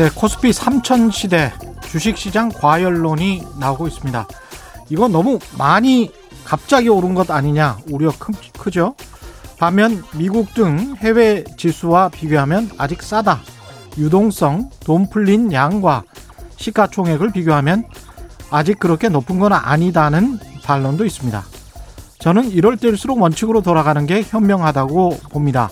네, 0.00 0.08
코스피 0.08 0.48
3천 0.48 1.12
시대 1.12 1.52
주식시장 1.90 2.48
과열론이 2.48 3.42
나오고 3.58 3.86
있습니다. 3.86 4.26
이거 4.88 5.08
너무 5.08 5.38
많이 5.58 6.10
갑자기 6.42 6.88
오른 6.88 7.12
것 7.12 7.30
아니냐 7.30 7.76
우려 7.90 8.10
크, 8.18 8.70
죠 8.70 8.94
반면 9.58 10.02
미국 10.16 10.54
등 10.54 10.96
해외 10.96 11.44
지수와 11.58 12.08
비교하면 12.08 12.70
아직 12.78 13.02
싸다. 13.02 13.40
유동성, 13.98 14.70
돈 14.86 15.10
풀린 15.10 15.52
양과 15.52 16.04
시가총액을 16.56 17.32
비교하면 17.32 17.84
아직 18.50 18.78
그렇게 18.78 19.10
높은 19.10 19.38
건 19.38 19.52
아니다는 19.52 20.38
반론도 20.64 21.04
있습니다. 21.04 21.44
저는 22.20 22.52
이럴 22.52 22.78
때일수록 22.78 23.20
원칙으로 23.20 23.60
돌아가는 23.60 24.06
게 24.06 24.22
현명하다고 24.22 25.18
봅니다. 25.30 25.68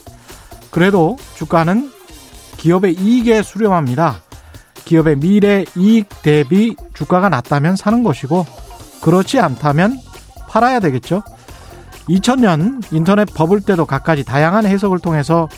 그래도 0.71 1.17
주가는 1.37 1.97
기업의 2.59 2.95
이익에 2.95 3.43
수렴합니다. 3.43 4.21
기업의 4.85 5.17
미래 5.17 5.65
이익 5.77 6.09
대비 6.23 6.77
주가가 6.95 7.29
낮다면 7.29 7.77
사는 7.77 8.03
것이고 8.03 8.47
그렇지 9.01 9.39
않다면 9.41 9.99
팔아야 10.49 10.81
되겠죠. 10.81 11.23
2000년 12.09 12.83
인터넷 12.93 13.27
버블 13.33 13.61
때도 13.61 13.87
갖가지 13.87 14.25
다양한 14.25 14.67
해석을 14.67 14.99
통해서 14.99 15.49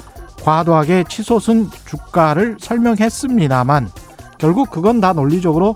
과도하게 0.42 1.04
치솟은 1.08 1.70
주가를 1.86 2.56
설명했습니다만 2.60 3.90
결국 4.38 4.70
그건 4.70 5.00
다 5.00 5.12
논리적으로 5.12 5.74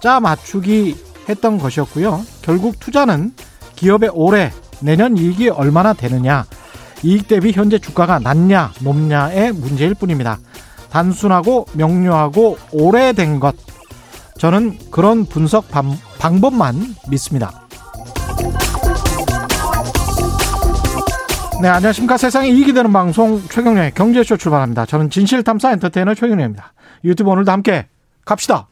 짜 0.00 0.20
맞추기 0.20 0.96
했던 1.28 1.58
것이었고요. 1.58 2.22
결국 2.42 2.80
투자는 2.80 3.32
기업의 3.76 4.10
올해 4.12 4.50
내년 4.80 5.16
이익이 5.16 5.48
얼마나 5.50 5.92
되느냐 5.92 6.44
이익 7.02 7.28
대비 7.28 7.52
현재 7.52 7.78
주가가 7.78 8.18
낮냐 8.18 8.72
높냐의 8.82 9.52
문제일 9.52 9.94
뿐입니다. 9.94 10.38
단순하고 10.90 11.66
명료하고 11.72 12.58
오래된 12.72 13.40
것. 13.40 13.56
저는 14.38 14.78
그런 14.90 15.24
분석 15.24 15.66
방법만 16.18 16.94
믿습니다. 17.08 17.66
네, 21.62 21.68
안녕하십니까. 21.68 22.16
세상에 22.16 22.48
이익이 22.48 22.72
되는 22.72 22.90
방송 22.92 23.42
최경련의 23.48 23.92
경제쇼 23.92 24.38
출발합니다. 24.38 24.86
저는 24.86 25.10
진실탐사 25.10 25.72
엔터테이너 25.72 26.14
최경련입니다. 26.14 26.72
유튜브 27.04 27.30
오늘도 27.30 27.52
함께 27.52 27.86
갑시다. 28.24 28.68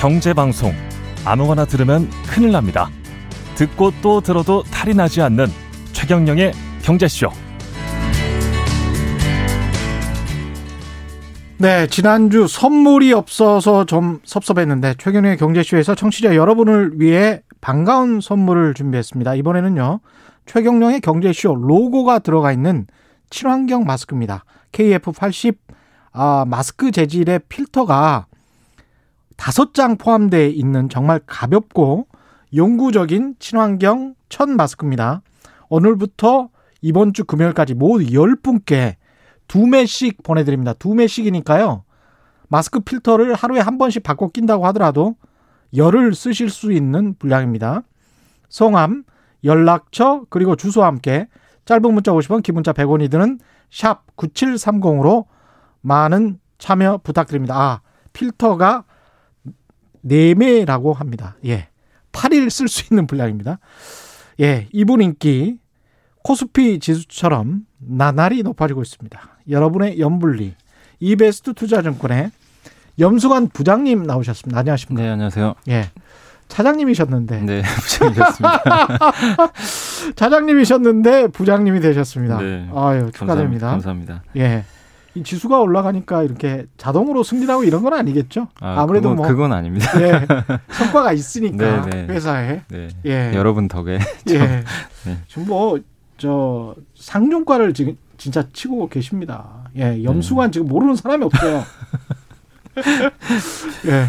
경제방송 0.00 0.72
아무거나 1.26 1.66
들으면 1.66 2.08
큰일 2.26 2.52
납니다. 2.52 2.88
듣고 3.54 3.92
또 4.00 4.22
들어도 4.22 4.62
탈이 4.62 4.94
나지 4.94 5.20
않는 5.20 5.44
최경령의 5.92 6.52
경제쇼. 6.80 7.28
네, 11.58 11.86
지난주 11.88 12.46
선물이 12.48 13.12
없어서 13.12 13.84
좀 13.84 14.20
섭섭했는데 14.24 14.94
최경영의 14.96 15.36
경제쇼에서 15.36 15.94
청취자 15.94 16.34
여러분을 16.34 16.92
위해 16.98 17.42
반가운 17.60 18.22
선물을 18.22 18.72
준비했습니다. 18.72 19.34
이번에는요. 19.34 20.00
최경령의 20.46 21.02
경제쇼 21.02 21.54
로고가 21.56 22.20
들어가 22.20 22.52
있는 22.52 22.86
친환경 23.28 23.84
마스크입니다. 23.84 24.46
KF80 24.72 25.56
아, 26.12 26.46
마스크 26.48 26.90
재질의 26.90 27.40
필터가 27.50 28.28
다섯 29.40 29.72
장 29.72 29.96
포함되어 29.96 30.48
있는 30.48 30.90
정말 30.90 31.18
가볍고 31.24 32.06
영구적인 32.54 33.36
친환경 33.38 34.14
천 34.28 34.54
마스크입니다. 34.54 35.22
오늘부터 35.70 36.50
이번 36.82 37.14
주 37.14 37.24
금요일까지 37.24 37.72
모두 37.72 38.04
10분께 38.04 38.96
두 39.48 39.66
매씩 39.66 40.22
보내드립니다. 40.22 40.74
두 40.74 40.94
매씩이니까요. 40.94 41.84
마스크 42.48 42.80
필터를 42.80 43.32
하루에 43.32 43.60
한 43.60 43.78
번씩 43.78 44.02
바꿔 44.02 44.28
낀다고 44.28 44.66
하더라도 44.66 45.16
열을 45.74 46.14
쓰실 46.14 46.50
수 46.50 46.70
있는 46.70 47.14
분량입니다. 47.18 47.82
성함, 48.50 49.04
연락처, 49.42 50.26
그리고 50.28 50.54
주소와 50.54 50.86
함께 50.86 51.28
짧은 51.64 51.94
문자 51.94 52.12
50원, 52.12 52.42
긴 52.42 52.56
문자 52.56 52.74
100원이 52.74 53.10
드는 53.10 53.38
샵 53.70 54.04
9730으로 54.16 55.24
많은 55.80 56.38
참여 56.58 56.98
부탁드립니다. 57.02 57.58
아, 57.58 57.80
필터가 58.12 58.84
4매라고 60.04 60.94
합니다. 60.94 61.36
예. 61.46 61.68
8일 62.12 62.50
쓸 62.50 62.68
수 62.68 62.92
있는 62.92 63.06
분량입니다. 63.06 63.58
예. 64.40 64.68
이분 64.72 65.00
인기 65.02 65.58
코스피 66.22 66.78
지수처럼 66.80 67.66
나날이 67.78 68.42
높아지고 68.42 68.82
있습니다. 68.82 69.20
여러분의 69.48 70.00
연불리 70.00 70.54
이베스트 71.00 71.54
투자증권의 71.54 72.30
염수관 72.98 73.48
부장님 73.48 74.02
나오셨습니다. 74.02 74.58
안녕하십니까? 74.60 75.02
네, 75.02 75.08
안녕하세요. 75.10 75.54
예. 75.68 75.90
차장님이셨는데. 76.48 77.40
네, 77.42 77.62
부장님이셨습니다. 77.62 78.62
차장님이셨는데 80.16 81.28
부장님이 81.28 81.80
되셨습니다. 81.80 82.38
네. 82.38 82.68
아유, 82.74 83.10
축하드립니다. 83.14 83.70
감사합니다. 83.70 84.24
예. 84.36 84.64
이 85.14 85.22
지수가 85.22 85.60
올라가니까 85.60 86.22
이렇게 86.22 86.66
자동으로 86.76 87.22
승진하고 87.22 87.64
이런 87.64 87.82
건 87.82 87.94
아니겠죠? 87.94 88.48
아, 88.60 88.86
무래도 88.86 89.14
뭐 89.14 89.26
그건 89.26 89.52
아닙니다. 89.52 90.00
예, 90.00 90.26
성과가 90.72 91.12
있으니까 91.12 91.86
네, 91.86 92.06
네. 92.06 92.14
회사에. 92.14 92.62
네. 92.68 92.88
예. 93.06 93.32
여러분 93.34 93.66
덕에. 93.68 93.98
예. 94.30 94.38
네. 94.38 94.64
지금 95.26 95.46
뭐 95.46 95.78
저 96.20 96.74
상종과를 96.94 97.72
지금 97.72 97.96
진짜 98.18 98.44
치고 98.52 98.90
계십니다. 98.90 99.70
예, 99.76 100.04
염수관 100.04 100.48
네. 100.48 100.52
지금 100.52 100.68
모르는 100.68 100.94
사람이 100.94 101.24
없어요. 101.24 101.62
예. 103.88 104.08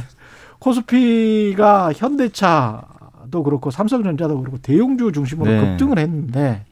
코스피가 0.60 1.94
현대차도 1.96 3.44
그렇고 3.44 3.72
삼성전자도 3.72 4.40
그렇고 4.40 4.58
대형주 4.58 5.14
중심으로 5.14 5.50
네. 5.50 5.62
급등을 5.62 6.00
했는데 6.00 6.66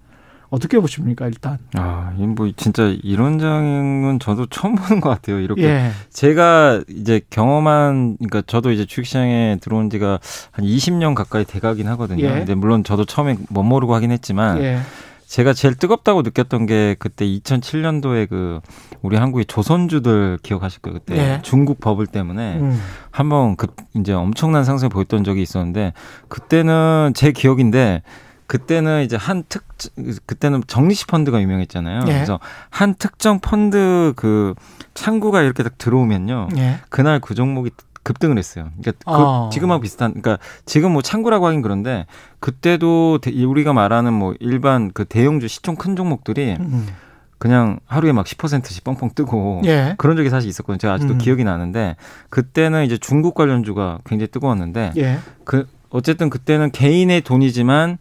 어떻게 0.49 0.79
보십니까 0.79 1.27
일단? 1.27 1.59
아, 1.75 2.11
뭐 2.17 2.49
진짜 2.57 2.93
이런 3.03 3.39
장은 3.39 4.19
저도 4.19 4.47
처음 4.47 4.75
보는 4.75 4.99
것 5.01 5.09
같아요. 5.09 5.39
이렇게 5.39 5.63
예. 5.63 5.91
제가 6.11 6.83
이제 6.89 7.21
경험한, 7.29 8.17
그러니까 8.17 8.41
저도 8.47 8.71
이제 8.71 8.85
주식시장에 8.85 9.57
들어온 9.61 9.89
지가 9.89 10.19
한 10.51 10.65
20년 10.65 11.13
가까이 11.13 11.45
돼가긴 11.45 11.87
하거든요. 11.89 12.25
예. 12.25 12.29
근데 12.29 12.55
물론 12.55 12.83
저도 12.83 13.05
처음에 13.05 13.37
못 13.49 13.63
모르고 13.63 13.93
하긴 13.95 14.11
했지만. 14.11 14.59
예. 14.61 14.79
제가 15.29 15.53
제일 15.53 15.75
뜨겁다고 15.75 16.23
느꼈던 16.23 16.65
게 16.65 16.95
그때 16.97 17.23
2007년도에 17.23 18.27
그 18.27 18.61
우리 19.03 19.15
한국의 19.15 19.45
조선주들 19.45 20.39
기억하실 20.41 20.81
거예요. 20.81 20.97
그때 20.97 21.17
예. 21.17 21.39
중국 21.43 21.79
버블 21.79 22.07
때문에 22.07 22.57
음. 22.57 22.81
한번 23.11 23.55
그 23.55 23.67
이제 23.95 24.11
엄청난 24.11 24.63
상승을 24.63 24.89
보였던 24.89 25.23
적이 25.23 25.43
있었는데 25.43 25.93
그때는 26.29 27.11
제 27.13 27.31
기억인데 27.31 28.01
그때는 28.49 29.03
이제 29.03 29.15
한 29.15 29.43
특, 29.47 29.63
그때는 30.25 30.63
정리식 30.65 31.05
펀드가 31.05 31.39
유명했잖아요. 31.39 32.01
예. 32.07 32.13
그래서 32.13 32.39
한 32.71 32.95
특정 32.95 33.39
펀드 33.39 34.13
그 34.15 34.55
창구가 34.95 35.43
이렇게 35.43 35.61
딱 35.61 35.77
들어오면요. 35.77 36.49
예. 36.57 36.79
그날 36.89 37.19
그 37.19 37.35
종목이 37.35 37.69
급등을 38.01 38.39
했어요. 38.39 38.71
그러니까 38.81 38.91
그 39.05 39.21
어. 39.21 39.49
지금하고 39.53 39.81
비슷한, 39.81 40.13
그러니까 40.19 40.39
지금 40.65 40.93
뭐 40.93 41.03
창구라고 41.03 41.45
하긴 41.45 41.61
그런데 41.61 42.07
그때도 42.39 43.19
우리가 43.23 43.73
말하는 43.73 44.13
뭐 44.13 44.33
일반 44.39 44.89
그 44.91 45.05
대형주 45.05 45.47
시총 45.47 45.75
큰 45.75 45.95
종목들이 45.95 46.57
음. 46.59 46.87
그냥 47.37 47.79
하루에 47.85 48.13
막 48.13 48.25
10%씩 48.25 48.83
뻥뻥 48.83 49.11
뜨고 49.13 49.61
예. 49.65 49.93
그런 49.99 50.17
적이 50.17 50.31
사실 50.31 50.49
있었거든요. 50.49 50.79
제가 50.79 50.95
아직도 50.95 51.13
음. 51.13 51.17
기억이 51.19 51.43
나는데 51.43 51.97
그때는 52.29 52.83
이제 52.83 52.97
중국 52.97 53.35
관련주가 53.35 53.99
굉장히 54.05 54.31
뜨거웠는데 54.31 54.93
예. 54.97 55.19
그 55.43 55.67
어쨌든 55.91 56.31
그때는 56.31 56.71
개인의 56.71 57.21
돈이지만 57.21 57.99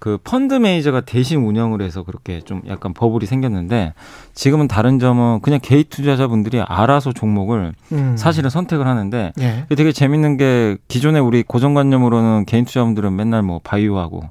그 0.00 0.18
펀드 0.24 0.54
매니저가 0.54 1.02
대신 1.02 1.44
운영을 1.44 1.82
해서 1.82 2.02
그렇게 2.02 2.40
좀 2.40 2.62
약간 2.66 2.94
버블이 2.94 3.26
생겼는데 3.26 3.92
지금은 4.32 4.66
다른 4.66 4.98
점은 4.98 5.40
그냥 5.42 5.60
개인 5.62 5.84
투자자분들이 5.88 6.60
알아서 6.62 7.12
종목을 7.12 7.74
음. 7.92 8.16
사실은 8.16 8.48
선택을 8.48 8.86
하는데 8.86 9.32
예. 9.38 9.66
되게 9.76 9.92
재밌는 9.92 10.38
게 10.38 10.78
기존에 10.88 11.18
우리 11.18 11.42
고정관념으로는 11.42 12.46
개인 12.46 12.64
투자분들은 12.64 13.14
맨날 13.14 13.42
뭐 13.42 13.60
바이오하고 13.62 14.22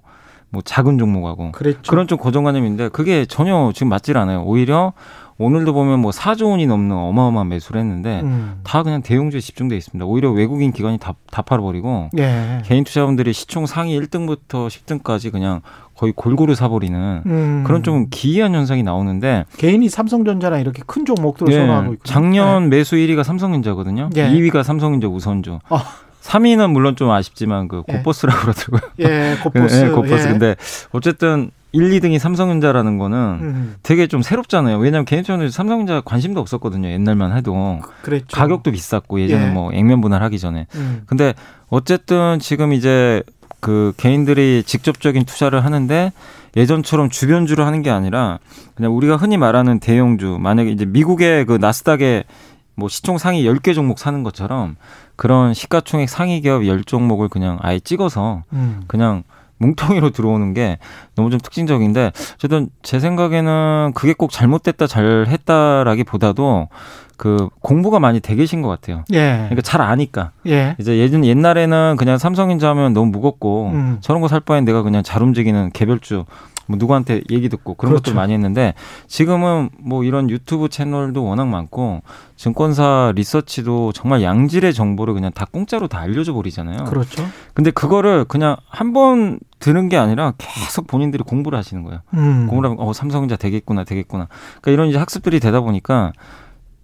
뭐 0.50 0.62
작은 0.66 0.98
종목하고 0.98 1.52
그랬죠. 1.52 1.84
그런 1.88 2.08
좀 2.08 2.18
고정관념인데 2.18 2.90
그게 2.90 3.26
전혀 3.26 3.72
지금 3.76 3.90
맞질 3.90 4.18
않아요. 4.18 4.42
오히려 4.42 4.94
오늘도 5.40 5.74
보면 5.74 6.00
뭐 6.00 6.12
4조 6.12 6.52
원이 6.52 6.68
넘는 6.68 6.96
어마어마한 6.96 7.48
매수를 7.48 7.80
했는데 7.82 8.20
음. 8.24 8.60
다 8.64 8.84
그냥 8.84 9.02
대형주에 9.02 9.40
집중돼 9.40 9.76
있습니다. 9.78 10.06
오히려 10.06 10.32
외국인 10.32 10.74
기관이 10.74 10.98
다, 10.98 11.16
다 11.32 11.42
팔아버리고 11.42 12.10
예. 12.18 12.62
개인 12.66 12.84
투자분들이 12.84 13.32
시총 13.32 13.66
상위 13.66 13.98
1등부터 14.00 14.68
10등까지 14.68 15.32
그냥 15.32 15.62
거의 15.96 16.12
골고루 16.14 16.56
사버리는 16.56 17.24
음. 17.26 17.64
그런 17.66 17.84
좀 17.84 18.08
기이한 18.10 18.54
현상이 18.54 18.84
나오는데 18.84 19.46
개인이 19.58 19.88
삼성전자나 19.88 20.60
이렇게 20.60 20.84
큰 20.86 21.06
종목들을 21.06 21.52
예. 21.54 21.58
선호하고 21.58 21.94
있고 21.94 22.04
작년 22.04 22.70
네. 22.70 22.78
매수 22.78 22.98
1위가 22.98 23.24
삼성전자거든요. 23.24 24.10
예. 24.18 24.30
2위가 24.30 24.64
삼성전자 24.64 25.08
우선주. 25.08 25.60
어. 25.70 25.78
3위는 26.22 26.72
물론 26.72 26.98
좀 26.98 27.10
아쉽지만 27.10 27.70
그 27.70 27.84
예. 27.88 27.94
고버스라고 27.98 28.38
예. 28.38 28.42
그러더라고요. 28.44 28.92
예, 29.00 29.38
고버스. 29.42 29.86
예, 29.86 29.90
고버스. 29.90 30.28
예. 30.28 30.32
근데 30.32 30.56
어쨌든 30.92 31.52
1, 31.72 31.90
2등이 31.92 32.18
삼성전자라는 32.18 32.98
거는 32.98 33.18
음. 33.18 33.76
되게 33.84 34.08
좀 34.08 34.22
새롭잖아요. 34.22 34.78
왜냐하면 34.78 35.06
개인적으로 35.06 35.50
삼성전자 35.50 36.02
관심도 36.02 36.40
없었거든요. 36.42 36.90
옛날만 36.90 37.36
해도. 37.36 37.80
그랬죠. 38.02 38.28
가격도 38.36 38.72
비쌌고 38.72 39.20
예전에 39.22 39.48
예. 39.48 39.50
뭐 39.52 39.72
액면 39.74 40.02
분할하기 40.02 40.40
전에. 40.40 40.66
음. 40.76 41.04
근데 41.06 41.34
어쨌든 41.70 42.40
지금 42.40 42.74
이제 42.74 43.22
그 43.60 43.94
개인들이 43.98 44.64
직접적인 44.66 45.26
투자를 45.26 45.64
하는데 45.64 46.12
예전처럼 46.56 47.10
주변주로 47.10 47.64
하는 47.66 47.84
게 47.84 47.90
아니라 47.90 48.40
그냥 48.74 48.96
우리가 48.96 49.18
흔히 49.18 49.38
말하는 49.38 49.80
대형주 49.80 50.38
만약에 50.40 50.72
이제 50.72 50.86
미국의 50.86 51.46
그 51.46 51.58
나스닥에 51.60 52.24
뭐 52.76 52.90
시총 52.90 53.18
상위 53.18 53.44
10개 53.44 53.76
종목 53.76 54.00
사는 54.00 54.24
것처럼 54.24 54.78
그런 55.16 55.54
시가총액 55.54 56.10
상위 56.10 56.42
기업 56.42 56.62
10종목을 56.62 57.30
그냥 57.30 57.60
아예 57.62 57.80
찍어서 57.80 58.44
음. 58.54 58.82
그냥 58.88 59.24
뭉텅이로 59.60 60.10
들어오는 60.12 60.54
게 60.54 60.80
너무 61.16 61.30
좀 61.30 61.40
특징적인데 61.40 62.12
어쨌든 62.36 62.70
제 62.82 63.00
생각에는 63.00 63.92
그게 63.94 64.14
꼭 64.14 64.32
잘못됐다 64.32 64.88
잘했다라기보다도 64.88 66.70
그 67.18 67.50
공부가 67.62 68.00
많이 68.00 68.22
되 68.22 68.34
계신 68.36 68.62
것 68.62 68.70
같아요. 68.70 69.04
예. 69.12 69.34
그러니까 69.50 69.62
잘 69.62 69.82
아니까. 69.82 70.32
예. 70.48 70.76
이제 70.80 70.98
예전 70.98 71.26
옛날에는 71.26 71.96
그냥 71.98 72.18
삼성인자 72.18 72.70
하면 72.70 72.94
너무 72.94 73.12
무겁고 73.12 73.72
음. 73.74 73.98
저런 74.00 74.22
거 74.22 74.30
살 74.30 74.40
바엔 74.40 74.64
내가 74.64 74.84
그냥 74.84 75.04
잘 75.04 75.22
움직이는 75.24 75.72
개별주 75.74 76.24
뭐 76.70 76.78
누구한테 76.78 77.22
얘기 77.32 77.50
듣고 77.50 77.74
그런 77.74 77.94
그렇죠. 77.94 78.04
것들 78.04 78.16
많이 78.16 78.32
했는데 78.32 78.76
지금은 79.08 79.72
뭐 79.80 80.04
이런 80.04 80.30
유튜브 80.30 80.70
채널도 80.70 81.24
워낙 81.26 81.48
많고 81.48 82.04
증권사 82.36 83.12
리서치도 83.16 83.92
정말 83.94 84.22
양질의 84.22 84.74
정보를 84.76 85.16
그냥 85.16 85.32
다 85.34 85.48
공짜로 85.52 85.88
다 85.88 85.98
알려줘 86.00 86.32
버리잖아요. 86.34 86.86
그렇죠. 86.86 87.26
근데 87.56 87.72
그거를 87.72 88.24
그냥 88.26 88.56
한 88.70 88.94
번 88.94 89.40
드는 89.60 89.90
게 89.90 89.98
아니라 89.98 90.34
계속 90.38 90.88
본인들이 90.88 91.24
공부를 91.24 91.58
하시는 91.58 91.84
거예요. 91.84 92.00
음. 92.14 92.48
공부를 92.48 92.70
하면 92.72 92.84
어 92.84 92.94
삼성전자 92.94 93.36
되겠구나 93.36 93.84
되겠구나. 93.84 94.28
그러니까 94.62 94.72
이런 94.72 94.88
이제 94.90 94.98
학습들이 94.98 95.40
되다 95.40 95.60
보니까 95.62 96.14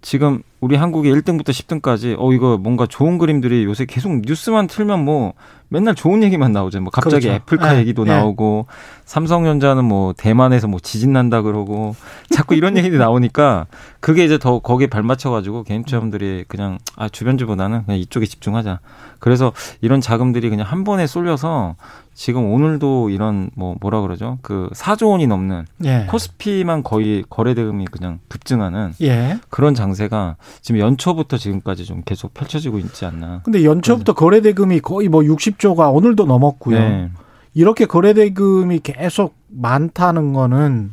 지금 0.02 0.42
우리 0.60 0.76
한국의 0.76 1.12
1등부터 1.14 1.50
10등까지 1.50 2.16
어 2.18 2.32
이거 2.32 2.56
뭔가 2.56 2.86
좋은 2.86 3.18
그림들이 3.18 3.64
요새 3.64 3.84
계속 3.84 4.20
뉴스만 4.22 4.66
틀면 4.66 5.04
뭐 5.04 5.34
맨날 5.68 5.94
좋은 5.94 6.22
얘기만 6.22 6.52
나오죠. 6.52 6.80
뭐 6.80 6.90
갑자기 6.90 7.26
그렇죠. 7.26 7.42
애플카 7.42 7.72
네. 7.72 7.80
얘기도 7.80 8.04
네. 8.04 8.12
나오고 8.12 8.66
삼성전자는 9.04 9.84
뭐 9.84 10.12
대만에서 10.16 10.68
뭐 10.68 10.78
지진 10.80 11.12
난다 11.12 11.42
그러고 11.42 11.96
자꾸 12.30 12.54
이런 12.54 12.76
얘기들이 12.78 12.98
나오니까 12.98 13.66
그게 14.00 14.24
이제 14.24 14.38
더 14.38 14.60
거기에 14.60 14.86
발맞춰 14.86 15.30
가지고 15.30 15.64
개인 15.64 15.82
투자자분들이 15.82 16.44
그냥 16.46 16.78
아 16.96 17.08
주변주보다는 17.08 17.84
그냥 17.84 17.98
이쪽에 17.98 18.26
집중하자. 18.26 18.80
그래서 19.18 19.52
이런 19.80 20.00
자금들이 20.00 20.50
그냥 20.50 20.66
한 20.66 20.84
번에 20.84 21.06
쏠려서 21.06 21.74
지금 22.14 22.50
오늘도 22.50 23.10
이런 23.10 23.50
뭐 23.54 23.76
뭐라 23.80 24.00
그러죠? 24.00 24.38
그 24.42 24.70
4조 24.72 25.10
원이 25.10 25.26
넘는 25.26 25.66
예. 25.84 26.06
코스피만 26.08 26.82
거의 26.82 27.24
거래 27.28 27.54
대금이 27.54 27.86
그냥 27.86 28.20
급증하는 28.28 28.92
예. 29.02 29.38
그런 29.50 29.74
장세가 29.74 30.36
지금 30.60 30.80
연초부터 30.80 31.36
지금까지 31.38 31.84
좀 31.84 32.02
계속 32.04 32.34
펼쳐지고 32.34 32.78
있지 32.78 33.04
않나. 33.04 33.42
근데 33.44 33.64
연초부터 33.64 34.14
그런. 34.14 34.26
거래 34.30 34.40
대금이 34.40 34.80
거의 34.80 35.08
뭐 35.08 35.22
60조가 35.22 35.94
오늘도 35.94 36.26
넘었고요. 36.26 36.78
네. 36.78 37.10
이렇게 37.54 37.86
거래 37.86 38.12
대금이 38.12 38.80
계속 38.80 39.34
많다는 39.48 40.32
거는 40.32 40.92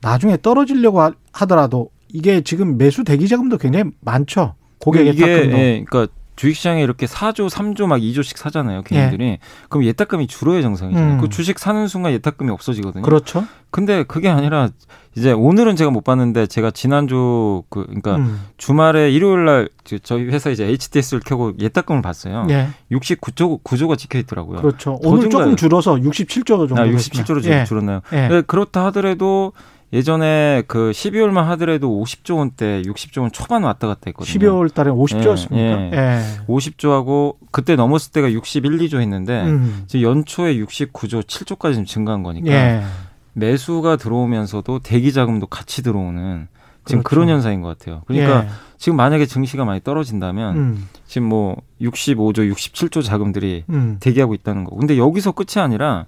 나중에 0.00 0.38
떨어지려고 0.40 1.12
하더라도 1.32 1.90
이게 2.08 2.40
지금 2.40 2.78
매수 2.78 3.04
대기 3.04 3.28
자금도 3.28 3.58
굉장히 3.58 3.90
많죠. 4.00 4.54
고객 4.78 5.06
예탁금도. 5.06 5.58
예, 5.58 5.84
그러니까 5.86 6.12
주식시장에 6.36 6.82
이렇게 6.82 7.04
4조, 7.04 7.50
3조 7.50 7.86
막 7.86 7.98
2조씩 7.98 8.38
사잖아요, 8.38 8.82
개인들이. 8.82 9.24
예. 9.24 9.38
그럼 9.68 9.84
예탁금이 9.84 10.26
줄어야 10.26 10.62
정상이잖아요. 10.62 11.14
음. 11.16 11.20
그 11.20 11.28
주식 11.28 11.58
사는 11.58 11.86
순간 11.86 12.12
예탁금이 12.12 12.50
없어지거든요. 12.50 13.02
그렇죠. 13.02 13.44
근데 13.70 14.04
그게 14.04 14.30
아니라 14.30 14.70
이제 15.16 15.32
오늘은 15.32 15.74
제가 15.74 15.90
못 15.90 16.04
봤는데 16.04 16.46
제가 16.46 16.70
지난주 16.70 17.62
그 17.68 17.84
그러니까 17.84 18.16
음. 18.16 18.46
주말에 18.58 19.10
일요일 19.10 19.44
날 19.44 19.68
저희 20.02 20.24
회사 20.26 20.50
이제 20.50 20.64
HDS를 20.64 21.20
켜고 21.24 21.52
예탁금을 21.58 22.00
봤어요. 22.00 22.46
예. 22.50 22.68
69조 22.92 23.62
9조가 23.64 23.98
찍혀 23.98 24.18
있더라고요. 24.20 24.60
그렇죠. 24.60 24.98
오늘 25.02 25.28
조금 25.28 25.56
줄어서 25.56 25.96
67조 25.96 26.68
정도. 26.68 26.76
아, 26.78 26.86
67조로 26.86 27.44
예. 27.46 27.64
줄었나요? 27.64 28.02
예. 28.12 28.42
그렇다 28.46 28.86
하더라도 28.86 29.52
예전에 29.92 30.62
그 30.68 30.92
12월만 30.92 31.42
하더라도 31.46 31.88
50조 32.00 32.38
원대, 32.38 32.80
60조 32.82 33.22
원 33.22 33.32
초반 33.32 33.64
왔다 33.64 33.88
갔다 33.88 34.02
했거든요. 34.06 34.38
12월 34.38 34.72
달에 34.72 34.90
50조였습니까? 34.92 35.56
예, 35.56 35.90
예. 35.92 35.96
예. 35.96 36.46
50조하고 36.46 37.34
그때 37.50 37.74
넘었을 37.74 38.12
때가 38.12 38.32
61, 38.32 38.78
2조 38.78 39.00
했는데 39.00 39.42
음. 39.42 39.82
지금 39.88 40.08
연초에 40.08 40.54
69조, 40.58 41.24
7조까지 41.24 41.74
좀 41.74 41.84
증가한 41.84 42.22
거니까 42.22 42.52
예. 42.52 42.82
매수가 43.32 43.96
들어오면서도 43.96 44.80
대기 44.80 45.12
자금도 45.12 45.46
같이 45.46 45.82
들어오는 45.82 46.48
지금 46.84 47.02
그렇죠. 47.02 47.14
그런 47.14 47.28
현상인 47.28 47.60
것 47.60 47.78
같아요. 47.78 48.02
그러니까 48.06 48.44
예. 48.44 48.48
지금 48.78 48.96
만약에 48.96 49.26
증시가 49.26 49.64
많이 49.64 49.80
떨어진다면 49.82 50.56
음. 50.56 50.88
지금 51.06 51.28
뭐 51.28 51.56
65조, 51.80 52.52
67조 52.52 53.04
자금들이 53.04 53.64
음. 53.68 53.98
대기하고 54.00 54.34
있다는 54.34 54.64
거. 54.64 54.74
근데 54.76 54.96
여기서 54.96 55.32
끝이 55.32 55.62
아니라 55.62 56.06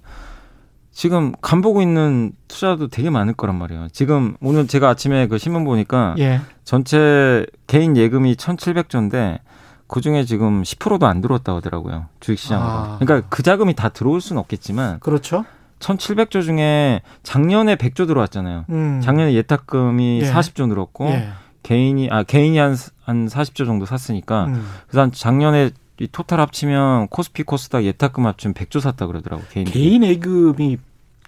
지금 0.91 1.33
간 1.41 1.61
보고 1.61 1.81
있는 1.81 2.33
투자도 2.47 2.87
되게 2.87 3.09
많을 3.09 3.33
거란 3.33 3.57
말이에요. 3.57 3.87
지금 3.91 4.35
오늘 4.41 4.67
제가 4.67 4.89
아침에 4.89 5.27
그 5.27 5.37
신문 5.37 5.63
보니까 5.63 6.15
예. 6.19 6.41
전체 6.63 7.45
개인 7.67 7.95
예금이 7.97 8.35
1,700조인데 8.35 9.39
그 9.87 10.01
중에 10.01 10.23
지금 10.25 10.63
10%도 10.63 11.05
안 11.05 11.21
들어왔다고 11.21 11.57
하더라고요. 11.57 12.05
주식시장으로. 12.19 12.67
아. 12.67 12.97
그러니까 12.99 13.27
그 13.29 13.43
자금이 13.43 13.75
다 13.75 13.89
들어올 13.89 14.21
수는 14.21 14.39
없겠지만. 14.39 14.99
그렇죠. 14.99 15.45
1,700조 15.83 16.43
중에 16.43 17.01
작년에 17.23 17.75
100조 17.75 18.07
들어왔잖아요. 18.07 18.65
음. 18.69 19.01
작년에 19.03 19.33
예탁금이 19.33 20.21
예. 20.23 20.31
40조 20.31 20.67
늘었고 20.67 21.09
예. 21.09 21.29
개인이 21.61 22.09
아 22.11 22.23
개인이 22.23 22.57
한한 22.57 22.77
40조 23.05 23.65
정도 23.65 23.85
샀으니까 23.85 24.45
음. 24.45 24.65
그래서 24.87 25.11
작년에 25.11 25.71
이 25.99 26.07
토탈 26.11 26.39
합치면 26.39 27.07
코스피 27.09 27.43
코스닥 27.43 27.83
예탁금 27.83 28.25
합치면 28.25 28.53
100조 28.53 28.79
샀다 28.79 29.05
그러더라고 29.07 29.43
개인. 29.51 29.65
개인 29.65 30.03
예금이 30.03 30.77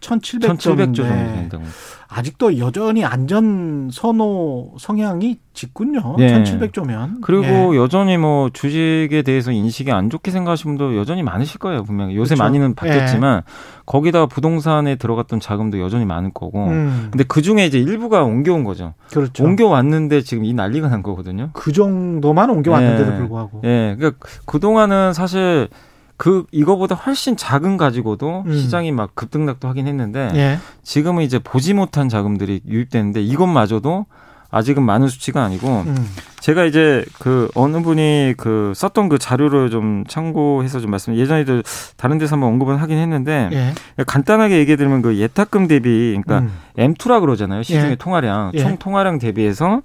1,700조 0.05 0.57
1,700조 0.57 0.95
정도 0.95 0.95
된다고. 1.05 1.63
아직도 2.07 2.59
여전히 2.59 3.03
안전 3.03 3.89
선호 3.91 4.75
성향이 4.79 5.39
짙군요. 5.53 6.15
네. 6.17 6.43
1,700조면. 6.43 7.21
그리고 7.21 7.75
예. 7.75 7.79
여전히 7.79 8.17
뭐 8.17 8.49
주식에 8.53 9.21
대해서 9.23 9.51
인식이 9.51 9.91
안 9.91 10.09
좋게 10.09 10.31
생각하시는 10.31 10.77
분도 10.77 10.97
여전히 10.97 11.23
많으실 11.23 11.59
거예요. 11.59 11.83
분명히. 11.83 12.15
요새 12.15 12.35
그렇죠. 12.35 12.43
많이는 12.43 12.75
바뀌었지만 12.75 13.37
예. 13.37 13.41
거기다가 13.85 14.27
부동산에 14.27 14.95
들어갔던 14.95 15.39
자금도 15.39 15.79
여전히 15.79 16.05
많을 16.05 16.31
거고. 16.33 16.67
음. 16.67 17.07
근데 17.11 17.23
그 17.27 17.41
중에 17.41 17.65
이제 17.65 17.79
일부가 17.79 18.23
옮겨온 18.23 18.63
거죠. 18.63 18.93
그렇죠. 19.09 19.43
옮겨왔는데 19.43 20.21
지금 20.21 20.45
이 20.45 20.53
난리가 20.53 20.89
난 20.89 21.01
거거든요. 21.01 21.49
그 21.53 21.71
정도만 21.71 22.49
옮겨왔는데도 22.49 23.11
예. 23.11 23.17
불구하고. 23.17 23.61
예. 23.63 23.95
그러니까 23.97 24.25
그동안은 24.45 25.13
사실 25.13 25.69
그 26.17 26.45
이거보다 26.51 26.95
훨씬 26.95 27.35
작은 27.35 27.77
가지고도 27.77 28.43
음. 28.45 28.57
시장이 28.57 28.91
막 28.91 29.15
급등락도 29.15 29.67
하긴 29.67 29.87
했는데 29.87 30.31
예. 30.35 30.59
지금은 30.83 31.23
이제 31.23 31.39
보지 31.39 31.73
못한 31.73 32.07
자금들이 32.07 32.61
유입되는데 32.67 33.21
이것마저도 33.21 34.05
아직은 34.49 34.83
많은 34.83 35.09
수치가 35.09 35.43
아니고 35.43 35.83
음. 35.85 36.07
제가 36.39 36.63
이제 36.63 37.03
그 37.19 37.49
어느 37.55 37.81
분이 37.81 38.35
그 38.37 38.71
썼던 38.75 39.09
그 39.09 39.17
자료를 39.17 39.69
좀 39.69 40.05
참고해서 40.07 40.79
좀 40.79 40.91
말씀 40.91 41.15
예전에도 41.17 41.61
다른 41.97 42.17
데서 42.17 42.35
한번 42.35 42.49
언급은 42.51 42.77
하긴 42.77 42.97
했는데 42.97 43.49
예. 43.51 43.73
간단하게 44.05 44.59
얘기해 44.59 44.77
드리면 44.77 45.01
그 45.01 45.17
예탁금 45.17 45.67
대비 45.67 46.17
그러니까 46.23 46.47
음. 46.47 46.51
M2라 46.77 47.19
그러잖아요 47.19 47.63
시중의 47.63 47.91
예. 47.91 47.95
통화량 47.95 48.53
총 48.57 48.71
예. 48.71 48.77
통화량 48.79 49.19
대비해서 49.19 49.81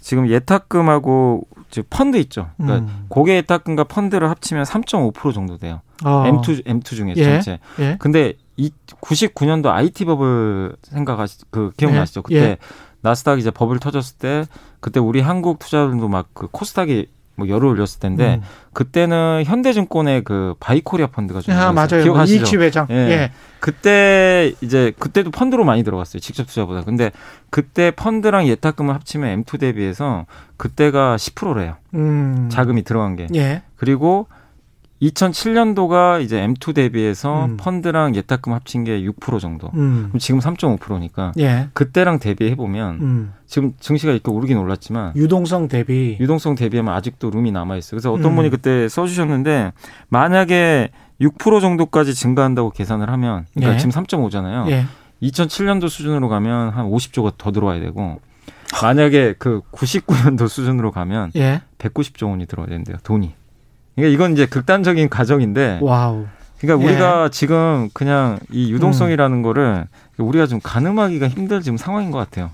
지금 0.00 0.28
예탁금하고 0.28 1.46
즉 1.70 1.86
펀드 1.90 2.16
있죠. 2.18 2.50
그러니까 2.56 2.90
음. 2.90 3.04
고객 3.08 3.36
예탁금과 3.36 3.84
펀드를 3.84 4.28
합치면 4.30 4.64
3.5% 4.64 5.32
정도 5.32 5.56
돼요. 5.56 5.80
어. 6.04 6.24
M2 6.24 6.64
M2 6.66 6.84
중에 6.84 7.14
예. 7.16 7.24
전체. 7.24 7.58
예. 7.78 7.96
근데 8.00 8.34
이 8.56 8.70
99년도 9.00 9.66
IT 9.68 10.04
버블 10.06 10.76
생각하시 10.82 11.38
그 11.50 11.70
기억나시죠? 11.76 12.22
예. 12.30 12.34
그때 12.34 12.46
예. 12.50 12.56
나스닥 13.02 13.38
이제 13.38 13.50
버블 13.50 13.78
터졌을 13.78 14.18
때 14.18 14.44
그때 14.80 15.00
우리 15.00 15.20
한국 15.20 15.58
투자들도 15.58 16.08
막 16.08 16.28
그 16.34 16.48
코스닥이 16.50 17.06
뭐 17.36 17.48
열을 17.48 17.68
올렸을 17.68 18.00
텐데 18.00 18.36
음. 18.36 18.42
그때는 18.72 19.44
현대증권의 19.46 20.24
그 20.24 20.54
바이코리아 20.60 21.06
펀드가 21.08 21.40
좀 21.40 21.54
아, 21.54 21.72
맞아요. 21.72 22.02
기억하시죠? 22.02 22.38
이익치 22.38 22.56
회장. 22.58 22.86
예. 22.90 22.94
예. 22.94 23.32
그때 23.60 24.52
이제 24.60 24.92
그때도 24.98 25.30
펀드로 25.30 25.64
많이 25.64 25.82
들어갔어요. 25.82 26.20
직접 26.20 26.46
투자보다. 26.46 26.82
근데 26.82 27.10
그때 27.50 27.90
펀드랑 27.90 28.46
예탁금을 28.46 28.94
합치면 28.94 29.44
M2 29.44 29.60
대비해서 29.60 30.26
그때가 30.56 31.16
10%래요. 31.16 31.76
음. 31.94 32.48
자금이 32.50 32.82
들어간 32.82 33.16
게. 33.16 33.26
예. 33.34 33.62
그리고 33.76 34.26
2007년도가 35.02 36.22
이제 36.22 36.46
M2 36.46 36.74
대비해서 36.74 37.46
음. 37.46 37.56
펀드랑 37.56 38.14
예탁금 38.14 38.52
합친 38.52 38.84
게 38.84 39.00
6% 39.02 39.40
정도. 39.40 39.70
음. 39.74 40.06
그럼 40.08 40.18
지금 40.18 40.40
3.5%니까 40.40 41.32
예. 41.38 41.68
그때랑 41.72 42.18
대비해 42.18 42.54
보면 42.54 42.98
음. 43.00 43.32
지금 43.46 43.72
증시가 43.80 44.12
이렇게 44.12 44.30
오르긴 44.30 44.58
올랐지만 44.58 45.14
유동성 45.16 45.68
대비 45.68 46.16
유동성 46.20 46.54
대비하면 46.54 46.94
아직도 46.94 47.30
룸이 47.30 47.50
남아 47.52 47.76
있어요. 47.76 47.90
그래서 47.92 48.12
어떤 48.12 48.32
음. 48.32 48.36
분이 48.36 48.50
그때 48.50 48.88
써 48.88 49.06
주셨는데 49.06 49.72
만약에 50.08 50.90
6% 51.20 51.60
정도까지 51.60 52.14
증가한다고 52.14 52.70
계산을 52.70 53.10
하면 53.10 53.46
그러니까 53.54 53.74
예. 53.74 53.78
지금 53.78 53.92
3.5잖아요. 53.92 54.70
예. 54.70 54.84
2007년도 55.22 55.88
수준으로 55.88 56.28
가면 56.28 56.70
한 56.70 56.86
50조가 56.90 57.34
더 57.36 57.52
들어와야 57.52 57.80
되고 57.80 58.20
만약에 58.82 59.34
그 59.38 59.60
99년도 59.72 60.48
수준으로 60.48 60.92
가면 60.92 61.32
예. 61.36 61.62
190조 61.78 62.30
원이 62.30 62.46
들어야 62.46 62.66
된대요. 62.66 62.96
돈이. 63.02 63.39
그러니까 64.00 64.08
이건 64.14 64.32
이제 64.32 64.46
극단적인 64.46 65.08
가정인데. 65.08 65.78
wow. 65.82 66.26
그러니까 66.60 66.86
우리가 66.86 67.24
예. 67.24 67.28
지금 67.30 67.88
그냥 67.94 68.38
이 68.50 68.70
유동성이라는 68.72 69.38
음. 69.38 69.42
거를 69.42 69.86
우리가 70.18 70.46
좀 70.46 70.60
가늠하기가 70.62 71.28
힘들 71.28 71.62
지금 71.62 71.78
상황인 71.78 72.10
것 72.10 72.18
같아요. 72.18 72.50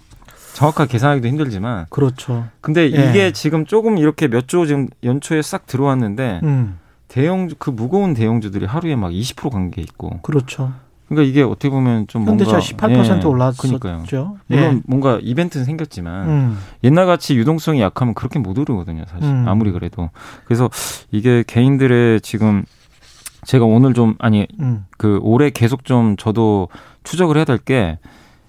정확하게 0.55 0.93
계산하기도 0.93 1.27
힘들지만. 1.29 1.87
그렇죠. 1.91 2.47
근데 2.61 2.83
예. 2.93 3.11
이게 3.11 3.33
지금 3.33 3.67
조금 3.67 3.99
이렇게 3.99 4.29
몇 4.29 4.47
조 4.47 4.65
지금 4.65 4.89
연초에 5.03 5.43
싹 5.43 5.67
들어왔는데 5.67 6.41
음. 6.45 6.79
대형주 7.09 7.57
그 7.59 7.71
무거운 7.71 8.15
대형주들이 8.15 8.65
하루에 8.67 8.95
막 8.97 9.11
20%간 9.11 9.71
게 9.71 9.83
있고. 9.83 10.21
그렇죠. 10.23 10.73
그러니까 11.09 11.29
이게 11.31 11.43
어떻게 11.43 11.71
보면 11.71 12.07
좀 12.09 12.27
현대차 12.27 12.51
뭔가 12.51 12.67
18% 12.67 13.21
예, 13.23 13.25
올랐었죠. 13.27 14.37
물론 14.49 14.77
예. 14.77 14.81
뭔가 14.87 15.19
이벤트는 15.23 15.65
생겼지만 15.65 16.29
음. 16.29 16.59
옛날 16.85 17.07
같이 17.07 17.37
유동성이 17.37 17.81
약하면 17.81 18.15
그렇게 18.15 18.39
못 18.39 18.59
오르거든요, 18.59 19.05
사실. 19.09 19.29
음. 19.29 19.47
아무리 19.49 19.71
그래도. 19.73 20.11
그래서 20.45 20.69
이게 21.13 21.45
개인들의 21.47 22.21
지금 22.23 22.65
제가 23.45 23.65
오늘 23.65 23.95
좀 23.95 24.17
아니 24.19 24.49
음. 24.59 24.87
그 24.99 25.21
올해 25.23 25.51
계속 25.51 25.85
좀 25.85 26.17
저도 26.17 26.69
추적을 27.05 27.37
해야 27.37 27.45
될 27.45 27.59
게 27.59 27.99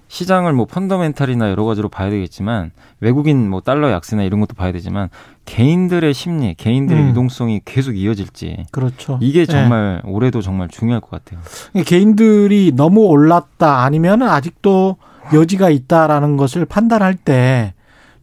시장을 0.07 0.53
뭐 0.53 0.65
펀더멘탈이나 0.65 1.49
여러 1.49 1.65
가지로 1.65 1.89
봐야 1.89 2.09
되겠지만 2.09 2.71
외국인 2.99 3.49
뭐 3.49 3.61
달러 3.61 3.91
약세나 3.91 4.23
이런 4.23 4.39
것도 4.39 4.55
봐야 4.55 4.71
되지만 4.71 5.09
개인들의 5.45 6.13
심리, 6.13 6.53
개인들의 6.55 7.03
음. 7.03 7.09
유동성이 7.09 7.61
계속 7.65 7.97
이어질지. 7.97 8.65
그렇죠. 8.71 9.19
이게 9.21 9.39
네. 9.39 9.45
정말 9.45 10.01
네. 10.03 10.11
올해도 10.11 10.41
정말 10.41 10.69
중요할 10.69 11.01
것 11.01 11.11
같아요. 11.11 11.39
개인들이 11.85 12.73
너무 12.75 13.01
올랐다 13.01 13.83
아니면 13.83 14.21
아직도 14.23 14.97
여지가 15.33 15.69
있다라는 15.69 16.37
것을 16.37 16.65
판단할 16.65 17.15
때 17.15 17.73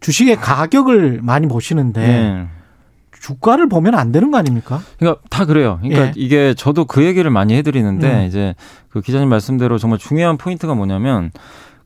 주식의 0.01 0.37
가격을 0.37 1.21
많이 1.23 1.47
보시는데 1.47 2.01
네. 2.01 2.47
주가를 3.21 3.71
보면 3.71 3.95
안 3.95 4.13
되는 4.13 4.31
거 4.31 4.37
아닙니까? 4.37 4.83
그러니까 4.99 5.23
다 5.31 5.47
그래요. 5.47 5.79
그러니까 5.81 6.09
예. 6.09 6.13
이게 6.15 6.53
저도 6.53 6.85
그 6.85 7.05
얘기를 7.05 7.31
많이 7.31 7.55
해드리는데 7.55 8.23
음. 8.23 8.27
이제 8.27 8.55
그 8.91 9.01
기자님 9.01 9.31
말씀대로 9.31 9.79
정말 9.79 9.99
중요한 9.99 10.37
포인트가 10.37 10.75
뭐냐면 10.75 11.31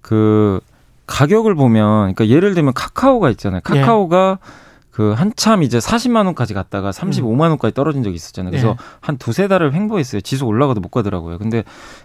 그 0.01 0.61
가격을 1.07 1.55
보면 1.55 2.15
그러니까 2.15 2.29
예를 2.29 2.55
들면 2.55 2.75
카카오가 2.75 3.31
있잖아요. 3.31 3.61
카카오가 3.63 4.39
예. 4.41 4.69
그 4.99 5.13
한참 5.13 5.63
이제 5.63 5.79
40만 5.79 6.27
원까지 6.27 6.55
갔다가 6.55 6.91
35만 6.91 7.51
원까지 7.51 7.73
떨어진 7.73 8.03
적이 8.03 8.17
있었잖아요. 8.17 8.51
그래서 8.51 8.71
예. 8.71 8.77
한 9.01 9.17
두세 9.17 9.47
달을 9.47 9.73
횡보했어요. 9.73 10.21
지수 10.23 10.45
올라가도 10.45 10.81
못 10.81 10.89
가더라고요. 10.89 11.39
근데 11.39 11.63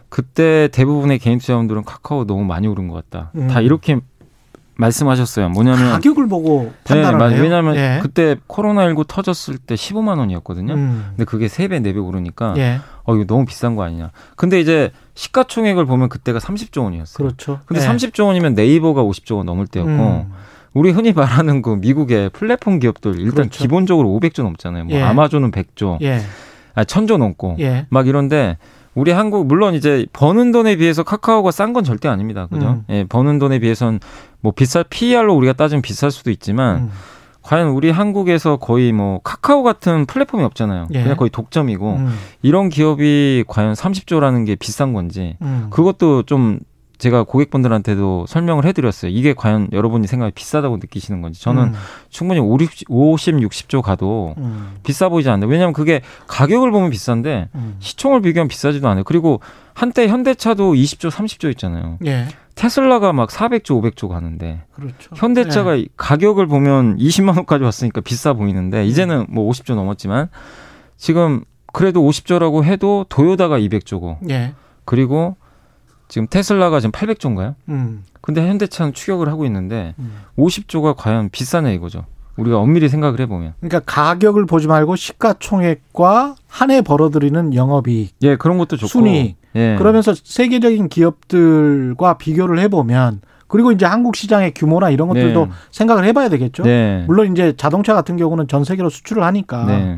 그때 0.09 0.69
대부분의 0.71 1.17
개인 1.17 1.39
투자원들은 1.39 1.85
카카오 1.85 2.25
너무 2.25 2.43
많이 2.43 2.67
오른 2.67 2.87
것 2.87 2.93
같다. 2.93 3.31
음. 3.35 3.47
다 3.47 3.61
이렇게 3.61 3.99
말씀하셨어요. 4.75 5.49
뭐냐면 5.49 5.91
가격을 5.91 6.27
보고 6.27 6.73
판단을 6.83 7.29
네, 7.29 7.41
왜냐하면 7.41 7.75
예. 7.75 7.99
그때 8.01 8.35
코로나 8.47 8.83
19 8.83 9.05
터졌을 9.07 9.57
때 9.57 9.75
15만 9.75 10.17
원이었거든요. 10.17 10.73
음. 10.73 11.05
근데 11.09 11.25
그게 11.25 11.47
3배, 11.47 11.81
4배 11.83 12.03
오르니까 12.03 12.55
예. 12.57 12.79
어 13.03 13.15
이거 13.15 13.25
너무 13.25 13.45
비싼 13.45 13.75
거 13.75 13.83
아니냐. 13.83 14.11
근데 14.35 14.59
이제 14.59 14.91
시가총액을 15.13 15.85
보면 15.85 16.09
그때가 16.09 16.39
30조 16.39 16.83
원이었어요. 16.83 17.27
그렇죠. 17.27 17.59
근데 17.65 17.83
예. 17.83 17.87
30조 17.87 18.25
원이면 18.25 18.55
네이버가 18.55 19.03
50조 19.03 19.37
원 19.37 19.45
넘을 19.45 19.67
때였고 19.67 19.91
음. 19.91 20.31
우리 20.73 20.91
흔히 20.91 21.13
말하는 21.13 21.61
그 21.61 21.75
미국의 21.75 22.29
플랫폼 22.31 22.79
기업들 22.79 23.19
일단 23.19 23.35
그렇죠. 23.35 23.59
기본적으로 23.59 24.09
500조 24.09 24.43
넘잖아요. 24.43 24.85
뭐 24.85 24.97
예. 24.97 25.01
아마존은 25.03 25.51
100조, 25.51 26.01
예. 26.01 26.21
아, 26.73 26.83
1000조 26.83 27.17
넘고 27.17 27.57
예. 27.59 27.85
막 27.89 28.07
이런데 28.07 28.57
우리 28.95 29.11
한국 29.11 29.47
물론 29.47 29.73
이제 29.73 30.05
버는 30.13 30.51
돈에 30.51 30.75
비해서 30.75 31.03
카카오가 31.03 31.51
싼 31.51 31.73
건 31.73 31.83
절대 31.83 32.07
아닙니다. 32.07 32.47
그죠? 32.51 32.67
음. 32.67 32.83
예, 32.89 33.03
버는 33.05 33.39
돈에 33.39 33.59
비해선 33.59 33.99
뭐 34.41 34.51
비쌀 34.51 34.83
PER로 34.87 35.33
우리가 35.35 35.53
따지면 35.53 35.81
비쌀 35.81 36.11
수도 36.11 36.29
있지만 36.29 36.75
음. 36.75 36.89
과연 37.41 37.69
우리 37.69 37.89
한국에서 37.89 38.57
거의 38.57 38.91
뭐 38.91 39.19
카카오 39.23 39.63
같은 39.63 40.05
플랫폼이 40.05 40.43
없잖아요. 40.43 40.87
예. 40.93 41.01
그냥 41.03 41.17
거의 41.17 41.29
독점이고 41.29 41.95
음. 41.95 42.15
이런 42.41 42.69
기업이 42.69 43.43
과연 43.47 43.73
30조라는 43.73 44.45
게 44.45 44.55
비싼 44.55 44.93
건지 44.93 45.37
음. 45.41 45.67
그것도 45.69 46.23
좀 46.23 46.59
제가 46.97 47.23
고객분들한테도 47.23 48.25
설명을 48.27 48.65
해드렸어요. 48.65 49.11
이게 49.11 49.33
과연 49.33 49.69
여러분이 49.71 50.07
생각이 50.07 50.31
비싸다고 50.33 50.77
느끼시는 50.77 51.21
건지. 51.21 51.41
저는 51.41 51.63
음. 51.63 51.73
충분히 52.09 52.39
50, 52.39 52.85
50, 52.89 53.35
60조 53.35 53.81
가도 53.81 54.35
음. 54.37 54.75
비싸 54.83 55.09
보이지 55.09 55.29
않는데 55.29 55.51
왜냐하면 55.51 55.73
그게 55.73 56.01
가격을 56.27 56.71
보면 56.71 56.91
비싼데 56.91 57.49
음. 57.55 57.75
시총을 57.79 58.21
비교하면 58.21 58.47
비싸지도 58.47 58.87
않아요. 58.87 59.03
그리고 59.03 59.41
한때 59.73 60.07
현대차도 60.07 60.73
20조, 60.73 61.09
30조 61.09 61.49
있잖아요. 61.51 61.97
예. 62.05 62.27
테슬라가 62.55 63.13
막 63.13 63.29
400조, 63.29 63.81
500조 63.81 64.07
가는데 64.07 64.61
그렇죠. 64.73 65.09
현대차가 65.15 65.79
예. 65.79 65.85
가격을 65.97 66.47
보면 66.47 66.97
20만 66.97 67.35
원까지 67.35 67.63
왔으니까 67.63 68.01
비싸 68.01 68.33
보이는데 68.33 68.85
이제는 68.85 69.25
뭐 69.29 69.49
50조 69.49 69.75
넘었지만 69.75 70.29
지금 70.97 71.43
그래도 71.73 72.01
50조라고 72.03 72.63
해도 72.63 73.05
도요다가 73.09 73.57
200조고 73.59 74.29
예. 74.29 74.53
그리고 74.85 75.35
지금 76.13 76.27
테슬라가 76.27 76.79
지금 76.79 76.91
800조인가요? 76.91 77.55
음. 77.69 78.03
근데 78.21 78.47
현대차는 78.47 78.93
추격을 78.93 79.29
하고 79.29 79.45
있는데 79.45 79.95
음. 79.97 80.13
50조가 80.37 80.93
과연 80.95 81.29
비싸네 81.31 81.73
이거죠. 81.73 82.05
우리가 82.37 82.59
엄밀히 82.59 82.87
생각을 82.87 83.19
해보면. 83.21 83.55
그러니까 83.61 83.79
가격을 83.79 84.45
보지 84.45 84.67
말고 84.67 84.95
시가총액과 84.95 86.35
한 86.47 86.69
해 86.69 86.83
벌어들이는 86.83 87.55
영업이익. 87.55 88.13
예, 88.21 88.35
그런 88.35 88.59
것도 88.59 88.77
좋고. 88.77 88.87
순위. 88.89 89.37
예. 89.55 89.75
그러면서 89.79 90.13
세계적인 90.13 90.89
기업들과 90.89 92.19
비교를 92.19 92.59
해보면 92.59 93.21
그리고 93.47 93.71
이제 93.71 93.87
한국 93.87 94.15
시장의 94.15 94.53
규모나 94.53 94.91
이런 94.91 95.07
것들도 95.07 95.45
네. 95.47 95.51
생각을 95.71 96.05
해봐야 96.05 96.29
되겠죠. 96.29 96.61
네. 96.61 97.05
물론 97.07 97.31
이제 97.31 97.55
자동차 97.57 97.95
같은 97.95 98.17
경우는 98.17 98.47
전 98.47 98.63
세계로 98.63 98.89
수출을 98.91 99.23
하니까 99.23 99.65
네. 99.65 99.97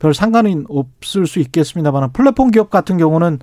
별 0.00 0.12
상관은 0.12 0.64
없을 0.68 1.28
수 1.28 1.38
있겠습니다만 1.38 2.10
플랫폼 2.12 2.50
기업 2.50 2.68
같은 2.68 2.98
경우는 2.98 3.38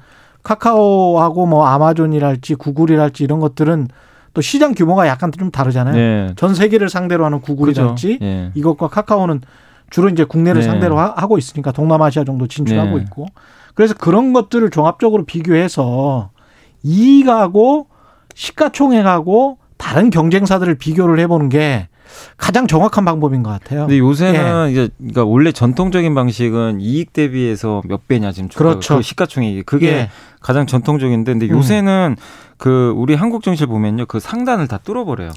카카오하고 0.49 1.45
뭐 1.45 1.67
아마존이랄지 1.67 2.55
구글이랄지 2.55 3.23
이런 3.23 3.39
것들은 3.39 3.87
또 4.33 4.41
시장 4.41 4.73
규모가 4.73 5.07
약간 5.07 5.31
좀 5.31 5.51
다르잖아요. 5.51 5.95
네. 5.95 6.33
전 6.37 6.55
세계를 6.55 6.89
상대로 6.89 7.25
하는 7.25 7.39
구글이랄지 7.41 8.17
네. 8.19 8.51
이것과 8.55 8.87
카카오는 8.87 9.41
주로 9.91 10.09
이제 10.09 10.23
국내를 10.23 10.61
네. 10.61 10.67
상대로 10.67 10.97
하, 10.97 11.27
고 11.27 11.37
있으니까 11.37 11.71
동남아시아 11.71 12.23
정도 12.23 12.47
진출하고 12.47 12.97
네. 12.97 13.03
있고 13.03 13.27
그래서 13.75 13.93
그런 13.93 14.33
것들을 14.33 14.69
종합적으로 14.71 15.25
비교해서 15.25 16.31
이익하고 16.81 17.87
시가총액하고 18.33 19.57
다른 19.77 20.09
경쟁사들을 20.09 20.75
비교를 20.75 21.19
해보는 21.19 21.49
게 21.49 21.89
가장 22.37 22.67
정확한 22.67 23.05
방법인 23.05 23.43
것 23.43 23.49
같아요. 23.49 23.81
근데 23.81 23.99
요새는 23.99 24.67
예. 24.67 24.71
이제 24.71 24.89
그러니까 24.97 25.25
원래 25.25 25.51
전통적인 25.51 26.13
방식은 26.15 26.81
이익 26.81 27.13
대비해서 27.13 27.81
몇 27.85 28.07
배냐 28.07 28.31
지금 28.31 28.49
그렇죠. 28.49 28.97
그 28.97 29.01
시가총액이 29.01 29.63
그게 29.63 29.87
예. 29.87 30.09
가장 30.41 30.65
전통적인데 30.65 31.33
근데 31.33 31.45
음. 31.47 31.57
요새는 31.57 32.15
음. 32.17 32.21
그 32.57 32.93
우리 32.95 33.15
한국 33.15 33.43
정실 33.43 33.67
보면요 33.67 34.05
그 34.05 34.19
상단을 34.19 34.67
다 34.67 34.77
뚫어버려요. 34.77 35.31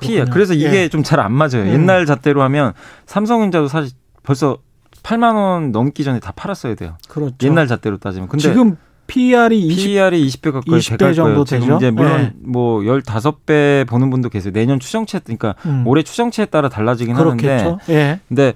피해. 0.00 0.24
그래서 0.24 0.54
이게 0.54 0.84
예. 0.84 0.88
좀잘 0.88 1.20
안 1.20 1.32
맞아요. 1.32 1.62
음. 1.62 1.68
옛날 1.68 2.06
잣대로 2.06 2.42
하면 2.42 2.72
삼성전자도 3.06 3.68
사실 3.68 3.92
벌써 4.22 4.58
8만 5.02 5.34
원 5.34 5.72
넘기 5.72 6.04
전에 6.04 6.20
다 6.20 6.32
팔았어야 6.34 6.74
돼요. 6.74 6.96
그렇죠. 7.08 7.34
옛날 7.42 7.66
잣대로 7.66 7.98
따지면. 7.98 8.28
근데 8.28 8.42
지금 8.42 8.76
PER이 9.10 9.58
20, 9.58 9.86
PER이 9.88 10.28
20배 10.28 10.52
가까이 10.52 10.78
20배 10.78 11.14
정도 11.14 11.44
되죠. 11.44 11.76
이제 11.76 11.90
물론 11.90 12.22
네. 12.22 12.32
뭐 12.40 12.80
15배 12.80 13.86
보는 13.88 14.10
분도 14.10 14.28
계세요. 14.28 14.52
내년 14.52 14.78
추정치 14.78 15.18
그러니까 15.20 15.54
음. 15.66 15.84
올해 15.86 16.02
추정치에 16.02 16.46
따라 16.46 16.68
달라지긴 16.68 17.14
그렇겠죠. 17.14 17.48
하는데. 17.48 17.80
예. 17.90 18.20
근데 18.28 18.52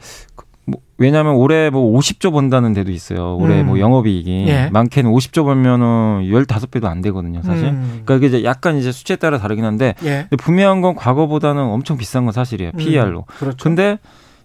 뭐 0.65 0.81
왜냐하면 0.97 1.35
올해 1.35 1.71
뭐 1.71 1.99
50조 1.99 2.33
번다는 2.33 2.73
데도 2.73 2.91
있어요. 2.93 3.37
올해 3.37 3.61
음. 3.61 3.67
뭐 3.67 3.79
영업이익이 3.79 4.45
예. 4.47 4.71
많게는 4.73 5.11
50조 5.11 5.45
벌면은 5.45 6.23
15배도 6.23 6.85
안 6.85 7.01
되거든요, 7.03 7.43
사실. 7.43 7.67
음. 7.67 8.03
그러니까 8.05 8.27
이게 8.27 8.45
약간 8.45 8.77
이제 8.79 8.93
수치에 8.93 9.17
따라 9.17 9.39
다르긴 9.39 9.65
한데 9.65 9.95
예. 10.05 10.29
분명한 10.39 10.81
건 10.81 10.95
과거보다는 10.95 11.63
엄청 11.63 11.97
비싼 11.99 12.25
건 12.25 12.33
사실이에요. 12.33 12.73
PER로. 12.73 13.21
음. 13.21 13.35
그렇죠. 13.39 13.57
근데 13.61 13.99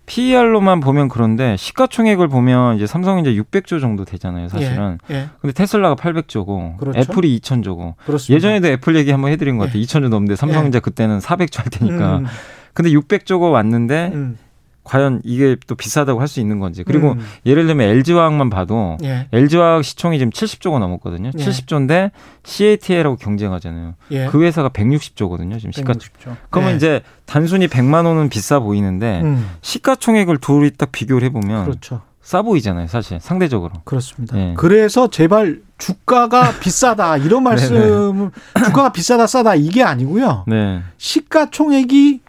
PER로만 0.10 0.80
보면 0.80 1.08
그런데 1.08 1.56
시가총액을 1.56 2.28
보면 2.30 2.76
이제 2.78 2.88
삼성이 2.88 3.22
이제 3.22 3.32
600조 3.34 3.80
정도 3.80 4.06
되잖아요, 4.06 4.50
사실은. 4.50 4.98
예, 5.12 5.16
예. 5.16 5.30
근데 5.40 5.54
테슬라가 5.54 5.96
800조고 5.96 6.78
그렇죠? 6.78 7.00
애플이 7.00 7.40
2,000조고. 7.40 7.94
그렇습니다. 8.06 8.36
예전에도 8.36 8.68
애플 8.70 8.96
얘기 8.96 9.12
한번 9.12 9.32
해 9.32 9.38
드린 9.38 9.58
것 9.58 9.66
같아요. 9.66 9.80
예. 9.80 9.86
2,000조 9.86 10.10
넘는데 10.10 10.36
삼성전자 10.36 10.78
예. 10.78 10.80
그때는 10.80 11.20
400조 11.20 11.58
할 11.60 11.66
테니까. 11.70 12.18
음. 12.18 12.26
근데 12.74 12.92
600조가 12.92 13.52
왔는데 13.52 14.12
음. 14.16 14.38
과연 14.84 15.22
이게 15.24 15.56
또 15.68 15.76
비싸다고 15.76 16.20
할 16.20 16.28
수 16.28 16.40
있는 16.40 16.60
건지. 16.60 16.84
그리고 16.84 17.12
음. 17.14 17.20
예를 17.46 17.68
들면 17.68 17.90
LG화학만 17.90 18.50
봐도 18.50 18.98
예. 19.04 19.28
LG화학 19.32 19.84
시총이 19.84 20.18
지금 20.20 20.32
70조가 20.32 20.80
넘었거든요. 20.80 21.32
예. 21.38 21.44
70조인데 21.44 22.12
CATL하고 22.44 23.16
경쟁하잖아요. 23.18 23.96
예. 24.12 24.26
그 24.28 24.44
회사가 24.44 24.70
160조거든요. 24.70 25.58
지금 25.58 25.72
시가총. 25.72 26.00
160조. 26.00 26.36
그러면 26.50 26.74
예. 26.74 26.76
이제 26.78 27.02
단순히 27.26 27.68
100만 27.68 28.06
원은 28.06 28.30
비싸 28.30 28.60
보이는데 28.60 29.22
음. 29.24 29.50
시가총액을 29.62 30.38
둘이 30.38 30.72
딱 30.72 30.92
비교를 30.92 31.24
해보면 31.28 31.66
그렇죠. 31.66 32.02
싸 32.22 32.42
보이잖아요, 32.44 32.86
사실 32.88 33.20
상대적으로. 33.20 33.74
그렇습니다. 33.86 34.38
예. 34.38 34.54
그래서 34.56 35.10
제발 35.10 35.62
주가가 35.80 36.52
비싸다 36.62 37.18
이런 37.18 37.42
말씀, 37.44 38.30
주가가 38.66 38.92
비싸다 38.92 39.26
싸다 39.26 39.56
이게 39.56 39.82
아니고요. 39.84 40.44
네. 40.48 40.82
시가총액이 40.98 42.22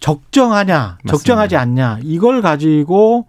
적정하냐, 0.00 0.78
맞습니다. 0.78 1.12
적정하지 1.12 1.56
않냐 1.56 1.98
이걸 2.02 2.42
가지고 2.42 3.26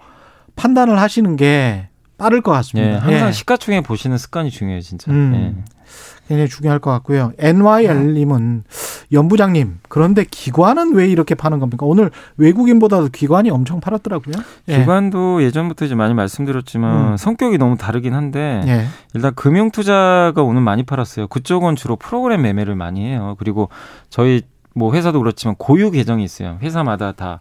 판단을 0.55 0.99
하시는 0.99 1.35
게 1.35 1.89
빠를 2.17 2.41
것 2.41 2.51
같습니다. 2.51 2.91
예, 2.91 2.95
항상 2.97 3.29
예. 3.29 3.31
시가총액 3.31 3.83
보시는 3.83 4.17
습관이 4.17 4.51
중요해요, 4.51 4.81
진짜. 4.81 5.09
음, 5.11 5.33
예. 5.35 5.63
굉장히 6.27 6.47
중요할 6.47 6.77
것 6.77 6.91
같고요. 6.91 7.31
NYL님은 7.39 8.63
연부장님 9.11 9.79
그런데 9.89 10.23
기관은 10.29 10.93
왜 10.93 11.07
이렇게 11.07 11.33
파는 11.33 11.57
겁니까? 11.57 11.87
오늘 11.87 12.11
외국인보다도 12.37 13.09
기관이 13.11 13.49
엄청 13.49 13.79
팔았더라고요. 13.79 14.35
예. 14.67 14.77
기관도 14.77 15.41
예전부터 15.41 15.85
이제 15.85 15.95
많이 15.95 16.13
말씀드렸지만 16.13 17.13
음. 17.13 17.17
성격이 17.17 17.57
너무 17.57 17.77
다르긴 17.77 18.13
한데 18.13 18.61
예. 18.67 18.85
일단 19.15 19.33
금융 19.33 19.71
투자가 19.71 20.43
오늘 20.43 20.61
많이 20.61 20.83
팔았어요. 20.83 21.27
그쪽은 21.29 21.75
주로 21.75 21.95
프로그램 21.95 22.43
매매를 22.43 22.75
많이 22.75 23.03
해요. 23.05 23.35
그리고 23.39 23.69
저희 24.11 24.43
뭐 24.79 24.93
회사도 24.93 25.19
그렇지만 25.19 25.55
고유 25.57 25.91
계정이 25.91 26.23
있어요. 26.23 26.57
회사마다 26.61 27.11
다 27.11 27.39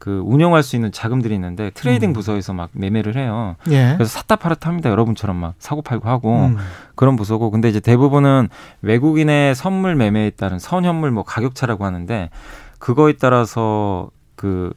그 0.00 0.22
운영할 0.24 0.62
수 0.62 0.76
있는 0.76 0.92
자금들이 0.92 1.34
있는데 1.34 1.68
trading 1.74 2.08
음. 2.08 2.12
부서에서 2.14 2.54
막 2.54 2.70
매매를 2.72 3.18
해요. 3.18 3.56
예. 3.68 3.92
그래서 3.98 4.06
샀다 4.18 4.36
팔았다 4.36 4.70
합니다. 4.70 4.88
여러분처럼 4.88 5.36
막 5.36 5.56
사고 5.58 5.82
팔고 5.82 6.08
하고 6.08 6.46
음. 6.46 6.56
그런 6.94 7.16
부서고 7.16 7.50
근데 7.50 7.68
이제 7.68 7.80
대부분은 7.80 8.48
외국인의 8.80 9.54
선물 9.54 9.96
매매에 9.96 10.30
따른 10.30 10.58
선현물 10.58 11.10
뭐 11.10 11.22
가격 11.22 11.54
차라고 11.54 11.84
하는데 11.84 12.30
그거에 12.78 13.12
따라서 13.12 14.08
그 14.36 14.72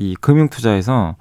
이 0.00 0.16
금융 0.18 0.48
투자에서 0.48 1.16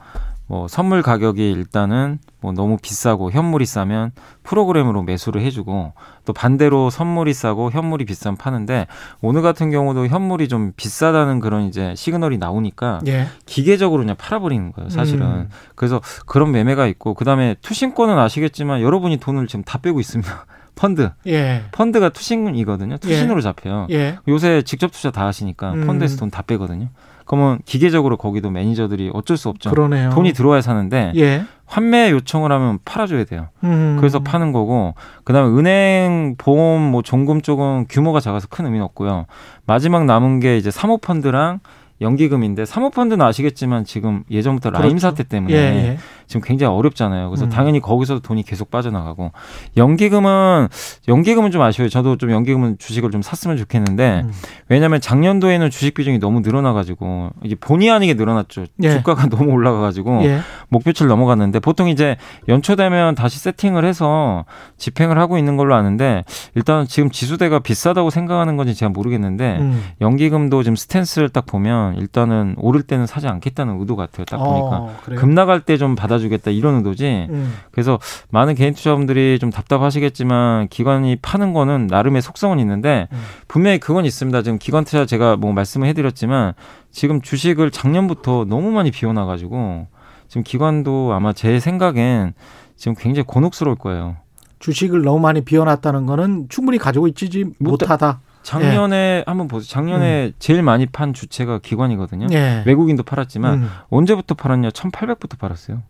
뭐 0.47 0.67
선물 0.69 1.01
가격이 1.01 1.51
일단은 1.51 2.19
뭐 2.41 2.51
너무 2.53 2.77
비싸고 2.81 3.31
현물이 3.31 3.65
싸면 3.65 4.11
프로그램으로 4.43 5.03
매수를 5.03 5.41
해주고 5.41 5.93
또 6.25 6.33
반대로 6.33 6.89
선물이 6.89 7.33
싸고 7.33 7.71
현물이 7.71 8.05
비싸면 8.05 8.37
파는데 8.37 8.87
오늘 9.21 9.41
같은 9.41 9.71
경우도 9.71 10.07
현물이 10.07 10.47
좀 10.47 10.71
비싸다는 10.77 11.39
그런 11.39 11.63
이제 11.63 11.93
시그널이 11.95 12.37
나오니까 12.37 13.01
예. 13.07 13.27
기계적으로 13.45 14.03
그냥 14.03 14.15
팔아버리는 14.17 14.71
거예요 14.71 14.89
사실은 14.89 15.25
음. 15.25 15.49
그래서 15.75 16.01
그런 16.25 16.51
매매가 16.51 16.87
있고 16.87 17.13
그다음에 17.13 17.55
투신권은 17.61 18.17
아시겠지만 18.17 18.81
여러분이 18.81 19.17
돈을 19.17 19.47
지금 19.47 19.63
다 19.63 19.79
빼고 19.79 19.99
있습니다. 19.99 20.45
펀드. 20.75 21.11
예. 21.27 21.63
펀드가 21.73 22.07
투신이거든요. 22.07 22.97
투신으로 22.99 23.39
예. 23.39 23.41
잡혀요. 23.41 23.87
예. 23.91 24.17
요새 24.29 24.61
직접 24.61 24.91
투자 24.93 25.11
다 25.11 25.25
하시니까 25.25 25.73
음. 25.73 25.87
펀드에서 25.87 26.15
돈 26.17 26.29
다 26.31 26.41
빼거든요. 26.41 26.87
그러면 27.29 27.59
기계적으로 27.63 28.17
거기도 28.17 28.49
매니저들이 28.49 29.11
어쩔 29.13 29.37
수 29.37 29.49
없죠. 29.49 29.69
그러네요. 29.69 30.09
돈이 30.09 30.33
들어와야 30.33 30.61
사는데 30.61 31.13
예. 31.15 31.43
환매 31.67 32.09
요청을 32.09 32.51
하면 32.51 32.79
팔아줘야 32.85 33.25
돼요. 33.25 33.49
음. 33.63 33.97
그래서 33.99 34.17
파는 34.17 34.51
거고 34.51 34.95
그다음에 35.25 35.55
은행 35.55 36.33
보험 36.39 36.81
뭐 36.81 37.03
종금 37.03 37.43
쪽은 37.43 37.85
규모가 37.87 38.19
작아서 38.19 38.47
큰 38.49 38.65
의미는 38.65 38.83
없고요. 38.83 39.27
마지막 39.67 40.05
남은 40.05 40.39
게 40.39 40.57
이제 40.57 40.71
사모펀드랑 40.71 41.59
연기금인데 42.01 42.65
사모펀드는 42.65 43.25
아시겠지만 43.25 43.83
지금 43.85 44.23
예전부터 44.31 44.69
라임 44.69 44.89
그렇죠. 44.89 44.99
사태 44.99 45.23
때문에 45.23 45.53
예, 45.53 45.57
예. 45.57 45.97
지금 46.27 46.41
굉장히 46.41 46.73
어렵잖아요. 46.75 47.29
그래서 47.29 47.45
음. 47.45 47.49
당연히 47.49 47.79
거기서도 47.79 48.21
돈이 48.21 48.43
계속 48.43 48.69
빠져나가고 48.69 49.31
연기금은 49.77 50.67
연기금은 51.07 51.51
좀 51.51 51.61
아쉬워요. 51.61 51.89
저도 51.89 52.17
좀 52.17 52.31
연기금은 52.31 52.77
주식을 52.77 53.09
좀 53.11 53.21
샀으면 53.21 53.57
좋겠는데 53.57 54.21
음. 54.25 54.31
왜냐하면 54.69 55.01
작년도에는 55.01 55.69
주식 55.71 55.95
비중이 55.95 56.19
너무 56.19 56.41
늘어나가지고 56.41 57.31
이게 57.43 57.55
본의 57.55 57.89
아니게 57.89 58.13
늘어났죠. 58.13 58.65
예. 58.83 58.91
주가가 58.91 59.27
너무 59.29 59.51
올라가가지고 59.51 60.23
예. 60.25 60.39
목표치를 60.69 61.09
넘어갔는데 61.09 61.59
보통 61.59 61.89
이제 61.89 62.15
연초 62.47 62.75
되면 62.75 63.15
다시 63.15 63.39
세팅을 63.39 63.83
해서 63.83 64.45
집행을 64.77 65.17
하고 65.17 65.37
있는 65.37 65.57
걸로 65.57 65.75
아는데 65.75 66.23
일단 66.55 66.85
지금 66.87 67.09
지수대가 67.09 67.59
비싸다고 67.59 68.09
생각하는 68.09 68.55
건지 68.55 68.75
제가 68.75 68.89
모르겠는데 68.91 69.57
음. 69.59 69.83
연기금도 69.99 70.63
지금 70.63 70.75
스탠스를 70.75 71.29
딱 71.29 71.45
보면 71.45 71.88
일단은 71.97 72.55
오를 72.57 72.83
때는 72.83 73.05
사지 73.07 73.27
않겠다는 73.27 73.79
의도 73.79 73.95
같아요. 73.95 74.25
딱 74.25 74.37
보니까 74.37 74.77
어, 74.77 74.95
금 75.17 75.33
나갈 75.33 75.61
때 75.61 75.77
좀 75.79 75.95
받아주겠다 75.95 76.51
이런 76.51 76.75
의도지. 76.75 77.27
음. 77.29 77.53
그래서 77.71 77.99
많은 78.31 78.55
개인 78.55 78.73
투자분들이 78.73 79.39
좀 79.39 79.49
답답하시겠지만 79.49 80.67
기관이 80.67 81.15
파는 81.21 81.53
거는 81.53 81.87
나름의 81.87 82.21
속성은 82.21 82.59
있는데 82.59 83.07
음. 83.11 83.17
분명히 83.47 83.79
그건 83.79 84.05
있습니다. 84.05 84.41
지금 84.41 84.57
기관 84.57 84.83
투자 84.83 85.05
제가 85.05 85.37
뭐 85.37 85.53
말씀을 85.53 85.87
해드렸지만 85.87 86.53
지금 86.91 87.21
주식을 87.21 87.71
작년부터 87.71 88.45
너무 88.45 88.71
많이 88.71 88.91
비워놔가지고 88.91 89.87
지금 90.27 90.43
기관도 90.43 91.13
아마 91.13 91.33
제 91.33 91.59
생각엔 91.59 92.33
지금 92.75 92.95
굉장히 92.97 93.25
곤혹스러울 93.25 93.75
거예요. 93.77 94.17
주식을 94.59 95.01
너무 95.03 95.19
많이 95.19 95.41
비워놨다는 95.41 96.05
거는 96.05 96.47
충분히 96.49 96.77
가지고 96.77 97.07
있지 97.07 97.45
못하다. 97.59 98.19
작년에 98.43 98.95
예. 98.95 99.23
한번 99.27 99.47
보세요. 99.47 99.67
작년에 99.69 100.27
음. 100.27 100.31
제일 100.39 100.63
많이 100.63 100.85
판 100.85 101.13
주체가 101.13 101.59
기관이거든요. 101.59 102.27
예. 102.31 102.63
외국인도 102.65 103.03
팔았지만 103.03 103.53
음. 103.63 103.69
언제부터 103.89 104.35
팔았냐? 104.35 104.69
1,800부터 104.69 105.37
팔았어요. 105.37 105.81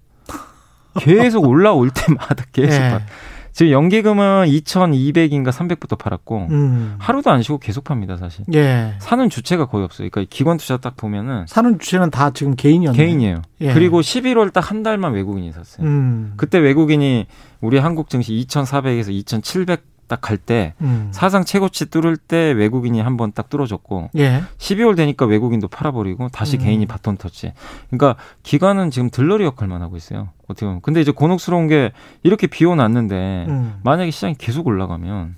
계속 1.00 1.46
올라올 1.48 1.90
때마다 1.92 2.44
계속 2.52 2.74
예. 2.76 2.90
팔. 2.90 3.06
지금 3.52 3.72
연기금은 3.72 4.46
2,200인가 4.48 5.50
300부터 5.50 5.98
팔았고 5.98 6.48
음. 6.52 6.96
하루도 7.00 7.30
안 7.32 7.42
쉬고 7.42 7.58
계속 7.58 7.84
팝니다, 7.84 8.16
사실. 8.16 8.46
예. 8.54 8.94
사는 9.00 9.30
주체가 9.30 9.66
거의 9.66 9.84
없어요. 9.84 10.10
그러니까 10.10 10.30
기관 10.34 10.58
투자 10.58 10.78
딱 10.78 10.96
보면은 10.96 11.46
사는 11.48 11.78
주체는 11.80 12.10
다 12.10 12.30
지금 12.32 12.56
개인이었네요. 12.56 12.98
개인이에요. 13.06 13.42
예. 13.62 13.74
그리고 13.74 14.02
11월 14.02 14.54
딱 14.54 14.70
한 14.70 14.84
달만 14.84 15.14
외국인이 15.14 15.52
샀어요. 15.52 15.86
음. 15.88 16.34
그때 16.38 16.58
외국인이 16.60 17.26
우리 17.62 17.78
한국 17.80 18.10
증시 18.10 18.34
2,400에서 18.34 19.10
2,700 19.12 19.84
딱 20.10 20.20
갈때 20.20 20.74
음. 20.82 21.08
사상 21.12 21.46
최고치 21.46 21.86
뚫을 21.90 22.18
때 22.18 22.52
외국인이 22.52 23.00
한 23.00 23.16
번 23.16 23.32
딱 23.32 23.48
뚫어줬고 23.50 24.10
예. 24.18 24.42
12월 24.58 24.98
되니까 24.98 25.26
외국인도 25.26 25.68
팔아버리고 25.70 26.28
다시 26.30 26.58
음. 26.58 26.64
개인이 26.64 26.86
바톤 26.88 27.16
터치. 27.16 27.54
그러니까 27.90 28.22
기관은 28.44 28.92
지금 28.92 29.10
들러리 29.10 29.46
역할만 29.46 29.82
하고 29.82 29.96
있어요. 29.96 30.30
어떻게 30.48 30.66
보면. 30.66 30.82
근데 30.82 31.00
이제 31.00 31.12
곤혹스러운 31.12 31.68
게 31.68 31.92
이렇게 32.24 32.48
비워놨는데 32.48 33.46
음. 33.48 33.76
만약에 33.84 34.12
시장이 34.12 34.36
계속 34.38 34.68
올라가면 34.68 35.36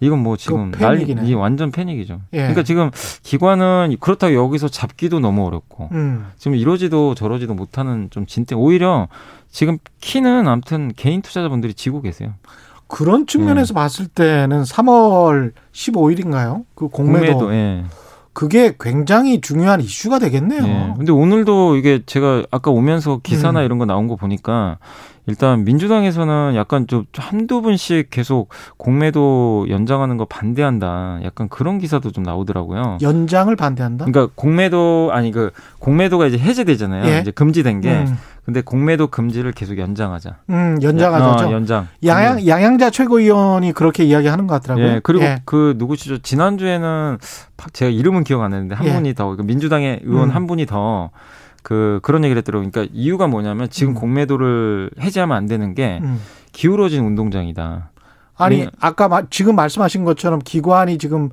이건 0.00 0.18
뭐 0.18 0.36
지금 0.36 0.70
난리 0.72 1.32
완전 1.34 1.70
패닉이죠. 1.70 2.20
예. 2.34 2.38
그러니까 2.38 2.62
지금 2.62 2.90
기관은 3.22 3.96
그렇다고 4.00 4.34
여기서 4.34 4.68
잡기도 4.68 5.18
너무 5.20 5.46
어렵고 5.46 5.88
음. 5.92 6.26
지금 6.36 6.56
이러지도 6.56 7.14
저러지도 7.14 7.54
못하는 7.54 8.08
좀 8.10 8.26
진짜 8.26 8.54
오히려 8.56 9.08
지금 9.50 9.78
키는 10.00 10.46
아무튼 10.48 10.92
개인 10.96 11.22
투자자분들이 11.22 11.72
지고 11.74 12.02
계세요. 12.02 12.34
그런 12.88 13.26
측면에서 13.26 13.72
음. 13.72 13.76
봤을 13.76 14.06
때는 14.06 14.62
3월 14.62 15.52
15일인가요? 15.72 16.64
그 16.74 16.88
공매도, 16.88 17.38
공매도 17.38 17.54
예. 17.54 17.84
그게 18.32 18.74
굉장히 18.78 19.40
중요한 19.40 19.80
이슈가 19.80 20.18
되겠네요. 20.18 20.64
예. 20.64 20.94
근데 20.96 21.12
오늘도 21.12 21.76
이게 21.76 22.02
제가 22.04 22.44
아까 22.50 22.70
오면서 22.70 23.20
기사나 23.22 23.60
음. 23.60 23.64
이런 23.64 23.78
거 23.78 23.86
나온 23.86 24.08
거 24.08 24.16
보니까 24.16 24.78
일단 25.26 25.64
민주당에서는 25.64 26.52
약간 26.54 26.86
좀 26.86 27.06
한두 27.16 27.62
분씩 27.62 28.10
계속 28.10 28.50
공매도 28.76 29.66
연장하는 29.70 30.16
거 30.18 30.26
반대한다. 30.26 31.20
약간 31.24 31.48
그런 31.48 31.78
기사도 31.78 32.10
좀 32.12 32.24
나오더라고요. 32.24 32.98
연장을 33.00 33.54
반대한다? 33.56 34.04
그러니까 34.04 34.32
공매도 34.34 35.10
아니 35.12 35.30
그 35.30 35.50
공매도가 35.78 36.26
이제 36.26 36.38
해제되잖아요. 36.38 37.10
예? 37.10 37.20
이제 37.20 37.30
금지된 37.30 37.80
게. 37.80 37.90
음. 37.90 38.18
근데 38.44 38.60
공매도 38.60 39.06
금지를 39.06 39.52
계속 39.52 39.78
연장하자. 39.78 40.36
음, 40.50 40.78
연장하자. 40.82 41.46
어, 41.46 41.50
연장. 41.50 41.88
양양 42.04 42.46
양양자 42.46 42.90
최고위원이 42.90 43.72
그렇게 43.72 44.04
이야기하는 44.04 44.46
것 44.46 44.60
같더라고요. 44.60 44.86
예, 44.86 45.00
그리고 45.02 45.24
예. 45.24 45.40
그 45.46 45.74
누구시죠? 45.78 46.18
지난주에는 46.18 47.16
제가 47.72 47.90
이름은 47.90 48.24
기억 48.24 48.42
안 48.42 48.50
나는데 48.50 48.74
한 48.74 48.86
예. 48.86 48.92
분이 48.92 49.14
더그 49.14 49.40
민주당의 49.40 50.00
의원 50.04 50.28
음. 50.28 50.34
한 50.34 50.46
분이 50.46 50.66
더 50.66 51.10
그 51.64 51.98
그런 52.02 52.22
얘기를 52.24 52.38
했더라고요. 52.38 52.70
그러니까 52.70 52.92
이유가 52.94 53.26
뭐냐면 53.26 53.68
지금 53.70 53.92
음. 53.92 53.94
공매도를 53.94 54.90
해제하면 55.00 55.34
안 55.34 55.46
되는 55.46 55.74
게 55.74 55.98
음. 56.02 56.20
기울어진 56.52 57.02
운동장이다. 57.04 57.90
아니, 58.36 58.64
음. 58.64 58.70
아까 58.80 59.08
마, 59.08 59.22
지금 59.30 59.56
말씀하신 59.56 60.04
것처럼 60.04 60.40
기관이 60.44 60.98
지금 60.98 61.30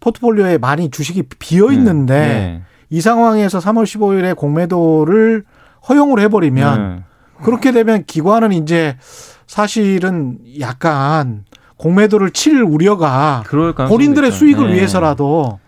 포트폴리오에 0.00 0.58
많이 0.58 0.90
주식이 0.90 1.24
비어 1.38 1.72
있는데 1.72 2.20
네. 2.20 2.28
네. 2.28 2.62
이 2.90 3.00
상황에서 3.00 3.60
3월 3.60 3.84
15일에 3.84 4.36
공매도를 4.36 5.44
허용을 5.88 6.20
해버리면 6.20 6.96
네. 6.96 7.02
그렇게 7.42 7.72
되면 7.72 8.04
기관은 8.04 8.52
이제 8.52 8.98
사실은 9.46 10.38
약간 10.60 11.44
공매도를 11.78 12.32
칠 12.32 12.62
우려가 12.62 13.42
본인들의 13.88 14.32
수익을 14.32 14.68
네. 14.68 14.74
위해서라도 14.74 15.60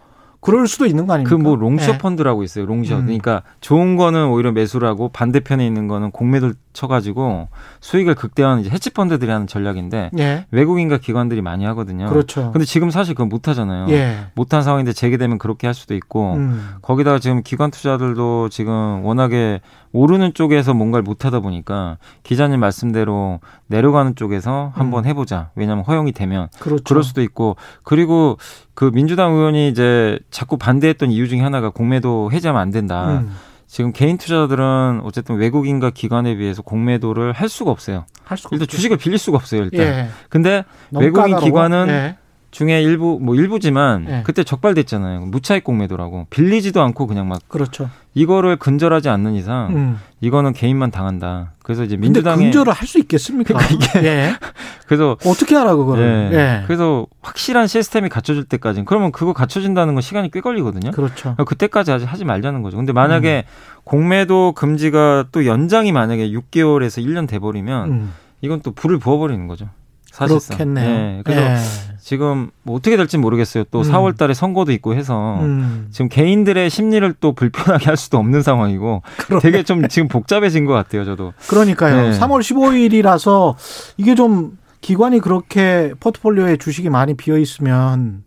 그럴 0.45 0.67
수도 0.69 0.87
있는 0.87 1.07
거 1.07 1.15
아닙니까? 1.15 1.37
그 1.37 1.43
뭐 1.43 1.57
롱숏 1.57 1.93
네. 1.93 1.99
펀드라고 1.99 2.43
있어요. 2.43 2.67
롱숏. 2.67 2.93
음. 2.99 3.05
그러니까 3.07 3.43
좋은 3.61 3.97
거는 3.97 4.27
오히려 4.29 4.53
매수를 4.53 4.87
하고 4.87 5.09
반대편에 5.09 5.67
있는 5.67 5.89
거는 5.89 6.11
공매도를 6.11 6.55
쳐가지고 6.75 7.49
수익을 7.81 8.15
극대화하는 8.15 8.63
이제 8.63 8.71
해치 8.71 8.91
펀드들이 8.91 9.31
하는 9.31 9.47
전략인데 9.47 10.11
예. 10.19 10.45
외국인과 10.51 10.99
기관들이 10.99 11.41
많이 11.41 11.65
하거든요. 11.65 12.07
그렇죠. 12.07 12.51
근데 12.53 12.67
지금 12.67 12.91
사실 12.91 13.15
그건 13.15 13.31
못 13.31 13.49
하잖아요. 13.49 13.87
예. 13.89 14.27
못한 14.35 14.63
상황인데 14.63 14.93
재개되면 14.93 15.39
그렇게 15.39 15.67
할 15.67 15.73
수도 15.73 15.95
있고 15.95 16.35
음. 16.35 16.75
거기다가 16.83 17.19
지금 17.19 17.43
기관 17.43 17.71
투자들도 17.71 18.51
지금 18.51 19.05
워낙에 19.05 19.61
오르는 19.93 20.35
쪽에서 20.35 20.75
뭔가를 20.75 21.05
못 21.05 21.25
하다 21.25 21.41
보니까 21.41 21.99
기자님 22.25 22.61
말씀대로 22.61 23.39
내려가는 23.69 24.17
쪽에서 24.17 24.73
한번 24.75 25.05
음. 25.05 25.09
해보자. 25.09 25.51
왜냐하면 25.55 25.85
허용이 25.85 26.13
되면 26.13 26.49
그렇죠. 26.59 26.83
그럴 26.85 27.05
수도 27.05 27.23
있고 27.23 27.57
그리고 27.85 28.37
그 28.75 28.91
민주당 28.93 29.33
의원이 29.35 29.69
이제 29.69 30.19
자꾸 30.31 30.59
반대했던 30.59 31.13
이유 31.13 31.29
중에 31.29 31.41
하나가 31.41 31.71
공매도 31.71 32.31
해제하면 32.33 32.61
안 32.61 32.71
된다. 32.71 33.21
음. 33.21 33.33
지금 33.75 33.91
개인 33.91 34.19
투자자들은 34.19 35.01
어쨌든 35.03 35.35
외국인과 35.35 35.91
기관에 35.91 36.37
비해서 36.37 36.63
공매도를 36.63 37.33
할 37.33 37.49
수가 37.49 37.73
없어요. 37.73 38.07
할 38.23 38.39
수가 38.39 38.51
일단 38.53 38.67
없죠. 38.67 38.77
주식을 38.77 38.99
빌릴 38.99 39.19
수가 39.19 39.37
없어요, 39.37 39.63
일단. 39.63 39.81
예. 39.81 40.09
근데 40.29 40.63
외국인 40.93 41.33
까다로워? 41.35 41.41
기관은 41.41 41.87
예. 41.89 42.17
중에 42.55 42.81
일부 42.83 43.19
뭐 43.21 43.35
일부지만 43.35 44.05
네. 44.05 44.23
그때 44.25 44.45
적발됐잖아요. 44.45 45.23
무차익 45.23 45.65
공매도라고 45.65 46.29
빌리지도 46.31 46.81
않고 46.83 47.09
그냥 47.09 47.27
막 47.27 47.41
그렇죠. 47.49 47.91
이거를 48.15 48.57
근절하지 48.59 49.09
않는 49.09 49.35
이상 49.35 49.75
음. 49.75 49.99
이거는 50.21 50.53
개인만 50.53 50.93
당한다. 50.93 51.51
그래서 51.65 51.83
이제 51.83 51.97
민주당이 51.97 52.45
근절을 52.45 52.73
할 52.73 52.87
수 52.87 53.01
있겠습니까? 53.01 53.55
그러니까 53.55 53.99
이게 53.99 54.07
예. 54.09 54.35
그래서 54.87 55.17
어떻게 55.27 55.57
하라 55.57 55.75
그거를? 55.75 56.31
예. 56.33 56.37
예. 56.37 56.63
그래서 56.67 57.09
확실한 57.23 57.67
시스템이 57.67 58.09
갖춰질 58.09 58.45
때까지는 58.45 58.85
그러면 58.85 59.11
그거 59.11 59.33
갖춰진다는 59.33 59.95
건 59.95 60.01
시간이 60.01 60.31
꽤 60.31 60.41
걸리거든요. 60.41 60.93
그렇죠. 60.93 61.35
그때까지 61.45 61.91
아직 61.91 62.05
하지 62.05 62.25
말자는 62.25 62.63
거죠. 62.63 62.77
근데 62.77 62.93
만약에 62.93 63.47
음. 63.49 63.81
공매도 63.83 64.53
금지가 64.53 65.25
또 65.33 65.45
연장이 65.45 65.91
만약에 65.91 66.31
6개월에서 66.31 67.05
1년 67.05 67.27
돼 67.27 67.41
버리면 67.41 67.91
음. 67.91 68.13
이건 68.43 68.61
또 68.63 68.71
불을 68.71 68.99
부어 69.01 69.19
버리는 69.19 69.45
거죠. 69.49 69.69
사실상. 70.13 70.57
그렇겠네요. 70.57 70.89
네. 70.89 71.23
그래서 71.25 71.43
예. 71.43 71.94
지금 72.05 72.51
뭐 72.65 72.77
어떻게 72.77 72.99
될지 72.99 73.17
모르겠어요. 73.17 73.65
또 73.71 73.79
음. 73.79 73.91
4월 73.91 74.15
달에 74.15 74.35
선거도 74.35 74.73
있고 74.73 74.95
해서 74.95 75.39
음. 75.41 75.89
지금 75.91 76.11
개인들의 76.11 76.69
심리를 76.69 77.15
또 77.19 77.33
불편하게 77.33 77.87
할 77.87 77.97
수도 77.97 78.19
없는 78.19 78.43
상황이고 78.43 79.01
그러네. 79.17 79.41
되게 79.41 79.63
좀 79.63 79.89
지금 79.89 80.09
복잡해진 80.09 80.67
것 80.67 80.75
같아요, 80.75 81.07
저도. 81.07 81.33
그러니까요. 81.49 82.11
네. 82.11 82.19
3월 82.19 82.41
15일이라서 82.41 83.55
이게 83.97 84.15
좀 84.15 84.59
기관이 84.83 85.21
그렇게 85.21 85.95
포트폴리오에 85.99 86.59
주식이 86.59 86.91
많이 86.91 87.15
비어 87.15 87.39
있으면 87.39 88.23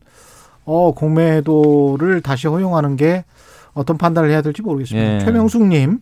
어, 0.65 0.91
공매도를 0.95 2.21
다시 2.21 2.47
허용하는 2.47 2.95
게 2.95 3.25
어떤 3.73 3.99
판단을 3.99 4.31
해야 4.31 4.41
될지 4.41 4.63
모르겠습니다. 4.63 5.15
예. 5.17 5.19
최명숙 5.19 5.67
님, 5.67 5.99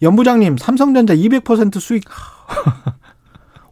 연부장님, 0.00 0.56
삼성전자 0.56 1.14
200% 1.14 1.78
수익 1.80 2.04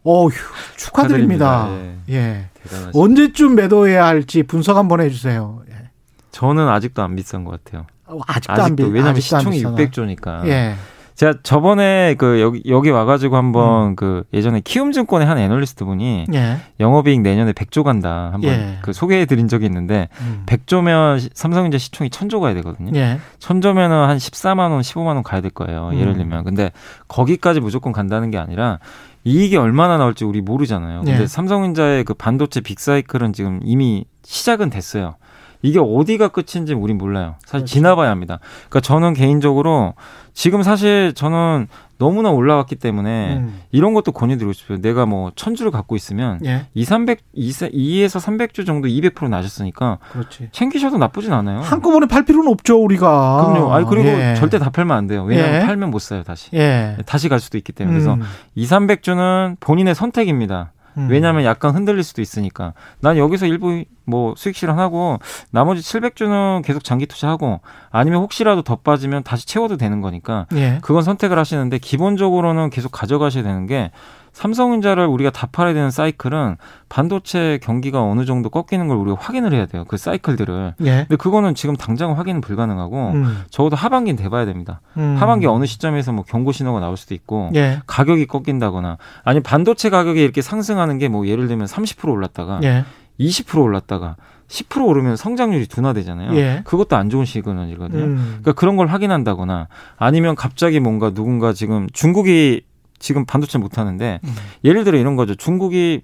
어휴, 0.03 0.31
축하드립니다. 0.77 1.67
축하드립니다. 1.67 1.99
예. 2.09 2.15
예. 2.15 2.45
언제쯤 2.93 3.55
매도해야 3.55 4.05
할지 4.05 4.43
분석 4.43 4.77
한번 4.77 5.01
해주세요. 5.01 5.61
예. 5.69 5.89
저는 6.31 6.67
아직도 6.67 7.01
안 7.01 7.15
비싼 7.15 7.43
것 7.43 7.63
같아요. 7.63 7.85
어, 8.05 8.19
아직도, 8.27 8.53
아직도 8.53 8.63
안 8.63 8.75
비, 8.75 8.83
왜냐하면 8.83 9.17
아직도 9.17 9.37
시총이 9.39 9.63
600조니까. 9.63 10.47
예. 10.47 10.75
제가 11.19 11.33
저번에 11.43 12.15
그 12.17 12.39
여기 12.39 12.61
여기 12.67 12.89
와가지고 12.89 13.35
한번 13.35 13.87
음. 13.87 13.95
그 13.97 14.23
예전에 14.31 14.61
키움증권의 14.61 15.27
한 15.27 15.37
애널리스트 15.37 15.83
분이 15.83 16.27
예. 16.33 16.59
영업이익 16.79 17.19
내년에 17.19 17.51
100조 17.51 17.83
간다 17.83 18.29
한번 18.31 18.51
예. 18.51 18.77
그 18.81 18.93
소개해드린 18.93 19.49
적이 19.49 19.65
있는데 19.65 20.07
음. 20.21 20.43
100조면 20.45 21.29
삼성전자 21.33 21.77
시총이 21.77 22.09
1000조 22.09 22.39
가야 22.39 22.53
되거든요. 22.53 22.97
예. 22.97 23.19
1000조면은 23.39 24.07
한 24.07 24.15
14만 24.15 24.71
원, 24.71 24.79
15만 24.79 25.07
원 25.07 25.23
가야 25.23 25.41
될 25.41 25.51
거예요. 25.51 25.89
음. 25.91 25.99
예를 25.99 26.15
들면 26.15 26.45
근데 26.45 26.71
거기까지 27.09 27.59
무조건 27.59 27.91
간다는 27.91 28.31
게 28.31 28.37
아니라 28.37 28.79
이익이 29.25 29.57
얼마나 29.57 29.97
나올지 29.97 30.23
우리 30.23 30.39
모르잖아요. 30.39 31.01
근데 31.01 31.17
네. 31.17 31.27
삼성전자의 31.27 32.05
그 32.05 32.13
반도체 32.13 32.61
빅사이클은 32.61 33.33
지금 33.33 33.59
이미 33.65 34.05
시작은 34.23 34.69
됐어요. 34.69 35.15
이게 35.61 35.79
어디가 35.79 36.29
끝인지 36.29 36.73
우린 36.73 36.97
몰라요. 36.97 37.35
사실 37.41 37.59
그렇죠. 37.59 37.65
지나봐야 37.65 38.09
합니다. 38.09 38.39
그러니까 38.69 38.79
저는 38.81 39.13
개인적으로 39.13 39.93
지금 40.33 40.63
사실 40.63 41.13
저는 41.13 41.67
너무나 41.97 42.29
올라왔기 42.29 42.77
때문에 42.77 43.37
음. 43.37 43.59
이런 43.71 43.93
것도 43.93 44.13
권유드리고 44.13 44.53
싶어요. 44.53 44.79
내가 44.79 45.05
뭐 45.05 45.33
천주를 45.35 45.69
갖고 45.69 45.97
있으면 45.97 46.39
예. 46.45 46.67
2, 46.73 46.85
300, 46.85 47.19
2, 47.33 47.49
2에서 47.51 48.21
300주 48.21 48.65
정도 48.65 48.87
200% 48.87 49.27
나셨으니까 49.27 49.97
그렇지. 50.13 50.47
챙기셔도 50.53 50.97
나쁘진 50.97 51.33
않아요. 51.33 51.59
한꺼번에 51.59 52.07
팔 52.07 52.23
필요는 52.23 52.49
없죠, 52.49 52.81
우리가. 52.81 53.51
그럼요. 53.51 53.73
아니 53.73 53.85
그리고 53.85 54.07
예. 54.07 54.35
절대 54.37 54.59
다 54.59 54.69
팔면 54.69 54.95
안 54.95 55.07
돼요. 55.07 55.25
왜냐하면 55.25 55.61
예. 55.61 55.65
팔면 55.65 55.91
못 55.91 55.99
사요, 55.99 56.23
다시. 56.23 56.49
예. 56.53 56.95
다시 57.05 57.27
갈 57.27 57.41
수도 57.41 57.57
있기 57.57 57.73
때문에. 57.73 57.97
그래서 57.97 58.13
음. 58.13 58.21
2, 58.55 58.65
300주는 58.65 59.57
본인의 59.59 59.93
선택입니다. 59.93 60.71
음. 60.97 61.07
왜냐하면 61.09 61.43
약간 61.43 61.75
흔들릴 61.75 62.03
수도 62.03 62.21
있으니까. 62.21 62.73
난 62.99 63.17
여기서 63.17 63.45
일부 63.45 63.83
뭐 64.05 64.33
수익 64.35 64.55
실현하고 64.55 65.19
나머지 65.51 65.81
700주는 65.81 66.63
계속 66.63 66.83
장기 66.83 67.05
투자하고 67.05 67.61
아니면 67.91 68.21
혹시라도 68.21 68.63
더 68.63 68.77
빠지면 68.77 69.23
다시 69.23 69.45
채워도 69.45 69.77
되는 69.77 70.01
거니까 70.01 70.47
예. 70.55 70.79
그건 70.81 71.03
선택을 71.03 71.37
하시는데 71.37 71.77
기본적으로는 71.77 72.71
계속 72.71 72.91
가져가셔야 72.91 73.43
되는 73.43 73.67
게 73.67 73.91
삼성전자를 74.39 75.05
우리가 75.05 75.31
다 75.31 75.49
팔아야 75.51 75.73
되는 75.73 75.91
사이클은 75.91 76.55
반도체 76.87 77.59
경기가 77.61 78.01
어느 78.01 78.23
정도 78.23 78.49
꺾이는 78.49 78.87
걸 78.87 78.95
우리가 78.95 79.17
확인을 79.19 79.53
해야 79.53 79.65
돼요. 79.65 79.83
그 79.85 79.97
사이클들을. 79.97 80.75
예. 80.85 81.05
근데 81.09 81.17
그거는 81.17 81.55
지금 81.55 81.75
당장 81.75 82.17
확인은 82.17 82.39
불가능하고 82.39 83.11
음. 83.15 83.43
적어도 83.49 83.75
하반기는 83.75 84.15
돼봐야 84.15 84.45
됩니다. 84.45 84.79
음. 84.95 85.17
하반기 85.19 85.45
어느 85.45 85.65
시점에서 85.65 86.13
뭐 86.13 86.23
경고 86.23 86.53
신호가 86.53 86.79
나올 86.79 86.95
수도 86.95 87.13
있고 87.15 87.49
예. 87.55 87.81
가격이 87.85 88.27
꺾인다거나 88.27 88.97
아니 89.25 89.41
반도체 89.41 89.89
가격이 89.89 90.23
이렇게 90.23 90.41
상승하는 90.41 90.97
게 90.97 91.09
뭐 91.09 91.25
예를 91.27 91.47
들면 91.47 91.65
30% 91.65 92.07
올랐다가 92.09 92.59
예. 92.63 92.85
20% 93.19 93.61
올랐다가 93.63 94.15
10% 94.47 94.85
오르면 94.85 95.15
성장률이 95.17 95.65
둔화되잖아요. 95.67 96.35
예. 96.35 96.61
그것도 96.63 96.95
안 96.95 97.09
좋은 97.09 97.25
시그널이거든요. 97.25 98.03
음. 98.03 98.15
그러니까 98.41 98.53
그런 98.53 98.77
걸 98.77 98.87
확인한다거나 98.87 99.67
아니면 99.97 100.35
갑자기 100.35 100.79
뭔가 100.79 101.09
누군가 101.09 101.51
지금 101.51 101.87
중국이 101.91 102.61
지금 102.99 103.25
반도체 103.25 103.57
못 103.57 103.77
하는데 103.77 104.19
음. 104.23 104.35
예를 104.63 104.83
들어 104.83 104.97
이런 104.97 105.15
거죠. 105.15 105.35
중국이 105.35 106.01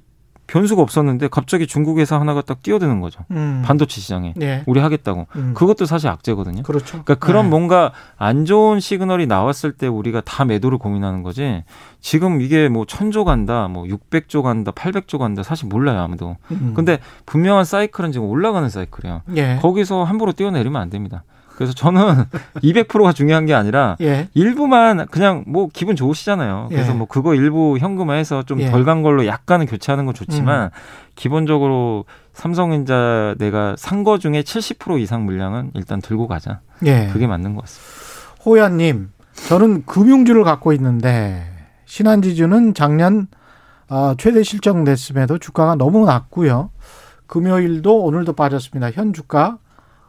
변수가 0.48 0.82
없었는데 0.82 1.28
갑자기 1.30 1.66
중국 1.66 1.98
회사 1.98 2.20
하나가 2.20 2.42
딱 2.42 2.62
뛰어드는 2.62 3.02
거죠. 3.02 3.22
음. 3.32 3.64
반도체 3.66 4.00
시장에 4.00 4.34
예. 4.42 4.64
우리 4.68 4.80
하겠다고. 4.80 5.28
음. 5.36 5.54
그것도 5.56 5.86
사실 5.86 6.08
악재거든요. 6.10 6.64
그렇죠. 6.64 7.04
그러니까 7.04 7.16
그런 7.16 7.46
네. 7.46 7.50
뭔가 7.50 7.92
안 8.18 8.46
좋은 8.46 8.80
시그널이 8.80 9.26
나왔을 9.28 9.72
때 9.72 9.88
우리가 9.88 10.22
다 10.22 10.46
매도를 10.46 10.78
고민하는 10.78 11.24
거지. 11.24 11.64
지금 12.00 12.42
이게 12.42 12.70
뭐 12.70 12.86
천조 12.86 13.26
간다, 13.26 13.68
뭐 13.68 13.86
600조 13.86 14.44
간다, 14.44 14.72
800조 14.72 15.18
간다 15.18 15.42
사실 15.42 15.68
몰라요 15.68 16.00
아무도. 16.02 16.38
음. 16.52 16.74
근데 16.76 17.00
분명한 17.26 17.66
사이클은 17.66 18.12
지금 18.12 18.28
올라가는 18.28 18.68
사이클이에요. 18.70 19.22
예. 19.38 19.60
거기서 19.62 20.04
함부로 20.04 20.32
뛰어내리면 20.32 20.80
안 20.80 20.90
됩니다. 20.90 21.24
그래서 21.56 21.74
저는 21.74 22.26
200%가 22.62 23.14
중요한 23.14 23.46
게 23.46 23.54
아니라 23.54 23.96
예. 24.02 24.28
일부만 24.34 25.08
그냥 25.08 25.44
뭐 25.48 25.70
기분 25.72 25.96
좋으시잖아요. 25.96 26.68
그래서 26.70 26.92
예. 26.92 26.96
뭐 26.96 27.08
그거 27.08 27.34
일부 27.36 27.78
현금화해서 27.78 28.44
좀 28.44 28.60
덜간 28.60 29.00
예. 29.00 29.02
걸로 29.04 29.26
약간은 29.26 29.66
교체하는 29.66 30.06
건 30.06 30.14
좋지만 30.14 30.66
음. 30.66 30.70
기본적으로 31.16 32.06
삼성전자 32.34 33.36
내가 33.38 33.76
산 33.78 34.04
거 34.04 34.18
중에 34.18 34.42
70% 34.44 35.00
이상 35.00 35.26
물량은 35.26 35.72
일단 35.74 36.02
들고 36.02 36.28
가자. 36.28 36.60
예. 36.86 37.10
그게 37.14 37.26
맞는 37.28 37.56
것 37.56 37.62
같습니다. 37.62 38.44
호야님, 38.46 39.10
저는 39.48 39.86
금융주를 39.86 40.44
갖고 40.44 40.74
있는데 40.74 41.46
신한지주는 41.86 42.74
작년 42.74 43.28
어, 43.90 44.14
최대 44.18 44.44
실적 44.44 44.82
냈음에도 44.84 45.38
주가가 45.38 45.76
너무 45.76 46.06
낮고요. 46.06 46.72
금요일도 47.28 48.04
오늘도 48.04 48.34
빠졌습니다. 48.34 48.92
현 48.92 49.14
주가 49.14 49.58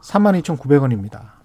32,900원입니다. 0.03 1.36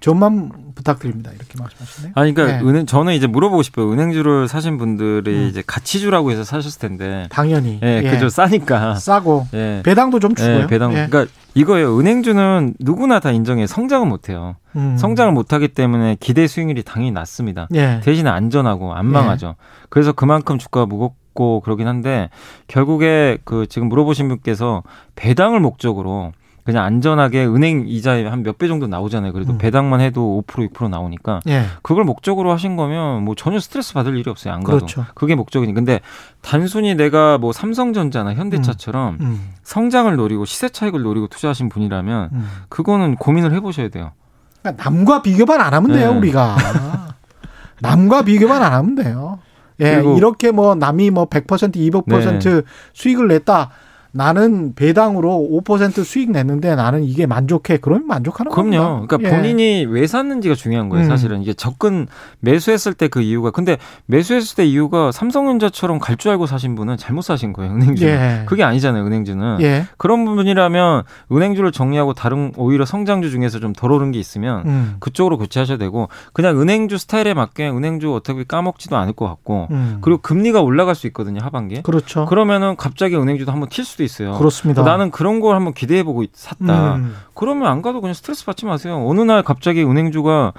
전만 0.00 0.50
부탁드립니다. 0.74 1.32
이렇게 1.34 1.58
말씀하시네요. 1.58 2.12
아니, 2.14 2.32
그러니까 2.32 2.58
네. 2.58 2.68
은행 2.68 2.86
저는 2.86 3.14
이제 3.14 3.26
물어보고 3.26 3.62
싶어요. 3.62 3.92
은행주를 3.92 4.46
사신 4.46 4.78
분들이 4.78 5.34
음. 5.34 5.48
이제 5.48 5.62
가치주라고 5.66 6.30
해서 6.30 6.44
사셨을 6.44 6.80
텐데. 6.80 7.26
당연히. 7.30 7.80
예, 7.82 8.02
예. 8.04 8.10
그죠. 8.10 8.28
싸니까. 8.28 8.94
싸고. 8.94 9.48
예. 9.54 9.82
배당도 9.84 10.20
좀 10.20 10.34
주고요. 10.34 10.60
예, 10.60 10.66
배당. 10.68 10.92
예. 10.92 11.06
그러니까 11.08 11.26
이거예요. 11.54 11.98
은행주는 11.98 12.74
누구나 12.78 13.18
다 13.18 13.32
인정해. 13.32 13.66
성장은 13.66 14.08
못 14.08 14.28
해요. 14.28 14.54
음. 14.76 14.96
성장을 14.96 15.32
못 15.32 15.52
하기 15.52 15.68
때문에 15.68 16.16
기대 16.20 16.46
수익률이 16.46 16.84
당연히 16.84 17.10
낮습니다. 17.10 17.66
예. 17.74 18.00
대신에 18.04 18.30
안전하고 18.30 18.94
안 18.94 19.06
망하죠. 19.06 19.48
예. 19.48 19.54
그래서 19.88 20.12
그만큼 20.12 20.58
주가가 20.58 20.86
무겁고 20.86 21.60
그러긴 21.60 21.88
한데 21.88 22.30
결국에 22.68 23.38
그 23.44 23.66
지금 23.68 23.88
물어보신 23.88 24.28
분께서 24.28 24.84
배당을 25.16 25.58
목적으로 25.58 26.32
그냥 26.68 26.84
안전하게 26.84 27.46
은행 27.46 27.84
이자에 27.88 28.26
한 28.26 28.42
몇 28.42 28.58
배 28.58 28.68
정도 28.68 28.86
나오잖아요. 28.86 29.32
그래도 29.32 29.52
음. 29.52 29.58
배당만 29.58 30.00
해도 30.02 30.42
5% 30.46 30.70
6% 30.70 30.90
나오니까 30.90 31.40
예. 31.48 31.62
그걸 31.82 32.04
목적으로 32.04 32.52
하신 32.52 32.76
거면 32.76 33.24
뭐 33.24 33.34
전혀 33.34 33.58
스트레스 33.58 33.94
받을 33.94 34.18
일이 34.18 34.28
없어요. 34.28 34.52
안 34.52 34.62
가도. 34.62 34.76
그렇죠. 34.78 35.06
그게 35.14 35.34
목적이니. 35.34 35.72
근데 35.72 36.00
단순히 36.42 36.94
내가 36.94 37.38
뭐 37.38 37.52
삼성전자나 37.52 38.34
현대차처럼 38.34 39.14
음. 39.20 39.24
음. 39.24 39.48
성장을 39.62 40.14
노리고 40.14 40.44
시세 40.44 40.68
차익을 40.68 41.00
노리고 41.02 41.28
투자하신 41.28 41.70
분이라면 41.70 42.30
음. 42.32 42.48
그거는 42.68 43.16
고민을 43.16 43.54
해보셔야 43.54 43.88
돼요. 43.88 44.12
그러니까 44.60 44.84
남과 44.84 45.22
비교만 45.22 45.60
안 45.62 45.72
하면 45.72 45.92
돼요, 45.92 46.12
네. 46.12 46.18
우리가. 46.18 46.56
남과 47.80 48.22
비교만 48.22 48.62
안 48.62 48.72
하면 48.74 48.94
돼요. 48.94 49.38
예, 49.80 50.02
이렇게 50.16 50.50
뭐 50.50 50.74
남이 50.74 51.10
뭐 51.10 51.26
100% 51.26 51.72
200% 51.74 52.42
네. 52.42 52.62
수익을 52.92 53.28
냈다. 53.28 53.70
나는 54.12 54.74
배당으로 54.74 55.48
5% 55.64 56.04
수익 56.04 56.30
냈는데 56.30 56.74
나는 56.74 57.04
이게 57.04 57.26
만족해. 57.26 57.78
그러면 57.78 58.06
만족하는 58.06 58.50
거예요. 58.50 58.70
그럼요. 58.70 58.88
겁니다. 58.88 59.06
그러니까 59.16 59.30
예. 59.30 59.36
본인이 59.40 59.86
왜 59.86 60.06
샀는지가 60.06 60.54
중요한 60.54 60.88
거예요. 60.88 61.06
음. 61.06 61.08
사실은 61.08 61.42
이게 61.42 61.52
접근 61.54 62.06
매수했을 62.40 62.94
때 62.94 63.08
그 63.08 63.22
이유가 63.22 63.50
근데 63.50 63.78
매수했을 64.06 64.56
때 64.56 64.66
이유가 64.66 65.12
삼성전자처럼 65.12 65.98
갈 65.98 66.18
줄 66.18 66.32
알고 66.32 66.46
사신 66.46 66.74
분은 66.74 66.96
잘못 66.96 67.22
사신 67.22 67.52
거예요. 67.52 67.72
은행주. 67.72 68.04
예. 68.04 68.42
그게 68.46 68.64
아니잖아요. 68.64 69.06
은행주는. 69.06 69.58
예. 69.60 69.84
그런 69.98 70.24
분이라면 70.24 71.04
은행주를 71.30 71.70
정리하고 71.72 72.12
다른 72.12 72.52
오히려 72.56 72.84
성장주 72.84 73.30
중에서 73.30 73.60
좀 73.60 73.72
덜 73.72 73.92
오른 73.92 74.10
게 74.10 74.18
있으면 74.18 74.66
음. 74.66 74.96
그쪽으로 74.98 75.38
교체하셔야 75.38 75.78
되고 75.78 76.08
그냥 76.32 76.60
은행주 76.60 76.98
스타일에 76.98 77.34
맞게 77.34 77.68
은행주 77.68 78.12
어떻게 78.12 78.42
까먹지도 78.44 78.96
않을 78.96 79.12
것 79.12 79.26
같고 79.28 79.68
음. 79.70 79.98
그리고 80.00 80.20
금리가 80.20 80.60
올라갈 80.62 80.94
수 80.96 81.06
있거든요. 81.08 81.40
하반기에. 81.42 81.82
그렇죠. 81.82 82.26
그러면은 82.26 82.74
갑자기 82.76 83.14
은행주도 83.16 83.52
한번 83.52 83.68
튈 83.68 83.84
수도 83.84 83.97
있어요. 84.02 84.32
그렇습니다. 84.34 84.82
나는 84.82 85.10
그런 85.10 85.40
걸 85.40 85.56
한번 85.56 85.74
기대해 85.74 86.02
보고 86.02 86.24
샀다. 86.32 86.96
음. 86.96 87.14
그러면 87.34 87.68
안 87.68 87.82
가도 87.82 88.00
그냥 88.00 88.14
스트레스 88.14 88.44
받지 88.44 88.66
마세요. 88.66 89.04
어느 89.06 89.20
날 89.20 89.42
갑자기 89.42 89.82
은행주가 89.82 90.52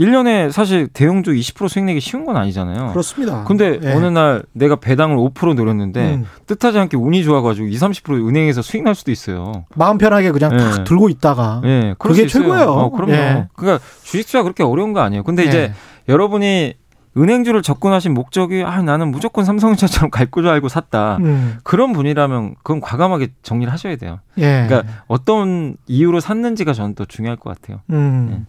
1년에 0.00 0.52
사실 0.52 0.86
대형주 0.86 1.32
20% 1.32 1.68
수익 1.68 1.84
내기 1.84 2.00
쉬운 2.00 2.24
건 2.24 2.36
아니잖아요. 2.36 2.90
그렇습니다. 2.90 3.42
근데 3.44 3.80
예. 3.82 3.92
어느 3.92 4.06
날 4.06 4.44
내가 4.52 4.76
배당을 4.76 5.16
5% 5.16 5.54
노렸는데 5.54 6.14
음. 6.14 6.26
뜻하지 6.46 6.78
않게 6.78 6.96
운이 6.96 7.24
좋아가지고 7.24 7.66
20, 7.66 7.80
30% 8.04 8.28
은행에서 8.28 8.62
수익 8.62 8.84
날 8.84 8.94
수도 8.94 9.10
있어요. 9.10 9.64
마음 9.74 9.98
편하게 9.98 10.30
그냥 10.30 10.52
예. 10.54 10.58
탁 10.58 10.84
들고 10.84 11.08
있다가. 11.08 11.62
예. 11.64 11.94
그게 11.98 12.28
최고예요. 12.28 12.68
어, 12.70 12.90
그럼요. 12.90 13.12
예. 13.12 13.48
그러니까 13.56 13.84
주식 14.04 14.26
투자 14.26 14.42
그렇게 14.44 14.62
어려운 14.62 14.92
거 14.92 15.00
아니에요. 15.00 15.24
근데 15.24 15.44
이제 15.44 15.58
예. 15.58 15.72
여러분이 16.08 16.74
은행주를 17.18 17.62
접근하신 17.62 18.14
목적이 18.14 18.62
아 18.64 18.80
나는 18.82 19.10
무조건 19.10 19.44
삼성전자처럼 19.44 20.10
갈줄 20.12 20.48
알고 20.48 20.68
샀다 20.68 21.16
음. 21.18 21.58
그런 21.64 21.92
분이라면 21.92 22.54
그건 22.62 22.80
과감하게 22.80 23.28
정리를 23.42 23.72
하셔야 23.72 23.96
돼요. 23.96 24.20
예. 24.38 24.66
그러니까 24.68 24.84
어떤 25.08 25.76
이유로 25.86 26.20
샀는지가 26.20 26.72
저는 26.72 26.94
또 26.94 27.04
중요할 27.04 27.36
것 27.36 27.60
같아요. 27.60 27.80
음. 27.90 28.46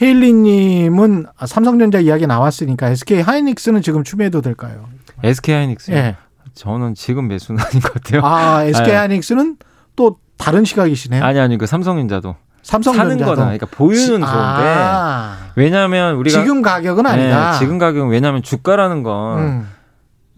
예. 0.00 0.04
헤일리님은 0.04 1.26
삼성전자 1.46 2.00
이야기 2.00 2.26
나왔으니까 2.26 2.88
SK 2.90 3.20
하이닉스는 3.20 3.82
지금 3.82 4.04
추매해도 4.04 4.40
될까요? 4.40 4.88
SK 5.22 5.54
하이닉스. 5.54 5.90
예. 5.92 6.16
저는 6.54 6.94
지금 6.94 7.28
매수는 7.28 7.60
아닌 7.64 7.80
것 7.80 7.92
같아요. 7.94 8.22
아 8.24 8.64
SK 8.64 8.92
하이닉스는 8.92 9.56
또 9.94 10.18
다른 10.38 10.64
시각이시네요. 10.64 11.22
아니 11.22 11.38
아니 11.38 11.58
그 11.58 11.66
삼성전자도. 11.66 12.36
삼성전자도. 12.66 13.10
사는 13.10 13.24
거다. 13.24 13.42
그러니까 13.44 13.66
보유는 13.70 14.24
아. 14.24 15.36
좋은데 15.46 15.52
왜냐하면 15.54 16.16
우리가 16.16 16.40
지금 16.42 16.62
가격은 16.62 17.06
아니다. 17.06 17.52
네, 17.52 17.58
지금 17.58 17.78
가격은 17.78 18.08
왜냐하면 18.08 18.42
주가라는 18.42 19.04
건 19.04 19.38
음. 19.38 19.68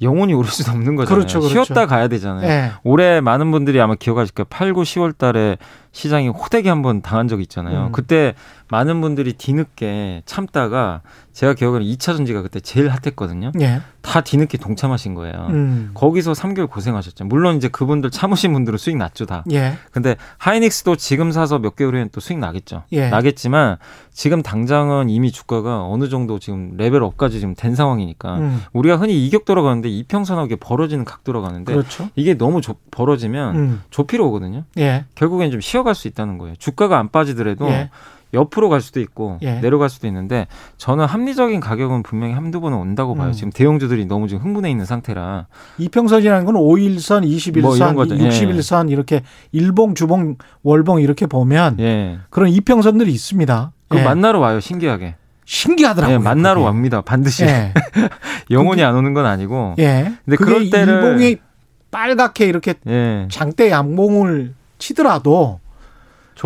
영원히 0.03 0.35
오를 0.35 0.49
수도 0.51 0.71
없는 0.73 0.95
거잖아요. 0.95 1.19
그렇죠, 1.19 1.41
그렇죠. 1.41 1.65
쉬었다 1.65 1.87
가야 1.87 2.07
되잖아요. 2.09 2.47
네. 2.47 2.71
올해 2.85 3.21
많은 3.21 3.51
분들이 3.51 3.81
아마 3.81 3.95
기억하실 3.95 4.35
거예요. 4.35 4.47
8, 4.49 4.75
9, 4.75 4.83
10월 4.83 5.17
달에 5.17 5.57
시장이 5.93 6.29
호되게 6.29 6.69
한번 6.69 7.01
당한 7.03 7.29
적이 7.29 7.43
있잖아요. 7.43 7.87
음. 7.87 7.93
그때 7.93 8.35
많은 8.71 9.01
분들이 9.01 9.33
뒤늦게 9.33 10.23
참다가 10.27 11.03
제가 11.33 11.55
기억하는 11.55 11.87
2차 11.87 12.17
전지가 12.17 12.43
그때 12.43 12.59
제일 12.59 12.89
핫했거든요. 12.89 13.53
예. 13.61 13.81
다 14.03 14.23
뒤늦게 14.23 14.59
동참하신 14.59 15.15
거예요. 15.15 15.47
음. 15.51 15.91
거기서 15.95 16.33
3개월 16.33 16.69
고생하셨죠. 16.69 17.27
물론 17.27 17.57
이제 17.57 17.69
그분들 17.69 18.11
참으신 18.11 18.53
분들은 18.53 18.77
수익 18.77 18.97
났죠 18.97 19.25
다. 19.27 19.45
예. 19.53 19.75
근데 19.93 20.17
하이닉스도 20.39 20.97
지금 20.97 21.31
사서 21.31 21.61
몇 21.61 21.77
개월 21.77 21.95
후에는 21.95 22.09
또 22.11 22.21
수익 22.21 22.39
나겠죠. 22.39 22.83
예. 22.91 23.09
나겠지만 23.09 23.77
지금 24.11 24.43
당장은 24.43 25.11
이미 25.11 25.31
주가가 25.31 25.85
어느 25.85 26.09
정도 26.09 26.41
지금 26.41 26.73
레벨업까지 26.77 27.39
지금 27.39 27.55
된 27.55 27.77
상황이니까 27.77 28.39
음. 28.39 28.63
우리가 28.73 28.97
흔히 28.97 29.25
이격 29.25 29.45
돌아가는데 29.45 29.89
이평선하게 29.89 30.57
벌어지는 30.57 31.05
각 31.05 31.23
돌아가는데 31.23 31.73
그렇죠. 31.73 32.09
이게 32.17 32.35
너무 32.35 32.61
조, 32.61 32.75
벌어지면 32.91 33.57
음. 33.57 33.83
조피로 33.91 34.27
오거든요. 34.29 34.65
예. 34.79 35.05
결국엔 35.15 35.53
좀 35.53 35.61
쉬어갈 35.61 35.95
수 35.95 36.09
있다는 36.09 36.39
거예요. 36.39 36.57
주가가 36.57 36.99
안 36.99 37.11
빠지더라도 37.11 37.69
예. 37.69 37.91
옆으로 38.35 38.69
갈 38.69 38.81
수도 38.81 39.01
있고 39.01 39.39
예. 39.43 39.61
내려갈 39.61 39.89
수도 39.89 40.07
있는데 40.07 40.47
저는 40.77 41.07
합리적인 41.07 41.61
가격은 41.61 42.03
분명히 42.03 42.35
한두 42.35 42.61
번은 42.61 42.77
온다고 42.77 43.15
봐요. 43.15 43.29
음. 43.29 43.33
지금 43.33 43.51
대형주들이 43.51 44.07
너무 44.07 44.29
지금 44.29 44.43
흥분해 44.43 44.71
있는 44.71 44.85
상태라. 44.85 45.47
이평선이라는 45.79 46.45
건 46.45 46.55
5일선, 46.57 47.27
21선, 47.27 47.95
뭐 47.95 48.05
60일선 48.05 48.89
예. 48.89 48.93
이렇게 48.93 49.23
일봉, 49.53 49.95
주봉, 49.95 50.37
월봉 50.63 51.01
이렇게 51.01 51.27
보면 51.27 51.77
예. 51.81 52.19
그런 52.31 52.51
이평선들이 52.51 53.11
있습니다. 53.13 53.73
그 53.89 53.99
예. 53.99 54.03
만나러 54.03 54.39
와요. 54.39 54.61
신기하게. 54.61 55.15
신기하더라고요. 55.47 56.17
예, 56.17 56.19
만나러 56.23 56.61
그게. 56.61 56.69
옵니다. 56.69 57.01
반드시. 57.01 57.45
예. 57.45 57.73
영원히 58.51 58.83
안 58.83 58.95
오는 58.95 59.15
건 59.15 59.25
아니고. 59.25 59.77
예. 59.79 60.13
근데 60.27 60.37
그럴 60.37 60.69
때를 60.69 60.95
일봉이 60.95 61.37
빨갛게 61.91 62.45
이렇게 62.47 62.75
장대 63.31 63.71
양봉을 63.71 64.55
치더라도 64.79 65.61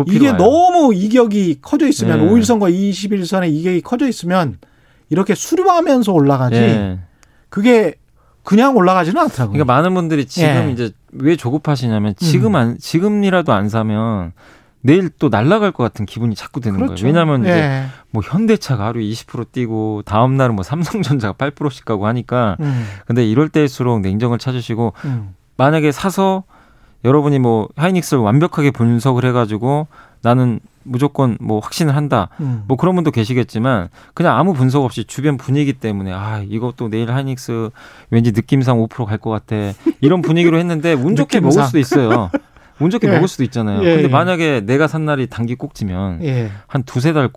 이게 0.07 0.29
와요. 0.29 0.37
너무 0.37 0.93
이격이 0.93 1.59
커져 1.61 1.87
있으면 1.87 2.19
네. 2.19 2.31
5일선과 2.31 2.73
21선의 2.73 3.53
이격이 3.53 3.81
커져 3.81 4.07
있으면 4.07 4.57
이렇게 5.09 5.35
수렴하면서 5.35 6.11
올라가지 6.11 6.59
네. 6.59 6.99
그게 7.49 7.95
그냥 8.43 8.75
올라가지는 8.75 9.21
않더라고요. 9.21 9.53
그러니까 9.53 9.73
많은 9.73 9.93
분들이 9.93 10.25
지금 10.25 10.49
예. 10.49 10.71
이제 10.71 10.91
왜 11.11 11.35
조급하시냐면 11.35 12.15
지금 12.17 12.51
음. 12.51 12.55
안 12.55 12.77
지금이라도 12.77 13.53
안 13.53 13.69
사면 13.69 14.33
내일 14.81 15.09
또 15.17 15.29
날아갈 15.29 15.71
것 15.71 15.83
같은 15.83 16.05
기분이 16.05 16.35
자꾸 16.35 16.59
드는 16.59 16.75
그렇죠. 16.77 16.95
거예요. 16.95 17.07
왜냐하면 17.07 17.45
예. 17.45 17.49
이제 17.49 17.83
뭐 18.11 18.21
현대차가 18.21 18.87
하루 18.87 18.99
20% 18.99 19.51
뛰고 19.53 20.01
다음 20.05 20.35
날은 20.35 20.55
뭐 20.55 20.63
삼성전자가 20.63 21.33
8%씩 21.33 21.85
가고 21.85 22.05
하니까 22.07 22.57
음. 22.59 22.85
근데 23.07 23.25
이럴 23.25 23.47
때일수록 23.47 24.01
냉정을 24.01 24.39
찾으시고 24.39 24.93
음. 25.05 25.35
만약에 25.55 25.91
사서 25.93 26.43
여러분이 27.03 27.39
뭐 27.39 27.67
하이닉스를 27.75 28.21
완벽하게 28.21 28.71
분석을 28.71 29.25
해가지고 29.25 29.87
나는 30.21 30.59
무조건 30.83 31.37
뭐 31.39 31.59
확신을 31.59 31.95
한다. 31.95 32.29
음. 32.39 32.63
뭐 32.67 32.77
그런 32.77 32.95
분도 32.95 33.11
계시겠지만 33.11 33.89
그냥 34.13 34.37
아무 34.37 34.53
분석 34.53 34.83
없이 34.83 35.05
주변 35.05 35.37
분위기 35.37 35.73
때문에 35.73 36.11
아 36.13 36.43
이것도 36.47 36.89
내일 36.89 37.11
하이닉스 37.11 37.69
왠지 38.09 38.31
느낌상 38.31 38.77
5%갈 38.77 39.17
것 39.17 39.29
같아. 39.29 39.55
이런 40.01 40.21
분위기로 40.21 40.57
했는데 40.57 40.93
운 40.93 41.15
좋게 41.15 41.39
먹을 41.39 41.63
수도 41.63 41.79
있어요. 41.79 42.29
운 42.79 42.89
좋게 42.89 43.07
예. 43.07 43.11
먹을 43.11 43.27
수도 43.27 43.43
있잖아요. 43.43 43.83
예, 43.83 43.93
근데 43.93 44.03
예. 44.03 44.07
만약에 44.07 44.61
내가 44.61 44.87
산 44.87 45.05
날이 45.05 45.27
단기 45.27 45.55
꼭지면 45.55 46.23
예. 46.23 46.51
한 46.67 46.83
두세 46.83 47.13
달 47.13 47.29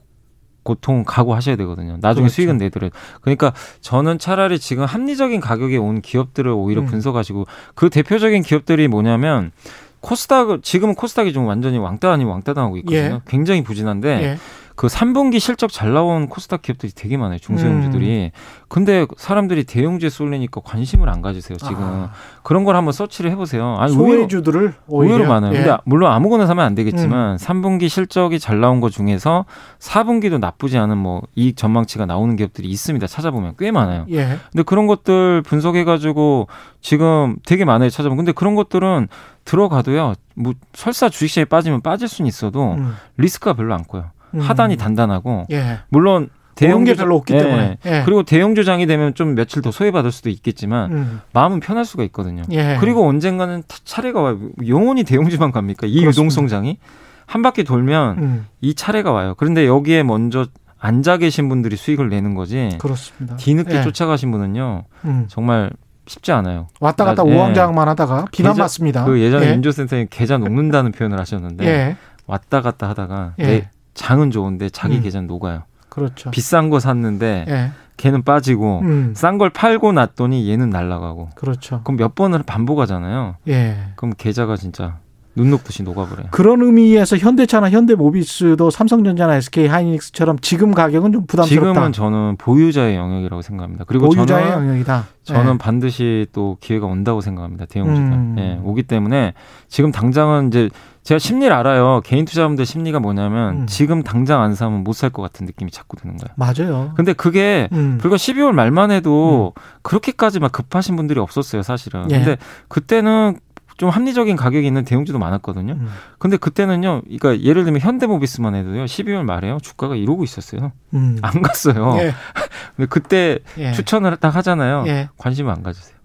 고통 0.67 1.05
각오하셔야 1.07 1.57
되거든요. 1.57 1.97
나중에 2.01 2.25
그렇죠. 2.25 2.35
수익은 2.35 2.59
내더라도. 2.59 2.95
그러니까 3.23 3.55
저는 3.81 4.19
차라리 4.19 4.59
지금 4.59 4.85
합리적인 4.85 5.41
가격에 5.41 5.77
온 5.77 6.03
기업들을 6.03 6.51
오히려 6.51 6.83
음. 6.83 6.87
분석하시고 6.87 7.47
그 7.75 7.89
대표적인 7.89 8.43
기업들이 8.43 8.89
뭐냐면 8.89 9.53
코스닥 10.01 10.63
지금은 10.63 10.95
코스닥이 10.95 11.33
좀 11.33 11.47
완전히 11.47 11.79
왕따 11.79 12.13
아니고 12.13 12.31
왕따 12.31 12.55
당하고 12.55 12.77
있거든요. 12.79 13.01
예. 13.01 13.21
굉장히 13.27 13.63
부진한데 13.63 14.09
예. 14.23 14.39
그 14.77 14.89
3분기 14.89 15.41
실적 15.41 15.73
잘 15.73 15.95
나온 15.95 16.29
코스닥 16.29 16.61
기업들이 16.61 16.93
되게 16.93 17.17
많아요. 17.17 17.39
중소형주들이. 17.39 18.27
음. 18.27 18.31
근데 18.69 19.07
사람들이 19.17 19.65
대형주에 19.65 20.11
쏠리니까 20.11 20.61
관심을 20.61 21.09
안 21.09 21.23
가지세요. 21.23 21.57
지금 21.57 21.77
아. 21.81 22.11
그런 22.43 22.65
걸 22.65 22.77
한번 22.77 22.93
서치를 22.93 23.31
해 23.31 23.37
보세요. 23.37 23.77
아니 23.79 23.95
소외주들을 23.95 24.75
오히려, 24.87 25.15
오히려 25.15 25.29
많아요. 25.29 25.55
예. 25.55 25.57
근데 25.57 25.77
물론 25.85 26.13
아무거나 26.13 26.47
사면 26.47 26.67
안 26.67 26.75
되겠지만 26.75 27.33
음. 27.33 27.37
3분기 27.37 27.89
실적이 27.89 28.39
잘 28.39 28.61
나온 28.61 28.81
것 28.81 28.93
중에서 28.93 29.47
4분기도 29.79 30.39
나쁘지 30.39 30.77
않은 30.77 30.99
뭐 30.99 31.23
이익 31.35 31.57
전망치가 31.57 32.05
나오는 32.05 32.37
기업들이 32.37 32.69
있습니다. 32.69 33.07
찾아보면 33.07 33.55
꽤 33.59 33.71
많아요. 33.71 34.05
예. 34.11 34.37
근데 34.53 34.63
그런 34.63 34.87
것들 34.87 35.41
분석해 35.41 35.85
가지고 35.85 36.49
지금 36.83 37.37
되게 37.47 37.65
많아요. 37.65 37.89
찾아보면 37.89 38.19
근데 38.19 38.33
그런 38.33 38.55
것들은 38.55 39.09
들어가도요. 39.47 40.15
뭐 40.35 40.53
설사 40.75 41.09
주식시장에 41.09 41.47
빠지면 41.47 41.81
빠질 41.81 42.09
수는 42.09 42.29
있어도 42.29 42.75
음. 42.75 42.95
리스크가 43.17 43.55
별로 43.55 43.73
안 43.73 43.85
커요. 43.85 44.11
음. 44.35 44.41
하단이 44.41 44.77
단단하고 44.77 45.47
예. 45.51 45.79
물론 45.89 46.29
대형주 46.57 46.97
별로 46.97 47.17
없기 47.17 47.35
예. 47.35 47.39
때문에 47.39 47.79
예. 47.85 48.03
그리고 48.05 48.23
대형주장이 48.23 48.87
되면 48.87 49.15
좀 49.15 49.35
며칠 49.35 49.63
더 49.63 49.71
소외받을 49.71 50.11
수도 50.11 50.31
있겠지만 50.31 50.93
음. 50.93 51.21
마음은 51.33 51.61
편할 51.61 51.85
수가 51.85 52.03
있거든요. 52.05 52.43
예. 52.51 52.79
그리고 52.81 53.07
언젠가는 53.07 53.63
차례가 53.85 54.21
와요. 54.23 54.39
영원히 54.67 55.05
대형주만 55.05 55.53
갑니까? 55.53 55.87
이 55.87 56.05
유동성장이 56.05 56.79
한 57.27 57.43
바퀴 57.43 57.63
돌면 57.63 58.19
음. 58.19 58.47
이 58.61 58.75
차례가 58.75 59.13
와요. 59.13 59.35
그런데 59.37 59.67
여기에 59.67 60.03
먼저 60.03 60.47
앉아 60.79 61.19
계신 61.19 61.49
분들이 61.49 61.77
수익을 61.77 62.09
내는 62.09 62.35
거지. 62.35 62.77
그렇습니다. 62.81 63.37
뒤늦게 63.37 63.77
예. 63.77 63.83
쫓아가신 63.83 64.31
분은요. 64.31 64.85
음. 65.05 65.25
정말 65.29 65.71
쉽지 66.07 66.33
않아요. 66.33 66.69
왔다 66.81 67.05
갔다 67.05 67.23
나, 67.25 67.29
오왕장만 67.29 67.89
하다가 67.89 68.27
비난받습니다. 68.31 69.05
그 69.05 69.21
예전에 69.21 69.49
예. 69.49 69.55
인조센터에 69.55 70.07
계좌 70.09 70.39
녹는다는 70.39 70.93
표현을 70.93 71.19
하셨는데 71.19 71.97
왔다 72.27 72.63
갔다 72.63 72.89
하다가 72.89 73.35
예. 73.41 73.47
내 73.47 73.69
장은 73.97 74.31
좋은데 74.31 74.69
자기 74.71 74.99
음. 74.99 75.03
계좌는 75.03 75.27
녹아요. 75.27 75.65
그렇죠. 75.89 76.31
비싼 76.31 76.71
거 76.71 76.79
샀는데 76.79 77.47
예. 77.49 77.71
걔는 77.97 78.23
빠지고 78.23 78.81
음. 78.83 79.15
싼걸 79.17 79.51
팔고 79.51 79.93
났더니 79.93 80.49
얘는 80.49 80.71
날라가고. 80.71 81.31
그렇죠. 81.35 81.81
그럼 81.83 81.97
몇 81.97 82.15
번을 82.15 82.43
반복하잖아요. 82.45 83.37
예. 83.49 83.77
그럼 83.97 84.13
계좌가 84.17 84.57
진짜 84.57 84.99
눈 85.35 85.51
녹듯이 85.51 85.83
녹아버려요. 85.83 86.29
그런 86.31 86.63
의미에서 86.63 87.19
현대차나 87.19 87.71
현대모비스도 87.71 88.71
삼성전자나 88.71 89.37
SK 89.37 89.67
하이닉스처럼 89.67 90.39
지금 90.41 90.73
가격은 90.73 91.13
좀 91.13 91.27
부담스럽다. 91.27 91.73
지금은 91.73 91.93
저는 91.93 92.37
보유자의 92.39 92.97
영역이라고 92.97 93.43
생각합니다. 93.43 93.85
그리고 93.85 94.09
보유자의 94.09 94.49
저는, 94.49 94.69
영역이다. 94.69 95.05
저는 95.25 95.53
네. 95.53 95.59
반드시 95.59 96.27
또 96.33 96.57
기회가 96.61 96.87
온다고 96.87 97.21
생각합니다. 97.21 97.67
대형주가 97.67 98.17
음. 98.17 98.35
네, 98.35 98.59
오기 98.65 98.85
때문에 98.85 99.35
지금 99.69 99.93
당장은 99.93 100.49
이제 100.49 100.71
제가 101.07 101.21
심리를 101.21 101.53
알아요. 101.55 102.01
개인 102.05 102.25
투자자분들 102.25 102.67
심리가 102.67 102.99
뭐냐면 102.99 103.61
음. 103.63 103.67
지금 103.69 104.03
당장 104.03 104.43
안 104.43 104.57
사면 104.57 104.83
못 104.83 104.93
살 104.93 105.11
것 105.11 105.23
같은 105.23 105.47
느낌이 105.47 105.71
자꾸 105.71 105.97
드는 105.97 106.17
거예요. 106.17 106.35
맞아요. 106.35 106.93
근데 106.97 107.13
그게 107.13 107.69
음. 107.73 107.97
불과 108.01 108.17
12월 108.17 108.51
말만 108.51 108.91
해도 108.91 109.53
음. 109.57 109.61
그렇게까지 109.83 110.41
막 110.41 110.51
급하신 110.51 110.97
분들이 110.97 111.21
없었어요, 111.21 111.63
사실은. 111.63 112.11
예. 112.11 112.17
근데 112.19 112.37
그때는 112.67 113.39
좀 113.77 113.91
합리적인 113.91 114.35
가격이 114.37 114.67
있는 114.67 114.85
대형주도 114.85 115.19
많았거든요. 115.21 115.75
음. 115.75 115.89
근데 116.19 116.37
그때는요, 116.39 117.03
그러니까 117.03 117.41
예를 117.41 117.63
들면 117.63 117.83
현대모비스만 117.83 118.57
해도요, 118.57 118.87
12월 118.87 119.23
말에요, 119.23 119.59
주가가 119.63 119.95
이러고 119.95 120.25
있었어요. 120.25 120.73
음. 120.95 121.19
안 121.23 121.41
갔어요. 121.41 121.95
예. 122.01 122.15
근데 122.75 122.89
그때 122.89 123.39
예. 123.59 123.71
추천을 123.73 124.17
딱 124.17 124.35
하잖아요. 124.35 124.85
예. 124.89 125.09
관심 125.19 125.49
안 125.51 125.63
가지세요. 125.63 125.96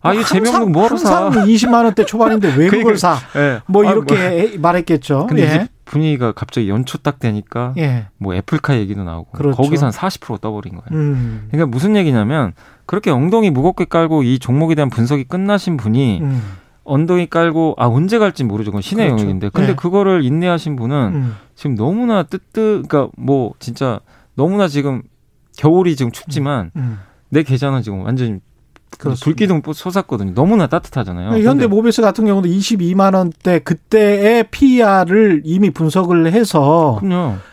아, 0.00 0.14
이 0.14 0.24
재명목 0.24 0.70
뭐하러 0.70 0.96
사? 0.96 1.30
20만 1.30 1.84
원대 1.84 2.04
초반인데 2.04 2.54
왜 2.56 2.68
그걸 2.68 2.96
사? 2.96 3.16
예. 3.36 3.60
뭐 3.66 3.84
이렇게 3.84 4.16
아, 4.16 4.30
뭐. 4.30 4.60
말했겠죠. 4.60 5.26
근데 5.26 5.42
예. 5.42 5.68
분위기가 5.84 6.32
갑자기 6.32 6.68
연초 6.68 6.98
딱 6.98 7.18
되니까 7.18 7.74
예. 7.78 8.06
뭐 8.18 8.34
애플카 8.34 8.76
얘기도 8.78 9.02
나오고 9.02 9.30
그렇죠. 9.32 9.56
거기서 9.56 9.88
한40% 9.88 10.40
떠버린 10.40 10.76
거예요. 10.76 11.00
음. 11.00 11.48
그러니까 11.50 11.66
무슨 11.66 11.96
얘기냐면 11.96 12.52
그렇게 12.86 13.10
엉덩이 13.10 13.50
무겁게 13.50 13.86
깔고 13.86 14.22
이 14.22 14.38
종목에 14.38 14.74
대한 14.74 14.90
분석이 14.90 15.24
끝나신 15.24 15.76
분이 15.76 16.20
음. 16.20 16.42
엉덩이 16.84 17.28
깔고 17.28 17.74
아 17.78 17.86
언제 17.86 18.18
갈지 18.18 18.44
모르죠. 18.44 18.70
그건 18.70 18.82
신의 18.82 19.06
그렇죠. 19.06 19.22
영역인데. 19.22 19.50
근데 19.50 19.68
네. 19.68 19.76
그거를 19.76 20.24
인내하신 20.24 20.76
분은 20.76 20.96
음. 21.14 21.36
지금 21.54 21.74
너무나 21.74 22.22
뜨뜻 22.22 22.86
그러니까 22.88 23.08
뭐 23.16 23.52
진짜 23.58 24.00
너무나 24.34 24.68
지금 24.68 25.02
겨울이 25.56 25.96
지금 25.96 26.12
춥지만 26.12 26.70
음. 26.76 26.80
음. 26.80 26.98
내 27.30 27.42
계좌는 27.42 27.82
지금 27.82 28.02
완전히 28.02 28.38
그렇습니다. 28.98 29.24
불기둥 29.24 29.62
솟았거든요. 29.72 30.32
너무나 30.34 30.66
따뜻하잖아요. 30.66 31.32
네, 31.32 31.42
현대 31.44 31.66
모비스 31.66 32.02
같은 32.02 32.24
경우도 32.26 32.48
22만 32.48 33.14
원대 33.14 33.60
그때의 33.60 34.44
PR을 34.50 35.42
이미 35.44 35.70
분석을 35.70 36.32
해서 36.32 37.00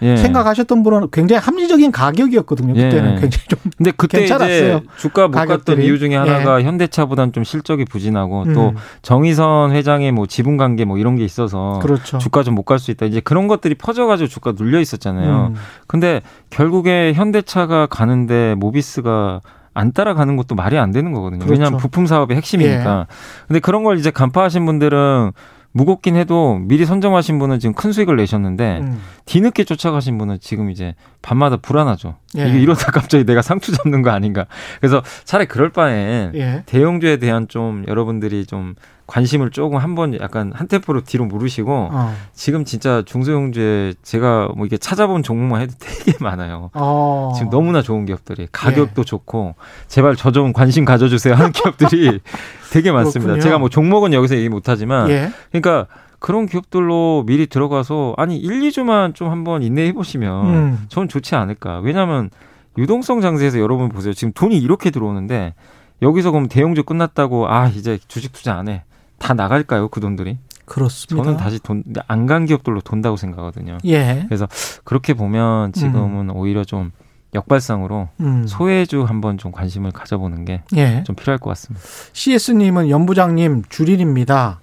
예. 0.01 0.17
생각하셨던 0.17 0.81
분은 0.83 1.09
굉장히 1.11 1.39
합리적인 1.41 1.91
가격이었거든요. 1.91 2.73
그때는 2.73 3.17
예. 3.17 3.19
굉장히 3.21 3.45
좀 3.47 3.59
근데 3.77 3.91
그때 3.91 4.19
괜찮았어요. 4.19 4.77
이제 4.77 4.81
주가 4.97 5.27
못 5.27 5.33
갔던 5.33 5.81
이유 5.81 5.99
중에 5.99 6.15
하나가 6.15 6.59
예. 6.61 6.65
현대차보다는 6.65 7.31
좀 7.33 7.43
실적이 7.43 7.85
부진하고 7.85 8.43
음. 8.43 8.53
또 8.53 8.73
정의선 9.03 9.71
회장의 9.71 10.11
뭐 10.13 10.25
지분 10.25 10.57
관계 10.57 10.85
뭐 10.85 10.97
이런 10.97 11.15
게 11.15 11.23
있어서 11.25 11.79
그렇죠. 11.81 12.17
주가 12.17 12.41
좀 12.43 12.55
못 12.55 12.63
갈 12.65 12.79
수 12.79 12.89
있다. 12.89 13.05
이제 13.05 13.19
그런 13.19 13.47
것들이 13.47 13.75
퍼져가지고 13.75 14.27
주가 14.27 14.53
눌려 14.57 14.79
있었잖아요. 14.79 15.51
음. 15.53 15.55
근데 15.87 16.21
결국에 16.49 17.13
현대차가 17.13 17.85
가는데 17.85 18.55
모비스가 18.55 19.41
안 19.75 19.91
따라가는 19.91 20.37
것도 20.37 20.55
말이 20.55 20.77
안 20.79 20.91
되는 20.91 21.11
거거든요. 21.11 21.39
그렇죠. 21.39 21.51
왜냐하면 21.51 21.79
부품 21.79 22.07
사업의 22.07 22.35
핵심이니까. 22.37 23.07
예. 23.09 23.15
근데 23.47 23.59
그런 23.59 23.83
걸 23.83 23.99
이제 23.99 24.09
간파하신 24.09 24.65
분들은 24.65 25.33
무겁긴 25.73 26.15
해도 26.15 26.57
미리 26.61 26.85
선점하신 26.85 27.37
분은 27.37 27.59
지금 27.59 27.75
큰 27.75 27.91
수익을 27.91 28.15
내셨는데 28.15 28.79
음. 28.79 29.01
뒤늦게 29.25 29.65
쫓아가신 29.65 30.17
분은 30.17 30.37
지금 30.39 30.71
이제 30.71 30.95
밤마다 31.21 31.57
불안하죠. 31.57 32.15
예. 32.37 32.47
이게 32.47 32.61
이러다 32.61 32.93
갑자기 32.93 33.25
내가 33.25 33.41
상투 33.41 33.73
잡는 33.73 34.01
거 34.01 34.09
아닌가. 34.11 34.45
그래서 34.79 35.03
차라리 35.25 35.47
그럴 35.49 35.69
바엔 35.69 36.31
예. 36.35 36.63
대형주에 36.65 37.17
대한 37.17 37.49
좀 37.49 37.83
여러분들이 37.89 38.45
좀 38.45 38.75
관심을 39.07 39.51
조금 39.51 39.77
한번 39.77 40.17
약간 40.19 40.51
한 40.55 40.67
템포로 40.67 41.01
뒤로 41.01 41.25
무르시고 41.25 41.89
어. 41.91 42.15
지금 42.33 42.65
진짜 42.65 43.03
중소형주에 43.05 43.93
제가 44.01 44.49
뭐 44.55 44.65
이게 44.65 44.77
찾아본 44.77 45.21
종목만 45.23 45.61
해도 45.61 45.73
되게 45.79 46.17
많아요. 46.23 46.71
어. 46.73 47.31
지금 47.35 47.49
너무나 47.51 47.81
좋은 47.81 48.05
기업들이 48.05 48.47
가격도 48.51 49.01
예. 49.01 49.05
좋고 49.05 49.55
제발 49.87 50.15
저 50.15 50.31
좀 50.31 50.51
관심 50.53 50.85
가져주세요 50.85 51.35
하는 51.35 51.51
기업들이 51.51 52.19
되게 52.73 52.91
많습니다. 52.91 53.33
그렇군요. 53.33 53.41
제가 53.43 53.57
뭐 53.59 53.69
종목은 53.69 54.11
여기서 54.13 54.35
얘기 54.37 54.49
못하지만 54.49 55.09
예. 55.09 55.29
그러니까 55.51 55.85
그런 56.19 56.47
기업들로 56.47 57.23
미리 57.27 57.45
들어가서 57.45 58.15
아니 58.17 58.37
1, 58.37 58.61
2주만 58.61 59.13
좀 59.13 59.29
한번 59.29 59.61
인내해 59.61 59.93
보시면 59.93 60.45
음. 60.47 60.85
전 60.89 61.07
좋지 61.07 61.35
않을까. 61.35 61.79
왜냐하면 61.79 62.31
유동성 62.77 63.21
장세에서 63.21 63.59
여러분 63.59 63.89
보세요. 63.89 64.13
지금 64.13 64.33
돈이 64.33 64.57
이렇게 64.57 64.89
들어오는데 64.89 65.53
여기서 66.01 66.31
그럼 66.31 66.47
대형주 66.49 66.83
끝났다고 66.83 67.47
아 67.47 67.67
이제 67.69 67.97
주식 68.07 68.33
투자 68.33 68.55
안 68.55 68.67
해. 68.67 68.83
다 69.19 69.33
나갈까요? 69.33 69.87
그 69.89 69.99
돈들이? 69.99 70.37
그렇습니다. 70.65 71.23
저는 71.23 71.37
다시 71.37 71.59
돈 71.59 71.83
안 72.07 72.25
간 72.25 72.45
기업들로 72.45 72.81
돈다고 72.81 73.17
생각하거든요. 73.17 73.77
예. 73.85 74.23
그래서 74.27 74.47
그렇게 74.83 75.13
보면 75.13 75.73
지금은 75.73 76.29
음. 76.29 76.35
오히려 76.35 76.63
좀 76.63 76.91
역발상으로 77.35 78.09
음. 78.21 78.47
소외주 78.47 79.03
한번 79.03 79.37
좀 79.37 79.51
관심을 79.51 79.91
가져보는 79.91 80.45
게좀 80.45 80.77
예. 80.77 81.03
필요할 81.17 81.37
것 81.37 81.49
같습니다. 81.51 81.85
CS님은 82.13 82.89
연부장님 82.89 83.63
주린입니다. 83.69 84.59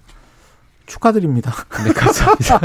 축하드립니다. 0.85 1.53
네, 1.85 1.93
감사합니다. 1.93 2.59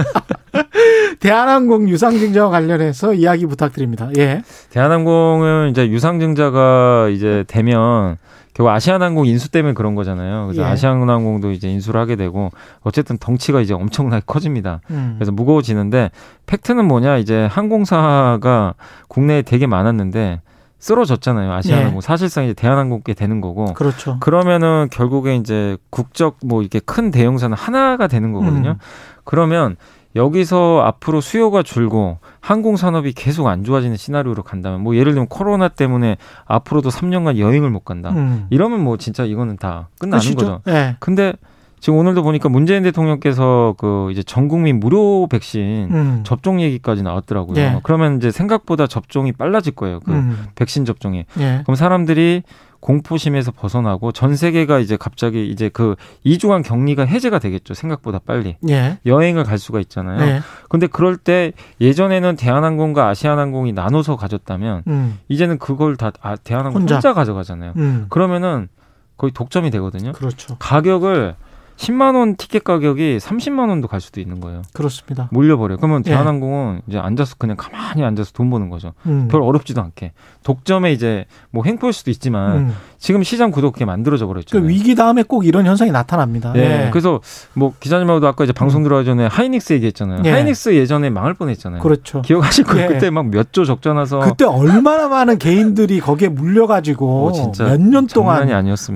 대한항공 1.21 1.89
유상증자와 1.89 2.51
관련해서 2.51 3.15
이야기 3.15 3.47
부탁드립니다. 3.47 4.11
예. 4.17 4.43
대한항공은 4.71 5.71
이제 5.71 5.89
유상증자가 5.89 7.09
이제 7.11 7.45
되면 7.47 8.17
결국 8.59 8.71
아시아나항공 8.71 9.27
인수 9.27 9.53
때문에 9.53 9.73
그런 9.73 9.95
거잖아요. 9.95 10.47
그래서 10.47 10.63
예. 10.63 10.67
아시아나항공도 10.67 11.53
이제 11.53 11.69
인수를 11.69 12.01
하게 12.01 12.17
되고 12.17 12.51
어쨌든 12.81 13.17
덩치가 13.17 13.61
이제 13.61 13.73
엄청나게 13.73 14.25
커집니다. 14.27 14.81
음. 14.91 15.15
그래서 15.17 15.31
무거워지는데 15.31 16.11
팩트는 16.47 16.85
뭐냐 16.85 17.19
이제 17.19 17.47
항공사가 17.49 18.75
국내에 19.07 19.43
되게 19.43 19.69
많았는데 19.69 20.41
쓰러졌잖아요. 20.81 21.53
아시아나항공 21.53 21.99
예. 21.99 22.01
사실상 22.01 22.47
이제 22.47 22.53
대한항공께 22.53 23.15
되는 23.15 23.41
거고. 23.41 23.75
그렇죠. 23.75 24.19
그러면은 24.19 24.89
결국에 24.91 25.37
이제 25.37 25.77
국적 25.91 26.39
뭐 26.45 26.61
이렇게 26.61 26.81
큰 26.81 27.13
대형사는 27.13 27.57
하나가 27.57 28.09
되는 28.09 28.33
거거든요. 28.33 28.71
음. 28.71 28.79
그러면 29.23 29.77
여기서 30.17 30.83
앞으로 30.85 31.21
수요가 31.21 31.63
줄고 31.63 32.19
항공 32.41 32.77
산업이 32.77 33.13
계속 33.13 33.47
안 33.47 33.65
좋아지는 33.65 33.97
시나리오로 33.97 34.43
간다면 34.43 34.81
뭐 34.81 34.97
예를 34.97 35.13
들면 35.13 35.29
코로나 35.29 35.69
때문에 35.69 36.17
앞으로도 36.47 36.89
3년간 36.91 37.39
여행을 37.39 37.71
못 37.71 37.85
간다. 37.85 38.11
음. 38.11 38.47
이러면 38.51 38.83
뭐 38.83 38.97
진짜 38.97 39.25
이거는 39.25 39.57
다 39.57 39.89
끝나는 39.99 40.23
그렇죠? 40.23 40.37
거죠. 40.37 40.61
네. 40.65 40.97
근데 40.99 41.35
지금 41.81 41.99
오늘도 41.99 42.23
보니까 42.23 42.49
문재인 42.49 42.83
대통령께서 42.83 43.75
그 43.79 44.11
이제 44.11 44.23
전 44.23 44.49
국민 44.49 44.81
무료 44.81 45.27
백신 45.29 45.89
음. 45.91 46.21
접종 46.25 46.61
얘기까지 46.61 47.03
나왔더라고요. 47.03 47.55
네. 47.55 47.81
그러면 47.83 48.17
이제 48.17 48.31
생각보다 48.31 48.87
접종이 48.87 49.33
빨라질 49.33 49.75
거예요. 49.75 50.01
그 50.01 50.13
음. 50.13 50.47
백신 50.57 50.85
접종이. 50.85 51.25
네. 51.35 51.61
그럼 51.63 51.77
사람들이 51.77 52.43
공포심에서 52.81 53.51
벗어나고 53.53 54.13
전 54.13 54.37
세계가 54.37 54.79
이제 54.79 54.97
갑자기 54.97 55.49
이제 55.49 55.69
그 55.69 55.97
2주간 56.25 56.65
격리가 56.65 57.05
해제가 57.05 57.39
되겠죠. 57.39 57.75
생각보다 57.75 58.19
빨리. 58.25 58.57
예. 58.69 58.99
여행을 59.05 59.45
갈 59.45 59.59
수가 59.59 59.81
있잖아요. 59.81 60.21
예. 60.27 60.41
근데 60.69 60.87
그럴 60.87 61.17
때 61.17 61.53
예전에는 61.81 62.37
대한항공과 62.37 63.09
아시아나항공이 63.09 63.73
나눠서 63.73 64.17
가졌다면 64.17 64.85
음. 64.87 65.19
이제는 65.29 65.59
그걸 65.59 65.97
다 65.97 66.13
아, 66.21 66.37
대한항공 66.37 66.83
혼자, 66.83 66.97
혼자 66.97 67.15
가져가잖아요. 67.15 67.73
음. 67.77 68.07
그러면은 68.09 68.69
거의 69.17 69.33
독점이 69.33 69.71
되거든요. 69.71 70.13
그렇죠. 70.13 70.57
가격을 70.59 71.35
10만 71.79 72.17
원 72.17 72.35
티켓 72.35 72.65
가격이 72.65 73.19
30만 73.19 73.69
원도 73.69 73.87
갈 73.87 74.01
수도 74.01 74.21
있는 74.21 74.41
거예요. 74.41 74.63
그렇습니다. 74.73 75.29
몰려버려. 75.31 75.75
요 75.75 75.77
그러면 75.79 76.03
예. 76.07 76.11
대한항공은 76.11 76.77
예. 76.79 76.83
이제 76.89 76.99
앉아서 76.99 77.37
그냥 77.39 77.57
가만히 77.57 78.03
앉아서 78.03 78.33
돈 78.33 78.51
버는 78.51 78.69
거죠. 78.69 78.95
음. 79.07 79.29
별 79.31 79.43
어렵지도 79.43 79.81
않게. 79.81 80.13
독점에 80.43 80.91
이제 80.93 81.27
뭐 81.51 81.63
횡포일 81.65 81.93
수도 81.93 82.11
있지만 82.11 82.57
음. 82.57 82.75
지금 82.99 83.23
시장 83.23 83.53
구도 83.53 83.71
그게 83.71 83.85
만들어져 83.85 84.27
버렸죠. 84.27 84.61
그 84.61 84.69
위기 84.69 84.97
다음에 84.97 85.23
꼭 85.23 85.47
이런 85.47 85.67
현상이 85.67 85.93
나타납니다. 85.93 86.53
네. 86.53 86.87
예. 86.87 86.91
그래서 86.91 87.21
뭐 87.55 87.73
기자님하고도 87.79 88.27
아까 88.27 88.43
이제 88.43 88.53
방송 88.53 88.81
음. 88.81 88.85
들어가기 88.85 89.07
전에 89.07 89.27
하이닉스 89.27 89.73
얘기했잖아요. 89.75 90.23
예. 90.25 90.31
하이닉스 90.33 90.75
예전에 90.75 91.11
망할 91.11 91.35
뻔했잖아요. 91.35 91.81
그렇죠. 91.81 92.23
기억하실 92.23 92.65
거예요. 92.65 92.85
예. 92.85 92.89
그때 92.95 93.11
막 93.11 93.25
몇 93.27 93.53
조 93.53 93.65
적자 93.65 93.93
나서 93.93 94.19
그때 94.19 94.45
얼마나 94.45 95.07
많은 95.09 95.39
개인들이 95.39 96.01
거기에 96.01 96.29
물려가지고 96.29 97.33
몇 97.57 97.79
년 97.81 98.07
동안 98.09 98.49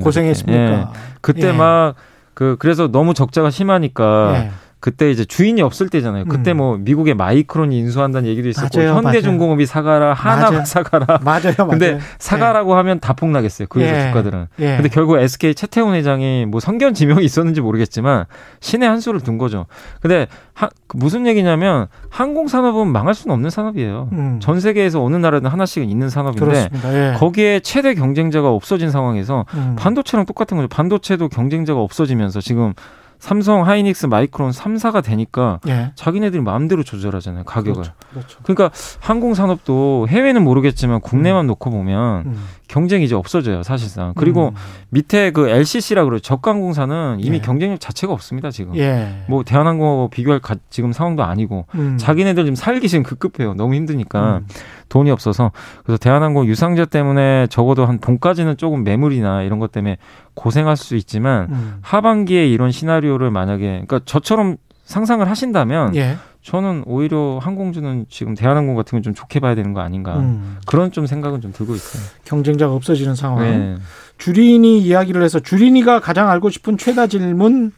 고생했습니까? 0.02 0.92
그때, 1.20 1.40
그때 1.42 1.52
막 1.52 1.94
그, 2.35 2.57
그래서 2.59 2.89
너무 2.89 3.14
적자가 3.14 3.51
심하니까 3.51 4.33
예. 4.37 4.51
그때 4.83 5.12
이제 5.12 5.24
주인이 5.24 5.62
없을 5.62 5.89
때잖아요. 5.89 6.24
그때 6.24 6.51
음. 6.51 6.57
뭐 6.57 6.76
미국의 6.76 7.14
마이크론이 7.14 7.78
인수한다는 7.78 8.28
얘기도 8.28 8.49
있었고 8.49 8.80
맞아요, 8.80 8.97
현대중공업이 8.97 9.64
사가라, 9.64 10.12
하나가 10.12 10.64
사가라. 10.64 11.20
맞아요, 11.22 11.55
맞아요. 11.57 11.68
근데 11.70 12.01
사가라고 12.18 12.72
예. 12.72 12.76
하면 12.78 12.99
다 12.99 13.12
폭나겠어요. 13.12 13.68
그 13.70 13.78
회사 13.78 13.97
예. 13.97 14.09
주가들은. 14.09 14.49
예. 14.59 14.74
근데 14.74 14.89
결국 14.89 15.18
SK 15.18 15.55
최태원 15.55 15.95
회장이 15.95 16.47
뭐 16.47 16.59
성견 16.59 16.95
지명이 16.95 17.24
있었는지 17.24 17.61
모르겠지만 17.61 18.24
신의 18.59 18.89
한 18.89 18.99
수를 18.99 19.20
둔 19.20 19.39
거죠. 19.39 19.66
근데 20.01 20.26
하, 20.53 20.68
그 20.89 20.97
무슨 20.97 21.28
얘기냐면 21.28 21.87
항공 22.11 22.49
산업은 22.49 22.89
망할 22.89 23.14
수는 23.14 23.35
없는 23.35 23.51
산업이에요. 23.51 24.09
음. 24.11 24.41
전 24.43 24.59
세계에서 24.59 25.01
어느 25.01 25.14
나라든 25.14 25.49
하나씩은 25.49 25.89
있는 25.89 26.11
산업인데 26.11 26.70
예. 26.87 27.14
거기에 27.18 27.61
최대 27.61 27.95
경쟁자가 27.95 28.51
없어진 28.51 28.91
상황에서 28.91 29.47
음. 29.55 29.76
반도체랑 29.78 30.26
똑같은 30.26 30.57
거죠. 30.57 30.66
반도체도 30.66 31.28
경쟁자가 31.28 31.78
없어지면서 31.80 32.41
지금 32.41 32.74
삼성, 33.22 33.64
하이닉스, 33.64 34.06
마이크론 34.06 34.50
3사가 34.50 35.00
되니까 35.04 35.60
예. 35.68 35.92
자기네들이 35.94 36.42
마음대로 36.42 36.82
조절하잖아요 36.82 37.44
가격을. 37.44 37.74
그렇죠. 37.74 37.92
그렇죠. 38.10 38.38
그러니까 38.42 38.72
항공 38.98 39.34
산업도 39.34 40.08
해외는 40.08 40.42
모르겠지만 40.42 41.00
국내만 41.00 41.44
음. 41.44 41.46
놓고 41.46 41.70
보면 41.70 42.26
음. 42.26 42.44
경쟁이 42.66 43.04
이제 43.04 43.14
없어져요 43.14 43.62
사실상. 43.62 44.12
그리고 44.16 44.48
음. 44.48 44.54
밑에 44.88 45.30
그 45.30 45.48
LCC라 45.48 46.04
그러죠 46.04 46.20
저가항공사는 46.20 47.18
이미 47.20 47.36
예. 47.36 47.40
경쟁력 47.40 47.78
자체가 47.78 48.12
없습니다 48.12 48.50
지금. 48.50 48.76
예. 48.76 49.22
뭐 49.28 49.44
대한항공하고 49.44 50.08
비교할 50.08 50.40
가, 50.40 50.56
지금 50.68 50.92
상황도 50.92 51.22
아니고 51.22 51.66
음. 51.76 51.98
자기네들 51.98 52.42
지금 52.42 52.56
살기 52.56 52.88
지금 52.88 53.04
급급해요. 53.04 53.54
너무 53.54 53.76
힘드니까. 53.76 54.40
음. 54.83 54.87
돈이 54.89 55.11
없어서 55.11 55.53
그래서 55.85 55.99
대한항공 55.99 56.47
유상증자 56.46 56.84
때문에 56.85 57.47
적어도 57.49 57.87
한 57.87 57.99
봄까지는 57.99 58.57
조금 58.57 58.85
매물이나 58.85 59.43
이런 59.43 59.59
것 59.59 59.72
때문에 59.72 59.99
고생할 60.35 60.76
수 60.76 60.97
있지만 60.97 61.49
음. 61.51 61.74
하반기에 61.83 62.47
이런 62.47 62.70
시나리오를 62.70 63.30
만약에 63.30 63.66
그러니까 63.87 64.01
저처럼 64.05 64.57
상상을 64.85 65.28
하신다면 65.28 65.95
예. 65.95 66.16
저는 66.43 66.83
오히려 66.87 67.39
항공주는 67.41 68.07
지금 68.11 68.35
대한항공 68.35 68.74
같은 68.74 68.97
건 68.97 69.03
좀 69.03 69.14
좋게 69.14 69.39
봐야 69.41 69.55
되는 69.55 69.72
거 69.72 69.80
아닌가 69.80 70.16
음. 70.18 70.59
그런 70.66 70.91
좀 70.91 71.07
생각은 71.07 71.41
좀 71.41 71.53
들고 71.53 71.74
있어요. 71.74 72.03
경쟁자가 72.24 72.74
없어지는 72.74 73.14
상황. 73.14 73.45
네. 73.45 73.76
주린이 74.18 74.78
이야기를 74.80 75.22
해서 75.22 75.39
주린이가 75.41 76.01
가장 76.01 76.28
알고 76.28 76.51
싶은 76.51 76.78
최다 76.78 77.07
질문 77.07 77.72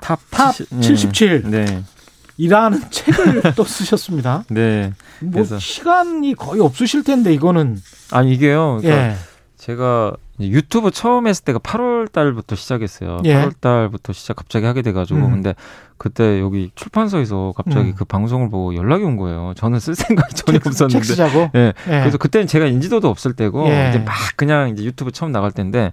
top, 0.00 0.18
top 0.30 0.52
77. 0.80 1.42
네. 1.50 1.82
네. 2.36 2.44
이라는 2.44 2.80
책을 2.90 3.54
또 3.56 3.64
쓰셨습니다. 3.64 4.44
네. 4.50 4.92
뭐 5.20 5.44
시간이 5.44 6.34
거의 6.34 6.60
없으실 6.60 7.04
텐데 7.04 7.32
이거는 7.32 7.80
아니 8.10 8.32
이게요. 8.32 8.78
그러니까 8.80 9.08
예. 9.10 9.16
제가 9.56 10.12
유튜브 10.40 10.90
처음 10.90 11.28
했을 11.28 11.44
때가 11.44 11.60
8월 11.60 12.10
달부터 12.10 12.56
시작했어요. 12.56 13.18
예. 13.24 13.34
8월 13.36 13.52
달부터 13.60 14.12
시작 14.12 14.36
갑자기 14.36 14.66
하게 14.66 14.82
돼가지고 14.82 15.20
음. 15.20 15.30
근데 15.30 15.54
그때 15.98 16.40
여기 16.40 16.72
출판사에서 16.74 17.52
갑자기 17.56 17.90
음. 17.90 17.94
그 17.94 18.04
방송을 18.04 18.50
보고 18.50 18.74
연락이 18.74 19.04
온 19.04 19.16
거예요. 19.16 19.52
저는 19.56 19.78
쓸 19.78 19.94
생각이 19.94 20.34
전혀 20.34 20.58
책, 20.58 20.66
없었는데. 20.66 20.98
책 20.98 21.04
쓰자고? 21.04 21.50
예. 21.54 21.60
예. 21.68 21.72
그래서 21.86 22.18
그때는 22.18 22.48
제가 22.48 22.66
인지도도 22.66 23.08
없을 23.08 23.34
때고 23.34 23.68
예. 23.68 23.90
이제 23.90 23.98
막 24.00 24.14
그냥 24.34 24.70
이제 24.70 24.82
유튜브 24.82 25.12
처음 25.12 25.30
나갈 25.30 25.52
때인데 25.52 25.92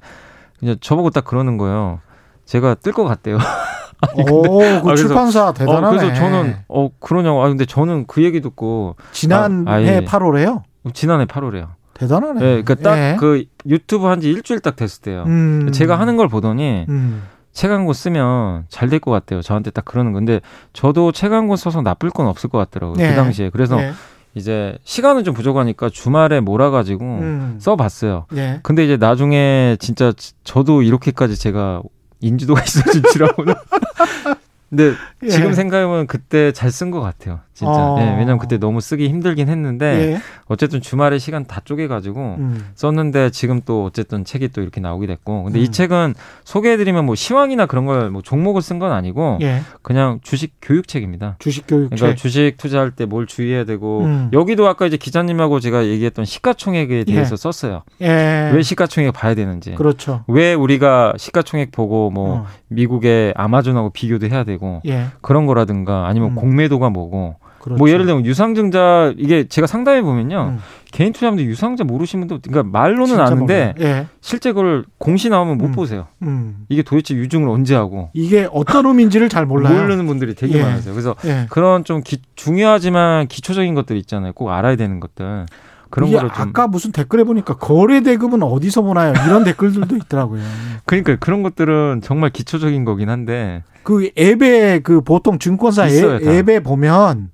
이제 0.62 0.76
저보고 0.82 1.12
딱 1.12 1.26
그러는 1.26 1.58
거예요. 1.58 2.00
제가 2.46 2.74
뜰 2.76 2.92
것 2.94 3.04
같대요. 3.04 3.38
오, 4.18 4.60
그 4.60 4.92
아, 4.92 4.96
출판사 4.96 5.52
대단하네. 5.54 5.88
어, 5.88 5.90
그래서 5.92 6.14
저는 6.14 6.56
어 6.68 6.90
그러냐고. 7.00 7.44
아 7.44 7.50
근데 7.50 7.66
저는 7.66 8.06
그 8.08 8.24
얘기 8.24 8.40
듣고 8.42 8.96
지난해 9.12 9.70
아, 9.70 9.82
예. 9.82 10.02
8월에요? 10.06 10.64
지난해 10.94 11.26
8월에요. 11.26 11.68
대단하네. 11.94 12.40
네, 12.40 12.62
그러니까 12.64 12.76
딱그 12.76 13.40
예. 13.40 13.70
유튜브 13.70 14.08
한 14.08 14.22
지 14.22 14.30
일주일 14.30 14.62
딱 14.62 14.76
됐을 14.78 15.02
때요. 15.02 15.24
음. 15.28 15.72
제가 15.74 16.00
하는 16.00 16.16
걸 16.18 16.28
보더니 16.30 16.86
음. 16.88 17.24
책 17.52 17.72
한 17.72 17.86
권 17.86 17.94
쓰면 17.94 18.66
잘 18.70 18.90
될 18.90 19.00
것 19.00 19.12
같대요. 19.12 19.42
저한테 19.42 19.72
딱 19.72 19.84
그러는 19.84 20.14
건데 20.14 20.40
저도 20.72 21.12
책 21.12 21.34
한 21.34 21.48
권 21.50 21.58
써서 21.58 21.82
나쁠 21.82 22.10
건 22.10 22.28
없을 22.28 22.50
것 22.50 22.58
같더라고요. 22.58 22.96
그 22.96 23.04
예. 23.04 23.10
그 23.10 23.16
당시에. 23.16 23.50
그래서 23.50 23.82
예. 23.82 23.92
이제 24.36 24.78
시간은 24.86 25.24
좀 25.26 25.34
부족하니까 25.34 25.90
주말에 25.90 26.40
몰아가지고 26.40 27.04
음. 27.04 27.58
써봤어요. 27.60 28.28
예. 28.38 28.60
근데 28.64 28.86
이제 28.86 28.96
나중에 28.96 29.76
진짜 29.82 30.14
저도 30.46 30.84
이렇게까지 30.84 31.36
제가 31.38 31.82
인지도가 32.22 32.64
있어진 32.64 33.02
줄알고는 33.14 33.54
근데 34.70 34.94
예. 35.24 35.30
지금 35.30 35.54
생각해보면 35.54 36.08
그때 36.08 36.52
잘 36.52 36.70
쓴 36.72 36.92
것 36.92 37.02
같아요. 37.02 37.40
진짜. 37.54 37.72
어. 37.74 37.96
네, 38.00 38.06
왜냐면 38.12 38.38
그때 38.38 38.58
너무 38.58 38.80
쓰기 38.80 39.10
힘들긴 39.10 39.50
했는데 39.50 40.14
예. 40.14 40.22
어쨌든 40.46 40.80
주말에 40.82 41.18
시간 41.20 41.46
다 41.46 41.60
쪼개가지고 41.66 42.36
음. 42.40 42.70
썼는데 42.76 43.32
지금 43.32 43.62
또 43.66 43.84
어쨌든 43.84 44.24
책이 44.24 44.50
또 44.50 44.62
이렇게 44.62 44.80
나오게 44.80 45.08
됐고 45.08 45.44
근데 45.44 45.60
음. 45.60 45.64
이 45.64 45.70
책은 45.72 46.14
소개해드리면 46.46 47.06
뭐 47.06 47.16
시황이나 47.16 47.66
그런 47.66 47.86
걸 47.86 48.10
뭐 48.12 48.22
종목을 48.22 48.62
쓴 48.62 48.80
건 48.80 48.94
아니고 48.94 49.40
예. 49.42 49.62
그냥 49.82 50.20
주식 50.24 50.54
교육책입니다. 50.62 51.36
주식 51.40 51.68
교육책. 51.68 51.98
그러니까 52.00 52.16
주식 52.16 52.56
투자할 52.58 52.92
때 52.92 53.06
뭘 53.06 53.26
주의해야 53.28 53.66
되고 53.66 54.04
음. 54.06 54.30
여기도 54.32 54.68
아까 54.68 54.86
이제 54.86 54.96
기자님하고 54.96 55.60
제가 55.60 55.86
얘기했던 55.88 56.24
시가총액에 56.26 57.04
대해서 57.04 57.34
예. 57.34 57.36
썼어요. 57.36 57.84
예. 58.02 58.52
왜 58.54 58.62
시가총액 58.62 59.14
봐야 59.14 59.36
되는지. 59.36 59.74
그렇죠. 59.76 60.24
왜 60.28 60.54
우리가 60.54 61.14
시가총액 61.18 61.72
보고 61.72 62.10
뭐 62.10 62.36
어. 62.38 62.46
미국의 62.70 63.34
아마존하고 63.36 63.90
비교도 63.90 64.28
해야 64.28 64.44
되고 64.46 64.82
예. 64.86 65.08
그런 65.22 65.46
거라든가 65.46 66.08
아니면 66.08 66.32
음. 66.32 66.36
공매도가 66.36 66.90
뭐고 66.90 67.36
그렇죠. 67.60 67.78
뭐 67.78 67.90
예를 67.90 68.06
들면 68.06 68.26
유상증자 68.26 69.14
이게 69.18 69.48
제가 69.48 69.68
상담해 69.68 70.02
보면요 70.02 70.54
음. 70.54 70.60
개인 70.92 71.14
투자자분들 71.14 71.46
유상증자 71.46 71.84
모르시는 71.84 72.28
분도 72.28 72.42
그러니까 72.42 72.72
말로는 72.72 73.20
아는데 73.20 73.76
예. 73.80 74.08
실제 74.22 74.52
그걸 74.52 74.86
공시 74.98 75.30
나오면 75.30 75.58
못 75.58 75.66
음. 75.66 75.72
보세요. 75.74 76.08
음. 76.24 76.66
이게 76.70 76.82
도대체 76.82 77.14
유증을 77.16 77.50
언제 77.50 77.76
하고 77.76 78.10
이게 78.14 78.48
어떤 78.52 78.86
의미인지를 78.86 79.30
잘 79.30 79.46
몰라요. 79.46 79.82
모르는 79.82 80.08
분들이 80.08 80.34
되게 80.36 80.60
예. 80.60 80.64
많으세요. 80.64 80.94
그래서 80.94 81.16
예. 81.26 81.46
그런 81.50 81.84
좀 81.84 82.02
기, 82.04 82.18
중요하지만 82.36 83.28
기초적인 83.28 83.76
것들 83.76 83.98
있잖아요. 83.98 84.34
꼭 84.34 84.50
알아야 84.50 84.76
되는 84.76 85.00
것들. 85.00 85.46
그런 85.90 86.12
거를 86.12 86.30
좀 86.30 86.50
아까 86.50 86.68
무슨 86.68 86.92
댓글에 86.92 87.24
보니까 87.24 87.58
거래 87.58 88.02
대금은 88.02 88.44
어디서 88.44 88.82
보나요? 88.82 89.14
이런 89.26 89.44
댓글들도 89.44 89.96
있더라고요. 89.96 90.42
그러니까 90.86 91.16
그런 91.18 91.44
것들은 91.44 92.02
정말 92.04 92.30
기초적인 92.30 92.86
거긴 92.86 93.10
한데 93.10 93.64
그 93.84 94.10
앱에 94.18 94.80
그 94.80 95.02
보통 95.02 95.40
증권사 95.40 95.88
있어요, 95.88 96.20
앱 96.30 96.50
에 96.50 96.60
보면 96.60 97.30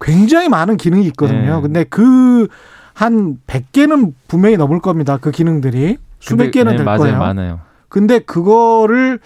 굉장히 0.00 0.48
많은 0.48 0.76
기능이 0.76 1.04
있거든요. 1.06 1.56
네. 1.56 1.62
근데 1.62 1.84
그 1.84 2.48
한 3.00 3.38
100개는 3.46 4.12
분명히 4.28 4.58
넘을 4.58 4.78
겁니다. 4.80 5.16
그 5.18 5.30
기능들이. 5.30 5.96
수백 6.18 6.50
개는 6.50 6.72
네, 6.72 6.76
될 6.76 6.84
맞아요, 6.84 6.98
거예요. 6.98 7.18
많아요. 7.18 7.60
근데 7.88 8.18
그거를 8.18 9.20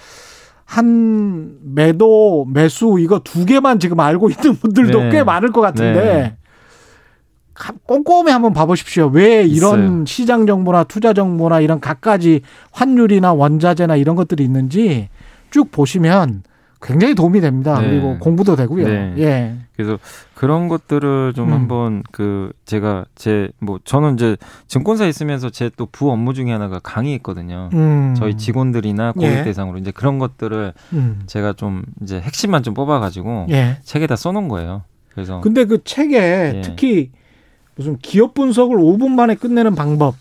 한 0.64 1.56
매도 1.74 2.46
매수 2.48 2.98
이거 3.00 3.18
두 3.24 3.44
개만 3.44 3.80
지금 3.80 3.98
알고 3.98 4.30
있는 4.30 4.54
분들도 4.54 5.02
네. 5.04 5.10
꽤 5.10 5.24
많을 5.24 5.50
것 5.50 5.60
같은데 5.60 6.00
네. 6.04 6.36
꼼꼼히 7.86 8.30
한번 8.32 8.52
봐보십시오. 8.52 9.06
왜 9.12 9.44
이런 9.44 9.84
있어요. 9.84 10.04
시장 10.06 10.46
정보나 10.46 10.84
투자 10.84 11.12
정보나 11.12 11.60
이런 11.60 11.80
갖가지 11.80 12.40
환율이나 12.72 13.32
원자재나 13.32 13.96
이런 13.96 14.16
것들이 14.16 14.42
있는지 14.44 15.08
쭉 15.50 15.70
보시면 15.70 16.42
굉장히 16.82 17.14
도움이 17.14 17.40
됩니다. 17.40 17.80
네. 17.80 17.88
그리고 17.88 18.18
공부도 18.18 18.56
되고요. 18.56 18.86
네. 18.86 19.14
예. 19.18 19.54
그래서 19.74 19.98
그런 20.34 20.68
것들을 20.68 21.32
좀 21.34 21.48
음. 21.48 21.52
한번 21.54 22.02
그 22.12 22.52
제가 22.66 23.06
제 23.14 23.48
뭐 23.58 23.78
저는 23.84 24.14
이제 24.14 24.36
증권사 24.66 25.06
있으면서 25.06 25.48
제 25.48 25.70
또 25.70 25.86
부 25.86 26.10
업무 26.10 26.34
중에 26.34 26.52
하나가 26.52 26.80
강의했거든요. 26.80 27.70
음. 27.72 28.14
저희 28.18 28.36
직원들이나 28.36 29.12
고객 29.12 29.38
예. 29.38 29.44
대상으로 29.44 29.78
이제 29.78 29.92
그런 29.92 30.18
것들을 30.18 30.74
음. 30.92 31.22
제가 31.26 31.54
좀 31.54 31.84
이제 32.02 32.20
핵심만 32.20 32.62
좀 32.62 32.74
뽑아가지고 32.74 33.46
예. 33.50 33.78
책에다 33.84 34.16
써놓은 34.16 34.48
거예요. 34.48 34.82
그래서 35.14 35.40
근데 35.40 35.64
그 35.64 35.82
책에 35.84 36.16
예. 36.56 36.60
특히 36.62 37.12
무슨 37.76 37.98
기업 37.98 38.34
분석을 38.34 38.76
5분 38.76 39.10
만에 39.10 39.34
끝내는 39.34 39.74
방법 39.74 40.14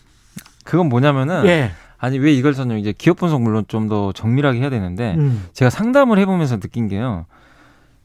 그건 0.63 0.89
뭐냐면은 0.89 1.45
예. 1.45 1.71
아니 1.97 2.19
왜 2.19 2.33
이걸 2.33 2.53
썼냐면 2.53 2.79
이제 2.79 2.93
기업 2.97 3.17
분석 3.17 3.41
물론 3.41 3.63
좀 3.67 3.87
더 3.87 4.11
정밀하게 4.11 4.59
해야 4.59 4.69
되는데 4.69 5.15
음. 5.17 5.45
제가 5.53 5.69
상담을 5.69 6.17
해보면서 6.19 6.59
느낀 6.59 6.87
게요. 6.87 7.25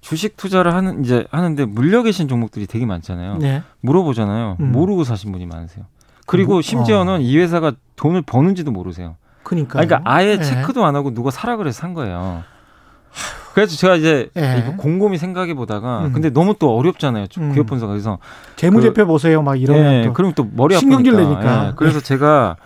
주식 0.00 0.36
투자를 0.36 0.72
하는 0.74 1.04
이제 1.04 1.26
하는데 1.30 1.64
물려 1.64 2.02
계신 2.02 2.28
종목들이 2.28 2.66
되게 2.66 2.86
많잖아요. 2.86 3.38
네. 3.38 3.62
물어보잖아요. 3.80 4.58
음. 4.60 4.72
모르고 4.72 5.04
사신 5.04 5.32
분이 5.32 5.46
많으세요. 5.46 5.84
그리고 6.26 6.54
뭐, 6.54 6.62
심지어는 6.62 7.12
어. 7.14 7.18
이 7.18 7.36
회사가 7.38 7.72
돈을 7.96 8.22
버는지도 8.22 8.70
모르세요. 8.70 9.16
그러니까 9.42 9.80
그러니까 9.80 10.00
아예 10.04 10.36
네. 10.36 10.42
체크도 10.44 10.84
안 10.84 10.94
하고 10.94 11.12
누가 11.12 11.30
사라 11.30 11.56
그래서 11.56 11.80
산 11.80 11.94
거예요. 11.94 12.44
그래서 13.58 13.76
제가 13.76 13.96
이제 13.96 14.30
네. 14.34 14.72
곰곰이 14.76 15.18
생각해 15.18 15.54
보다가 15.54 16.04
음. 16.04 16.12
근데 16.12 16.30
너무 16.30 16.54
또 16.60 16.76
어렵잖아요. 16.76 17.26
음. 17.38 17.52
기업 17.52 17.66
분석 17.66 17.88
그래서 17.88 18.18
재무제표 18.54 19.02
그, 19.02 19.06
보세요 19.06 19.42
막 19.42 19.60
이러면 19.60 20.02
네, 20.02 20.10
그럼 20.14 20.32
또 20.36 20.46
머리 20.48 20.76
아프니까. 20.76 20.78
신경질 20.78 21.16
내니까. 21.16 21.64
네. 21.64 21.72
그래서 21.74 21.98
제가 21.98 22.56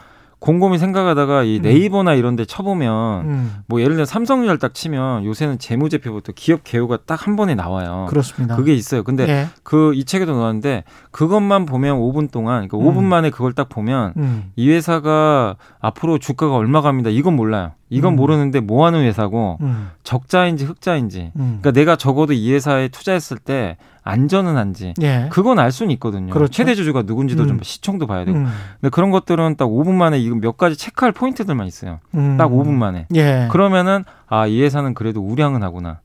곰곰이 0.43 0.77
생각하다가 0.77 1.45
이 1.45 1.57
음. 1.59 1.63
네이버나 1.63 2.15
이런 2.15 2.37
데 2.37 2.45
쳐보면 2.45 3.25
음. 3.25 3.55
뭐 3.67 3.81
예를 3.81 3.95
들어 3.95 4.05
삼성전자 4.05 4.59
딱 4.59 4.75
치면 4.75 5.25
요새는 5.25 5.59
재무제표부터 5.59 6.33
기업 6.35 6.63
개요가 6.65 6.99
딱 6.99 7.23
한 7.23 7.37
번에 7.37 7.55
나와요. 7.55 8.07
그렇습니다. 8.09 8.57
그게 8.57 8.75
있어요. 8.75 9.03
근데 9.05 9.29
예. 9.29 9.47
그이 9.63 10.05
책에도 10.05 10.35
나왔는데 10.35 10.85
그것만 11.11 11.67
보면 11.67 11.99
5분 11.99 12.31
동안 12.31 12.67
그러니까 12.67 12.79
음. 12.79 12.85
5분 12.85 13.05
만에 13.05 13.31
그걸 13.31 13.53
딱 13.53 13.69
보면 13.69 14.15
음. 14.17 14.51
이 14.57 14.69
회사가 14.71 15.57
앞으로 15.81 16.19
주가가 16.19 16.55
얼마 16.57 16.81
갑니다. 16.81 17.11
이건 17.11 17.37
몰라요. 17.37 17.73
이건 17.91 18.15
음. 18.15 18.17
모르는데 18.17 18.61
뭐 18.61 18.87
하는 18.87 19.05
회사고 19.05 19.59
음. 19.61 19.91
적자인지 20.03 20.65
흑자인지. 20.65 21.33
그러니까 21.35 21.71
내가 21.71 21.97
적어도 21.97 22.33
이 22.33 22.53
회사에 22.53 22.89
투자했을 22.89 23.39
때 23.39 23.77
안전은 24.05 24.57
한지 24.57 24.95
예. 25.01 25.29
그건 25.31 25.59
알 25.59 25.71
수는 25.73 25.93
있거든요. 25.93 26.33
그렇죠. 26.33 26.53
최대 26.53 26.75
주주가 26.75 27.03
누군지도 27.03 27.45
음. 27.45 27.49
좀 27.49 27.61
시청도 27.63 28.07
봐야 28.07 28.25
되고. 28.25 28.39
음. 28.39 28.47
근데 28.81 28.91
그런 28.91 29.11
것들은 29.11 29.57
딱 29.57 29.67
5분 29.67 29.93
만에 29.93 30.19
이거 30.19 30.35
몇 30.35 30.57
가지 30.57 30.77
체크할 30.77 31.13
포인트들만 31.13 31.67
있어요. 31.67 32.01
음. 32.15 32.37
딱 32.37 32.49
5분 32.51 32.71
만에. 32.71 33.07
예. 33.15 33.49
그러면은 33.51 34.05
아 34.27 34.47
이 34.47 34.61
회사는 34.63 34.95
그래도 34.95 35.21
우량은 35.21 35.63
하구나. 35.63 36.01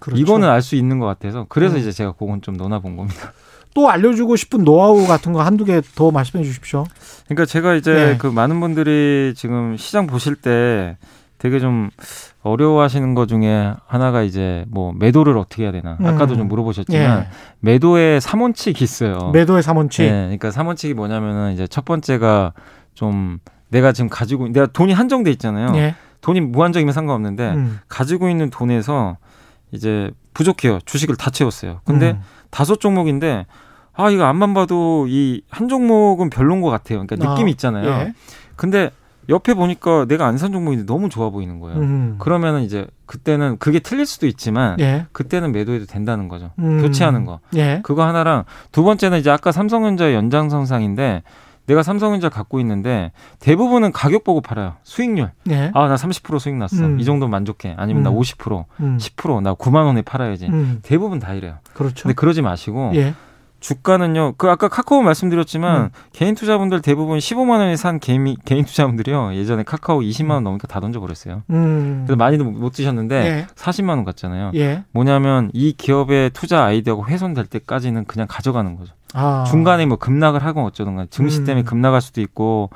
그렇죠. 0.00 0.20
이거는 0.20 0.48
알 0.48 0.62
수 0.62 0.76
있는 0.76 0.98
것 0.98 1.06
같아서 1.06 1.46
그래서 1.48 1.76
음. 1.76 1.80
이제 1.80 1.90
제가 1.92 2.12
그건 2.12 2.42
좀 2.42 2.56
넣어본 2.56 2.96
겁니다. 2.96 3.32
또 3.74 3.88
알려주고 3.90 4.36
싶은 4.36 4.64
노하우 4.64 5.06
같은 5.06 5.32
거 5.32 5.42
한두 5.42 5.64
개 5.64 5.80
더 5.94 6.10
말씀해 6.10 6.42
주십시오. 6.44 6.84
그러니까 7.26 7.46
제가 7.46 7.74
이제 7.74 8.12
예. 8.12 8.16
그 8.18 8.26
많은 8.26 8.60
분들이 8.60 9.32
지금 9.36 9.76
시장 9.76 10.06
보실 10.06 10.34
때 10.36 10.96
되게 11.38 11.60
좀 11.60 11.90
어려워하시는 12.42 13.14
것 13.14 13.28
중에 13.28 13.72
하나가 13.86 14.22
이제 14.22 14.64
뭐 14.68 14.92
매도를 14.92 15.38
어떻게 15.38 15.62
해야 15.64 15.72
되나 15.72 15.96
아까도 16.02 16.34
좀 16.34 16.42
음. 16.46 16.48
물어보셨지만 16.48 17.20
예. 17.20 17.26
매도의 17.60 18.20
삼원칙이 18.20 18.82
있어요. 18.82 19.30
매도의 19.32 19.62
삼원칙. 19.62 20.04
네, 20.04 20.10
그러니까 20.22 20.50
삼원칙이 20.50 20.94
뭐냐면은 20.94 21.52
이제 21.52 21.66
첫 21.66 21.84
번째가 21.84 22.52
좀 22.94 23.38
내가 23.68 23.92
지금 23.92 24.08
가지고 24.08 24.48
내가 24.48 24.66
돈이 24.66 24.92
한정돼 24.92 25.30
있잖아요. 25.32 25.72
예. 25.76 25.94
돈이 26.20 26.40
무한정이면 26.40 26.92
상관없는데 26.92 27.50
음. 27.50 27.78
가지고 27.88 28.28
있는 28.28 28.50
돈에서 28.50 29.16
이제 29.70 30.10
부족해요. 30.34 30.80
주식을 30.84 31.16
다 31.16 31.30
채웠어요. 31.30 31.80
근데 31.84 32.12
음. 32.12 32.22
다섯 32.50 32.80
종목인데 32.80 33.46
아 33.92 34.10
이거 34.10 34.24
앞만 34.24 34.54
봐도 34.54 35.06
이 35.08 35.42
한 35.50 35.68
종목은 35.68 36.30
별론 36.30 36.60
것 36.62 36.70
같아요. 36.70 37.04
그러니까 37.06 37.30
느낌이 37.30 37.50
아, 37.50 37.52
있잖아요. 37.52 37.88
예. 37.88 38.14
근데 38.56 38.90
옆에 39.28 39.54
보니까 39.54 40.06
내가 40.06 40.26
안 40.26 40.38
산 40.38 40.52
종목인데 40.52 40.86
너무 40.86 41.08
좋아 41.08 41.30
보이는 41.30 41.60
거예요. 41.60 41.78
음. 41.80 42.16
그러면은 42.18 42.62
이제 42.62 42.86
그때는 43.06 43.58
그게 43.58 43.78
틀릴 43.80 44.06
수도 44.06 44.26
있지만 44.26 44.78
예. 44.80 45.06
그때는 45.12 45.52
매도해도 45.52 45.86
된다는 45.86 46.28
거죠. 46.28 46.50
음. 46.60 46.80
교체하는 46.80 47.24
거. 47.24 47.40
예. 47.56 47.80
그거 47.82 48.06
하나랑 48.06 48.44
두 48.72 48.82
번째는 48.84 49.18
이제 49.18 49.30
아까 49.30 49.52
삼성전자의 49.52 50.14
연장선상인데 50.14 51.22
내가 51.66 51.82
삼성전자 51.82 52.30
갖고 52.30 52.60
있는데 52.60 53.12
대부분은 53.40 53.92
가격 53.92 54.24
보고 54.24 54.40
팔아요. 54.40 54.76
수익률. 54.84 55.32
예. 55.50 55.70
아, 55.74 55.88
나 55.88 55.96
30% 55.96 56.38
수익 56.38 56.54
났어. 56.54 56.76
음. 56.82 56.98
이 56.98 57.04
정도 57.04 57.28
만족해. 57.28 57.74
아니면 57.76 58.02
나 58.04 58.10
50%, 58.10 58.64
음. 58.80 58.96
10%, 58.98 59.36
음. 59.38 59.42
나 59.42 59.52
9만 59.54 59.84
원에 59.84 60.00
팔아야지. 60.00 60.46
음. 60.46 60.78
대부분 60.82 61.18
다 61.18 61.34
이래요. 61.34 61.56
그렇죠. 61.74 62.04
근데 62.04 62.14
그러지 62.14 62.40
마시고 62.40 62.92
예. 62.94 63.12
주가는요. 63.60 64.34
그 64.36 64.48
아까 64.48 64.68
카카오 64.68 65.02
말씀드렸지만 65.02 65.82
음. 65.82 65.90
개인 66.12 66.34
투자분들 66.34 66.80
대부분 66.80 67.18
15만 67.18 67.58
원에 67.58 67.76
산 67.76 67.98
개인 67.98 68.36
개인 68.44 68.64
투자분들이요. 68.64 69.34
예전에 69.34 69.64
카카오 69.64 70.00
20만 70.00 70.30
원 70.30 70.44
넘으니까 70.44 70.68
다 70.68 70.80
던져 70.80 71.00
버렸어요. 71.00 71.42
음. 71.50 72.04
그래서 72.06 72.16
많이도 72.16 72.44
못 72.44 72.72
드셨는데 72.72 73.16
예. 73.16 73.46
40만 73.54 73.90
원 73.90 74.04
갔잖아요. 74.04 74.52
예. 74.54 74.84
뭐냐면 74.92 75.50
이 75.52 75.72
기업의 75.72 76.30
투자 76.30 76.64
아이디어가 76.64 77.06
훼손될 77.06 77.46
때까지는 77.46 78.04
그냥 78.04 78.26
가져가는 78.28 78.76
거죠. 78.76 78.94
아. 79.14 79.44
중간에 79.48 79.86
뭐 79.86 79.96
급락을 79.96 80.44
하건 80.44 80.64
어쩌든가 80.64 81.06
증시 81.10 81.44
때문에 81.44 81.62
음. 81.62 81.64
급락할 81.64 82.00
수도 82.00 82.20
있고 82.20 82.70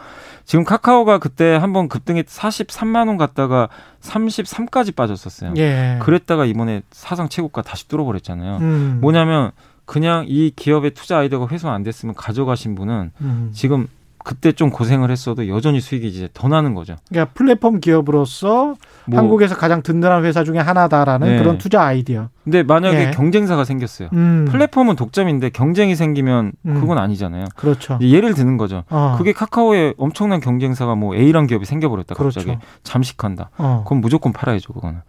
지금 0.44 0.64
카카오가 0.64 1.18
그때 1.18 1.54
한번 1.54 1.88
급등해 1.88 2.22
43만 2.22 3.08
원 3.08 3.18
갔다가 3.18 3.68
33까지 4.00 4.94
빠졌었어요. 4.96 5.54
예. 5.58 5.98
그랬다가 6.02 6.44
이번에 6.46 6.82
사상 6.90 7.28
최고가 7.28 7.62
다시 7.62 7.86
뚫어버렸잖아요. 7.88 8.56
음. 8.58 8.98
뭐냐면 9.00 9.52
그냥 9.92 10.24
이 10.26 10.50
기업의 10.56 10.92
투자 10.92 11.18
아이디어가 11.18 11.48
훼손 11.48 11.70
안 11.70 11.82
됐으면 11.82 12.14
가져가신 12.14 12.74
분은 12.74 13.10
음. 13.20 13.50
지금 13.52 13.88
그때 14.24 14.52
좀 14.52 14.70
고생을 14.70 15.10
했어도 15.10 15.48
여전히 15.48 15.80
수익이 15.80 16.08
이제 16.08 16.30
더 16.32 16.48
나는 16.48 16.74
거죠. 16.74 16.96
그러니까 17.10 17.34
플랫폼 17.34 17.78
기업으로서 17.78 18.76
뭐, 19.04 19.18
한국에서 19.18 19.54
가장 19.54 19.82
든든한 19.82 20.24
회사 20.24 20.44
중에 20.44 20.56
하나다라는 20.56 21.28
네. 21.28 21.38
그런 21.38 21.58
투자 21.58 21.82
아이디어. 21.82 22.30
근데 22.42 22.62
만약에 22.62 22.96
네. 22.96 23.10
경쟁사가 23.10 23.64
생겼어요. 23.64 24.08
음. 24.14 24.46
플랫폼은 24.48 24.96
독점인데 24.96 25.50
경쟁이 25.50 25.94
생기면 25.94 26.52
음. 26.64 26.80
그건 26.80 26.96
아니잖아요. 26.96 27.44
그렇죠. 27.54 27.98
예를 28.00 28.32
드는 28.32 28.56
거죠. 28.56 28.84
어. 28.88 29.16
그게 29.18 29.34
카카오에 29.34 29.92
엄청난 29.98 30.40
경쟁사가 30.40 30.94
뭐 30.94 31.14
A란 31.14 31.46
기업이 31.46 31.66
생겨버렸다 31.66 32.14
갑자기 32.14 32.46
그렇죠. 32.46 32.60
잠식한다. 32.82 33.50
어. 33.58 33.84
그럼 33.86 34.00
무조건 34.00 34.32
팔아야죠 34.32 34.72
그거는. 34.72 35.00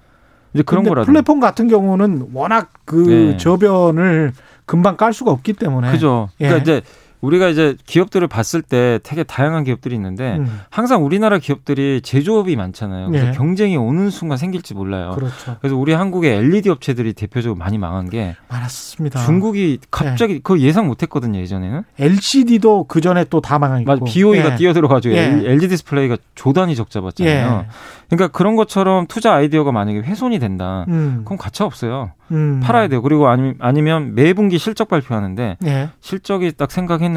이제 0.54 0.64
그런 0.64 0.84
거라. 0.84 1.04
플랫폼 1.04 1.40
같은 1.40 1.68
경우는 1.68 2.30
워낙 2.34 2.70
그 2.86 2.96
네. 3.32 3.38
저변을 3.38 4.34
금방 4.66 4.98
깔 4.98 5.14
수가 5.14 5.32
없기 5.32 5.54
때문에. 5.54 5.92
그죠. 5.92 6.30
그러니까 6.38 6.58
예. 6.58 6.62
이제 6.62 6.82
우리가 7.24 7.48
이제 7.48 7.78
기업들을 7.86 8.28
봤을 8.28 8.62
때 8.62 9.00
되게 9.02 9.24
다양한 9.24 9.64
기업들이 9.64 9.96
있는데 9.96 10.36
음. 10.40 10.60
항상 10.70 11.06
우리나라 11.06 11.38
기업들이 11.40 12.02
제조업이 12.02 12.58
많잖아요. 12.58 13.08
그래서 13.08 13.26
네. 13.28 13.32
경쟁이 13.32 13.78
오는 13.78 14.10
순간 14.10 14.38
생길지 14.38 14.74
몰라요. 14.74 15.12
그렇죠. 15.16 15.56
그래서 15.62 15.78
우리 15.78 15.94
한국의 15.94 16.34
LED 16.38 16.70
업체들이 16.70 17.14
대표적으로 17.14 17.58
많이 17.58 17.78
망한 17.78 18.10
게 18.10 18.36
많았습니다. 18.50 19.24
중국이 19.26 19.80
갑자기 19.90 20.34
네. 20.34 20.40
그거 20.44 20.60
예상 20.60 20.88
못 20.88 21.02
했거든요 21.02 21.40
예전에는. 21.40 21.84
LCD도 21.98 22.86
그 22.90 23.00
전에 23.00 23.24
또 23.26 23.40
다 23.40 23.58
망했고. 23.58 23.90
맞아. 23.92 24.04
BOE가 24.06 24.50
네. 24.52 24.56
뛰어들어 24.58 24.88
가지고 24.90 25.16
예. 25.16 25.42
LG 25.46 25.70
디스플레이가 25.70 26.18
조단위 26.36 26.76
적자 26.76 27.00
봤잖아요. 27.02 27.66
예. 27.66 27.68
그러니까 28.10 28.38
그런 28.38 28.56
것처럼 28.58 29.08
투자 29.08 29.34
아이디어가 29.34 29.72
만약에 29.72 30.00
훼손이 30.00 30.40
된다. 30.40 30.86
음. 30.90 31.22
그럼 31.26 31.38
가차 31.38 31.66
없어요. 31.66 32.12
음. 32.32 32.62
팔아야 32.64 32.88
돼요. 32.88 33.02
그리고 33.02 33.28
아니, 33.28 33.54
아니면 33.60 34.16
매 34.16 34.34
분기 34.34 34.58
실적 34.58 34.88
발표하는데 34.88 35.58
예. 35.66 35.90
실적이 36.02 36.54
딱 36.58 36.72
생각했는데 36.72 37.13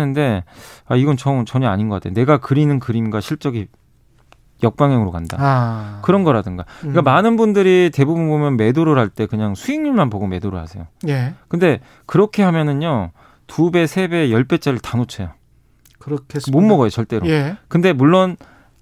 아 0.86 0.96
이건 0.96 1.16
전, 1.16 1.44
전혀 1.46 1.68
아닌 1.68 1.88
것 1.88 1.96
같아요. 1.96 2.14
내가 2.14 2.38
그리는 2.38 2.78
그림과 2.78 3.20
실적이 3.20 3.68
역방향으로 4.62 5.10
간다. 5.10 5.36
아. 5.38 5.98
그런 6.02 6.24
거라든가. 6.24 6.64
그러니까 6.80 7.02
음. 7.02 7.04
많은 7.04 7.36
분들이 7.36 7.90
대부분 7.92 8.28
보면 8.28 8.56
매도를 8.56 8.98
할 8.98 9.10
때 9.10 9.26
그냥 9.26 9.54
수익률만 9.54 10.08
보고 10.10 10.26
매도를 10.26 10.58
하세요. 10.58 10.86
예. 11.08 11.34
근데 11.48 11.80
그렇게 12.06 12.42
하면은요. 12.42 13.10
두 13.46 13.70
배, 13.70 13.86
세 13.86 14.08
배, 14.08 14.30
열 14.32 14.44
배짜리를 14.44 14.80
다 14.80 14.96
놓쳐요. 14.98 15.30
그렇게 15.98 16.38
못 16.50 16.60
먹어요, 16.62 16.88
절대로. 16.90 17.26
예. 17.28 17.56
근데 17.68 17.92
물론 17.92 18.36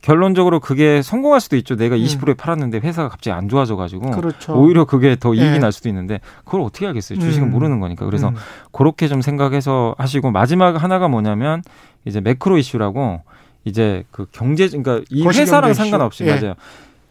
결론적으로 0.05 0.61
그게 0.61 1.01
성공할 1.01 1.41
수도 1.41 1.57
있죠. 1.57 1.77
내가 1.77 1.97
20%에 1.97 2.33
음. 2.33 2.37
팔았는데 2.37 2.81
회사가 2.81 3.09
갑자기 3.09 3.35
안 3.35 3.49
좋아져 3.49 3.75
가지고 3.75 4.11
그렇죠. 4.11 4.53
오히려 4.53 4.85
그게 4.85 5.17
더 5.19 5.33
이익이 5.33 5.53
네. 5.53 5.59
날 5.59 5.73
수도 5.73 5.89
있는데 5.89 6.21
그걸 6.45 6.61
어떻게 6.61 6.87
알겠어요. 6.87 7.19
주식은 7.19 7.49
음. 7.49 7.51
모르는 7.51 7.81
거니까. 7.81 8.05
그래서 8.05 8.29
음. 8.29 8.35
그렇게 8.71 9.09
좀 9.09 9.23
생각해서 9.23 9.95
하시고 9.97 10.31
마지막 10.31 10.83
하나가 10.83 11.09
뭐냐면 11.09 11.63
이제 12.05 12.21
매크로 12.21 12.59
이슈라고 12.59 13.23
이제 13.65 14.05
그 14.11 14.27
경제 14.31 14.69
그러니까 14.69 15.01
이 15.09 15.27
회사랑 15.27 15.73
상관없이 15.73 16.25
예. 16.27 16.35
맞아요. 16.35 16.55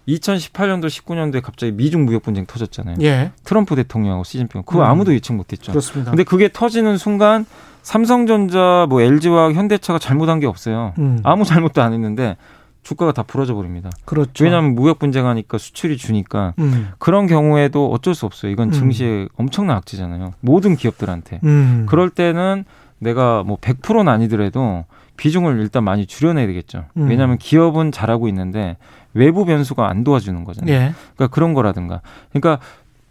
2018년도 0.07 0.85
19년도에 0.85 1.41
갑자기 1.41 1.71
미중 1.71 2.05
무역 2.05 2.21
분쟁 2.21 2.45
터졌잖아요. 2.45 2.97
예. 3.01 3.31
트럼프 3.43 3.75
대통령하고 3.75 4.23
시진핑 4.23 4.61
그거 4.67 4.81
음. 4.81 4.85
아무도 4.85 5.15
예측 5.15 5.33
못했죠. 5.33 5.71
그렇습니다. 5.71 6.11
근데 6.11 6.23
그게 6.23 6.47
터지는 6.53 6.97
순간 6.97 7.47
삼성전자, 7.81 8.85
뭐 8.87 9.01
LG와 9.01 9.53
현대차가 9.53 9.97
잘못한 9.97 10.39
게 10.39 10.45
없어요. 10.45 10.93
음. 10.99 11.21
아무 11.23 11.43
잘못도 11.43 11.81
안 11.81 11.91
했는데 11.93 12.37
주가가 12.84 13.13
다 13.13 13.23
부러져 13.23 13.55
버립니다. 13.55 13.89
그렇죠. 14.05 14.43
왜냐하면 14.43 14.75
무역 14.75 14.99
분쟁하니까 14.99 15.57
수출이 15.57 15.97
주니까 15.97 16.53
음. 16.59 16.91
그런 16.99 17.27
경우에도 17.27 17.91
어쩔 17.91 18.13
수 18.13 18.25
없어요. 18.25 18.51
이건 18.51 18.69
음. 18.69 18.71
증시에 18.71 19.27
엄청난 19.36 19.77
악재잖아요. 19.77 20.34
모든 20.41 20.75
기업들한테. 20.75 21.39
음. 21.43 21.86
그럴 21.88 22.09
때는 22.09 22.65
내가 22.99 23.43
뭐 23.43 23.57
100%는 23.57 24.07
아니더라도 24.07 24.86
비중을 25.17 25.59
일단 25.59 25.84
많이 25.84 26.05
줄여내야 26.05 26.47
되겠죠. 26.47 26.86
음. 26.97 27.09
왜냐하면 27.09 27.38
기업은 27.38 27.91
잘하고 27.91 28.27
있는데 28.27 28.77
외부 29.13 29.45
변수가 29.45 29.88
안 29.88 30.03
도와주는 30.03 30.43
거잖아요. 30.43 30.73
예. 30.73 30.93
그러니까 31.15 31.27
그런 31.34 31.53
거라든가. 31.53 32.01
그러니까 32.31 32.63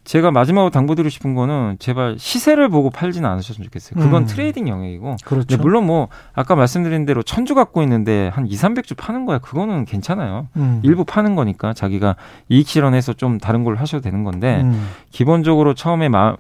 제가 0.05 0.33
마지막으로 0.33 0.71
당부드리고 0.71 1.09
싶은 1.11 1.35
거는 1.35 1.77
제발 1.79 2.17
시세를 2.19 2.69
보고 2.69 2.91
팔지는 2.91 3.29
않으셨으면 3.29 3.65
좋겠어요. 3.67 4.03
그건 4.03 4.23
음. 4.23 4.27
trading 4.27 4.69
영역이고. 4.69 5.17
그렇죠. 5.25 5.59
물론 5.59 5.87
뭐 5.87 6.09
아까 6.33 6.57
말씀드린 6.57 7.07
대로 7.07 7.23
천주 7.23 7.55
갖고 7.55 7.83
있는데 7.83 8.29
한 8.35 8.47
2, 8.47 8.51
300주 8.51 8.97
파는 8.97 9.27
거야. 9.27 9.39
그거는 9.39 9.85
괜찮아요. 9.85 10.49
음. 10.57 10.81
일부 10.83 11.05
파는 11.05 11.37
거니까 11.37 11.73
자기가 11.73 12.17
이익 12.49 12.67
실현해서 12.67 13.13
좀 13.13 13.39
다른 13.39 13.63
걸 13.63 13.77
하셔도 13.77 14.03
되는 14.03 14.25
건데 14.25 14.63
음. 14.63 14.89
기본적으로 15.11 15.75
처음에 15.75 16.09
마, 16.09 16.37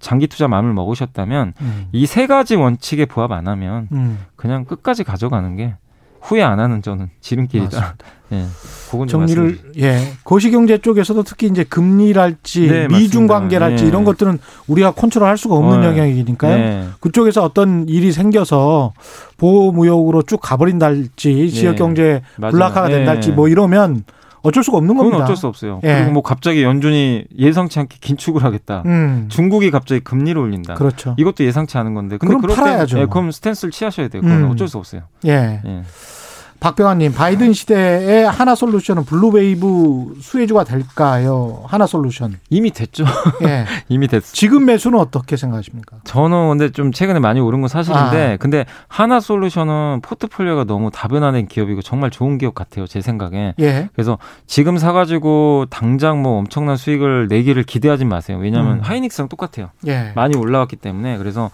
장기 0.00 0.26
투자 0.26 0.48
마음을 0.48 0.74
먹으셨다면 0.74 1.54
음. 1.60 1.88
이세 1.92 2.26
가지 2.26 2.56
원칙에 2.56 3.06
부합 3.06 3.30
안 3.30 3.46
하면 3.46 3.88
음. 3.92 4.18
그냥 4.34 4.64
끝까지 4.64 5.04
가져가는 5.04 5.54
게 5.54 5.76
후회 6.22 6.42
안 6.42 6.60
하는 6.60 6.80
저는 6.82 7.10
지름길이다. 7.20 7.96
예. 8.32 8.46
정리를 9.08 9.58
예 9.78 9.98
거시경제 10.24 10.78
쪽에서도 10.78 11.22
특히 11.22 11.48
이제 11.48 11.64
금리랄지 11.64 12.68
네, 12.68 12.88
미중 12.88 13.26
관계랄지 13.26 13.84
네. 13.84 13.88
이런 13.88 14.04
것들은 14.04 14.38
우리가 14.68 14.92
컨트롤할 14.92 15.36
수가 15.36 15.54
없는 15.56 15.80
어, 15.80 15.84
영역이니까요. 15.84 16.56
네. 16.56 16.88
그쪽에서 17.00 17.42
어떤 17.42 17.88
일이 17.88 18.12
생겨서 18.12 18.92
보호 19.36 19.72
무역으로 19.72 20.22
쭉 20.22 20.38
가버린달지 20.40 21.34
네. 21.34 21.48
지역 21.48 21.76
경제 21.76 22.22
불락화가 22.36 22.88
네. 22.88 22.98
된달지 22.98 23.32
뭐 23.32 23.48
이러면 23.48 24.04
어쩔 24.42 24.62
수가 24.64 24.78
없는 24.78 24.96
겁니다. 24.96 25.16
그건 25.16 25.24
어쩔 25.24 25.36
수 25.36 25.46
없어요. 25.46 25.80
예. 25.84 25.94
그리고 25.96 26.12
뭐 26.12 26.22
갑자기 26.22 26.62
연준이 26.62 27.24
예상치 27.38 27.78
않게 27.78 27.98
긴축을 28.00 28.42
하겠다. 28.44 28.82
음. 28.86 29.26
중국이 29.28 29.70
갑자기 29.70 30.00
금리를 30.00 30.40
올린다. 30.40 30.74
그렇죠. 30.74 31.14
이것도 31.18 31.44
예상치 31.44 31.78
않은 31.78 31.94
건데. 31.94 32.16
근데 32.16 32.36
그럼 32.36 32.56
팔아야죠. 32.56 32.96
때, 32.96 33.02
예, 33.02 33.06
그럼 33.06 33.30
스탠스를 33.30 33.70
취하셔야 33.70 34.08
돼요. 34.08 34.22
그건 34.22 34.44
음. 34.44 34.50
어쩔 34.50 34.68
수 34.68 34.78
없어요. 34.78 35.02
예. 35.26 35.60
예. 35.64 35.82
박병환님, 36.62 37.12
바이든 37.12 37.52
시대에 37.54 38.22
한화 38.22 38.54
솔루션은 38.54 39.04
blue 39.04 39.59
wave 39.59 40.14
수혜주가 40.20 40.62
될까요? 40.62 41.64
한화 41.66 41.86
솔루션. 41.88 42.38
이미 42.50 42.70
됐죠. 42.70 43.04
예. 43.42 43.66
이미 43.88 44.06
됐어. 44.06 44.32
지금 44.32 44.64
매수는 44.66 44.96
어떻게 44.96 45.36
생각하십니까? 45.36 45.96
저는 46.04 46.50
근데 46.50 46.70
좀 46.70 46.92
최근에 46.92 47.18
많이 47.18 47.40
오른 47.40 47.62
건 47.62 47.68
사실인데, 47.68 48.34
아. 48.34 48.36
근데 48.36 48.64
한화 48.86 49.18
솔루션은 49.18 50.02
포트폴리오가 50.02 50.62
너무 50.62 50.92
다변화된 50.92 51.48
기업이고 51.48 51.82
정말 51.82 52.10
좋은 52.10 52.38
기업 52.38 52.54
같아요. 52.54 52.86
제 52.86 53.00
생각에. 53.00 53.54
예. 53.58 53.88
그래서 53.92 54.18
지금 54.46 54.78
사가지고 54.78 55.66
당장 55.68 56.22
뭐 56.22 56.38
엄청난 56.38 56.76
수익을 56.76 57.26
내기를 57.26 57.64
기대하지 57.64 58.04
마세요. 58.04 58.38
왜냐하면 58.38 58.74
음. 58.74 58.80
하이닉스랑 58.82 59.28
똑같아요. 59.28 59.70
예. 59.88 60.12
많이 60.14 60.36
올라왔기 60.36 60.76
때문에. 60.76 61.18
그래서 61.18 61.50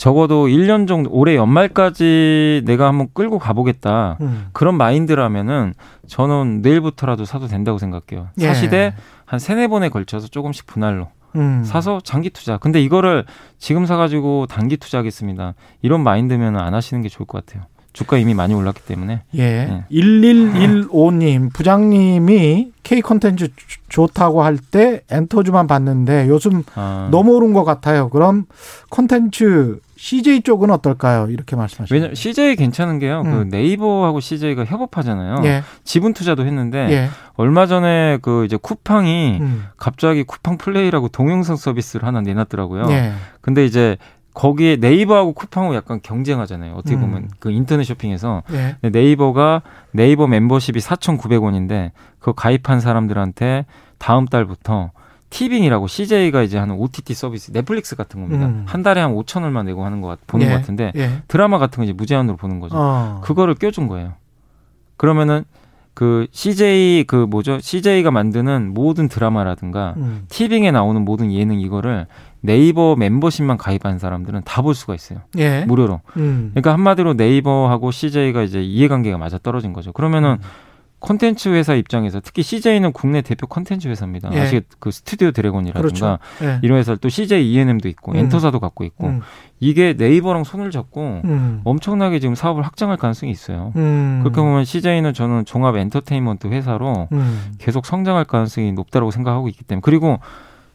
적어도 0.00 0.46
1년 0.46 0.88
정도 0.88 1.10
올해 1.12 1.36
연말까지 1.36 2.62
내가 2.64 2.86
한번 2.86 3.08
끌고 3.12 3.38
가보겠다 3.38 4.16
음. 4.22 4.46
그런 4.52 4.76
마인드라면은 4.78 5.74
저는 6.06 6.62
내일부터라도 6.62 7.26
사도 7.26 7.46
된다고 7.48 7.76
생각해요. 7.76 8.28
예. 8.38 8.46
사시되 8.46 8.94
한 9.26 9.38
세네 9.38 9.68
번에 9.68 9.90
걸쳐서 9.90 10.28
조금씩 10.28 10.66
분할로 10.66 11.08
음. 11.36 11.62
사서 11.64 12.00
장기 12.02 12.30
투자. 12.30 12.56
근데 12.56 12.80
이거를 12.80 13.26
지금 13.58 13.84
사가지고 13.84 14.46
단기 14.46 14.78
투자하겠습니다. 14.78 15.52
이런 15.82 16.02
마인드면 16.02 16.56
안 16.56 16.72
하시는 16.72 17.02
게 17.02 17.10
좋을 17.10 17.26
것 17.26 17.44
같아요. 17.44 17.64
주가 17.92 18.16
이미 18.16 18.32
많이 18.32 18.54
올랐기 18.54 18.80
때문에. 18.86 19.22
예. 19.36 19.40
예. 19.42 19.84
1115님, 19.90 21.52
부장님이 21.52 22.72
K 22.82 23.02
컨텐츠 23.02 23.48
좋다고 23.90 24.42
할 24.42 24.56
때 24.70 25.02
엔터주만 25.10 25.66
봤는데 25.66 26.26
요즘 26.28 26.62
아. 26.74 27.08
너무 27.10 27.32
오른 27.34 27.52
것 27.52 27.64
같아요. 27.64 28.08
그럼 28.08 28.46
컨텐츠 28.88 29.80
CJ 30.00 30.40
쪽은 30.40 30.70
어떨까요? 30.70 31.26
이렇게 31.28 31.56
말씀하시죠. 31.56 31.94
왜냐 31.94 32.14
CJ 32.14 32.56
괜찮은 32.56 32.98
게요. 33.00 33.22
그 33.22 33.28
음. 33.28 33.50
그 33.50 33.54
네이버하고 33.54 34.20
CJ가 34.20 34.64
협업하잖아요. 34.64 35.42
예. 35.44 35.62
지분 35.84 36.14
투자도 36.14 36.46
했는데 36.46 36.90
예. 36.90 37.08
얼마 37.34 37.66
전에 37.66 38.16
그 38.22 38.46
이제 38.46 38.56
쿠팡이 38.56 39.38
음. 39.42 39.66
갑자기 39.76 40.22
쿠팡 40.22 40.56
플레이라고 40.56 41.08
동영상 41.08 41.56
서비스를 41.56 42.06
하나 42.06 42.22
내놨더라고요. 42.22 42.86
예. 42.88 43.12
근데 43.42 43.66
이제 43.66 43.98
거기에 44.32 44.76
네이버하고 44.76 45.34
쿠팡하고 45.34 45.74
약간 45.74 46.00
경쟁하잖아요. 46.02 46.72
어떻게 46.76 46.94
음. 46.94 47.02
보면 47.02 47.22
음. 47.24 47.28
그 47.38 47.50
인터넷 47.50 47.84
쇼핑에서 47.84 48.42
예. 48.52 48.88
네이버가 48.88 49.60
네이버 49.90 50.26
멤버십이 50.26 50.78
4,900원인데 50.78 51.90
그거 52.18 52.32
가입한 52.32 52.80
사람들한테 52.80 53.66
다음 53.98 54.24
달부터 54.24 54.92
티빙이라고 55.30 55.86
CJ가 55.86 56.42
이제 56.42 56.58
하는 56.58 56.74
OTT 56.76 57.14
서비스 57.14 57.52
넷플릭스 57.52 57.96
같은 57.96 58.20
겁니다. 58.20 58.46
음. 58.46 58.64
한 58.66 58.82
달에 58.82 59.00
한 59.00 59.14
5천 59.14 59.42
원만 59.42 59.66
내고 59.66 59.84
하는 59.84 60.00
거 60.00 60.16
보는 60.26 60.46
예. 60.46 60.50
것 60.50 60.56
같은데 60.58 60.92
예. 60.96 61.22
드라마 61.28 61.58
같은 61.58 61.78
거 61.78 61.84
이제 61.84 61.92
무제한으로 61.92 62.36
보는 62.36 62.60
거죠. 62.60 62.74
어. 62.76 63.20
그거를 63.24 63.54
껴준 63.54 63.86
거예요. 63.88 64.14
그러면은 64.96 65.44
그 65.94 66.26
CJ 66.30 67.04
그 67.06 67.16
뭐죠? 67.16 67.58
CJ가 67.60 68.10
만드는 68.10 68.72
모든 68.74 69.08
드라마라든가 69.08 69.94
음. 69.96 70.24
티빙에 70.28 70.70
나오는 70.70 71.02
모든 71.04 71.32
예능 71.32 71.60
이거를 71.60 72.06
네이버 72.40 72.96
멤버십만 72.96 73.56
가입한 73.58 73.98
사람들은 73.98 74.42
다 74.44 74.62
볼 74.62 74.74
수가 74.74 74.94
있어요. 74.94 75.20
예. 75.38 75.64
무료로. 75.66 76.00
음. 76.16 76.50
그러니까 76.54 76.72
한마디로 76.72 77.14
네이버하고 77.14 77.90
CJ가 77.90 78.42
이제 78.42 78.62
이해관계가 78.62 79.18
맞아 79.18 79.38
떨어진 79.38 79.72
거죠. 79.72 79.92
그러면은 79.92 80.32
음. 80.32 80.69
콘텐츠 81.00 81.48
회사 81.48 81.74
입장에서 81.74 82.20
특히 82.20 82.42
CJ는 82.42 82.92
국내 82.92 83.22
대표 83.22 83.46
콘텐츠 83.46 83.88
회사입니다. 83.88 84.30
예. 84.34 84.40
아시그 84.40 84.90
스튜디오 84.90 85.30
드래곤이라든가 85.32 85.80
그렇죠. 85.80 86.18
예. 86.42 86.60
이런 86.62 86.78
회사를 86.78 86.98
또 86.98 87.08
CJ 87.08 87.52
ENM도 87.52 87.88
있고 87.88 88.12
음. 88.12 88.16
엔터사도 88.16 88.60
갖고 88.60 88.84
있고 88.84 89.08
음. 89.08 89.20
이게 89.58 89.94
네이버랑 89.94 90.44
손을 90.44 90.70
잡고 90.70 91.22
음. 91.24 91.60
엄청나게 91.64 92.20
지금 92.20 92.34
사업을 92.34 92.62
확장할 92.62 92.98
가능성이 92.98 93.32
있어요. 93.32 93.72
음. 93.76 94.20
그렇게 94.22 94.40
보면 94.40 94.64
CJ는 94.64 95.14
저는 95.14 95.46
종합 95.46 95.76
엔터테인먼트 95.76 96.48
회사로 96.48 97.08
음. 97.12 97.52
계속 97.58 97.86
성장할 97.86 98.24
가능성이 98.24 98.72
높다고 98.72 99.10
생각하고 99.10 99.48
있기 99.48 99.64
때문에 99.64 99.80
그리고 99.82 100.18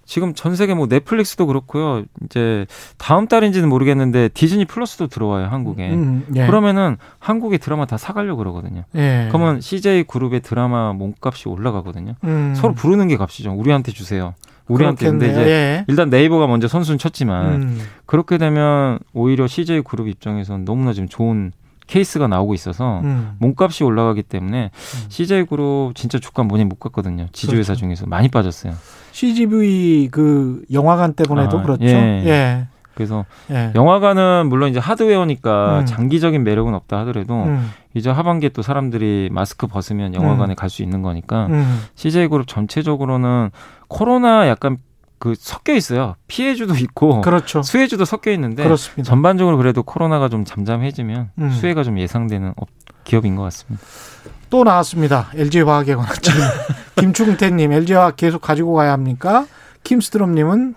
지금 0.05 0.33
전 0.33 0.55
세계 0.55 0.73
뭐 0.73 0.87
넷플릭스도 0.87 1.47
그렇고요. 1.47 2.03
이제 2.23 2.65
다음 2.97 3.27
달인지는 3.27 3.67
모르겠는데 3.67 4.29
디즈니 4.29 4.65
플러스도 4.65 5.07
들어와요 5.07 5.47
한국에. 5.47 5.89
음, 5.91 6.25
예. 6.35 6.45
그러면은 6.45 6.97
한국의 7.19 7.59
드라마 7.59 7.85
다 7.85 7.97
사가려고 7.97 8.37
그러거든요. 8.37 8.83
예. 8.95 9.27
그러면 9.29 9.61
CJ 9.61 10.03
그룹의 10.03 10.41
드라마 10.41 10.93
몸값이 10.93 11.49
올라가거든요. 11.49 12.15
음. 12.23 12.53
서로 12.55 12.73
부르는 12.73 13.07
게 13.07 13.17
값이죠. 13.17 13.51
우리한테 13.53 13.91
주세요. 13.91 14.35
우리한테 14.67 15.09
근데 15.09 15.29
이제 15.29 15.41
예. 15.41 15.85
일단 15.87 16.09
네이버가 16.09 16.47
먼저 16.47 16.67
선수는 16.67 16.97
쳤지만 16.97 17.61
음. 17.61 17.81
그렇게 18.05 18.37
되면 18.37 18.99
오히려 19.13 19.47
CJ 19.47 19.81
그룹 19.81 20.07
입장에서는 20.07 20.65
너무나 20.65 20.93
지금 20.93 21.07
좋은 21.07 21.51
케이스가 21.87 22.27
나오고 22.27 22.53
있어서 22.53 23.01
음. 23.03 23.35
몸값이 23.39 23.83
올라가기 23.83 24.23
때문에 24.23 24.71
음. 24.73 25.05
CJ 25.09 25.45
그룹 25.45 25.93
진짜 25.95 26.19
주가 26.19 26.43
많이 26.43 26.65
못 26.65 26.79
갔거든요. 26.79 27.27
지주회사 27.31 27.73
그렇죠. 27.73 27.79
중에서 27.81 28.05
많이 28.05 28.27
빠졌어요. 28.29 28.73
CGV 29.11 30.09
그 30.11 30.63
영화관 30.71 31.13
때문에도 31.13 31.59
아, 31.59 31.61
그렇죠. 31.63 31.85
예. 31.85 32.23
예. 32.25 32.67
그래서 32.95 33.25
예. 33.51 33.71
영화관은 33.75 34.47
물론 34.47 34.69
이제 34.69 34.79
하드웨어니까 34.79 35.81
음. 35.81 35.85
장기적인 35.85 36.43
매력은 36.43 36.73
없다 36.73 36.99
하더라도 36.99 37.43
음. 37.43 37.69
이제 37.93 38.09
하반기에 38.09 38.49
또 38.49 38.61
사람들이 38.61 39.29
마스크 39.31 39.67
벗으면 39.67 40.15
영화관에 40.15 40.53
음. 40.53 40.55
갈수 40.55 40.81
있는 40.81 41.01
거니까 41.01 41.47
음. 41.47 41.81
CJ 41.95 42.29
그룹 42.29 42.47
전체적으로는 42.47 43.51
코로나 43.87 44.47
약간 44.47 44.77
그 45.19 45.33
섞여 45.37 45.73
있어요. 45.73 46.15
피해주도 46.27 46.75
있고 46.79 47.21
그렇죠. 47.21 47.61
수혜주도 47.63 48.05
섞여 48.05 48.31
있는데 48.31 48.63
그렇습니다. 48.63 49.09
전반적으로 49.09 49.57
그래도 49.57 49.83
코로나가 49.83 50.29
좀 50.29 50.45
잠잠해지면 50.45 51.31
음. 51.39 51.49
수혜가 51.51 51.83
좀 51.83 51.99
예상되는 51.99 52.53
기업인 53.03 53.35
것 53.35 53.43
같습니다. 53.43 53.83
또 54.49 54.63
나왔습니다. 54.63 55.29
LG화학에 55.33 55.95
관한 55.95 56.15
질문. 56.21 56.47
김충태님, 56.97 57.71
LG화학 57.71 58.15
계속 58.15 58.41
가지고 58.41 58.73
가야 58.73 58.91
합니까? 58.93 59.45
김스트롬님은 59.83 60.75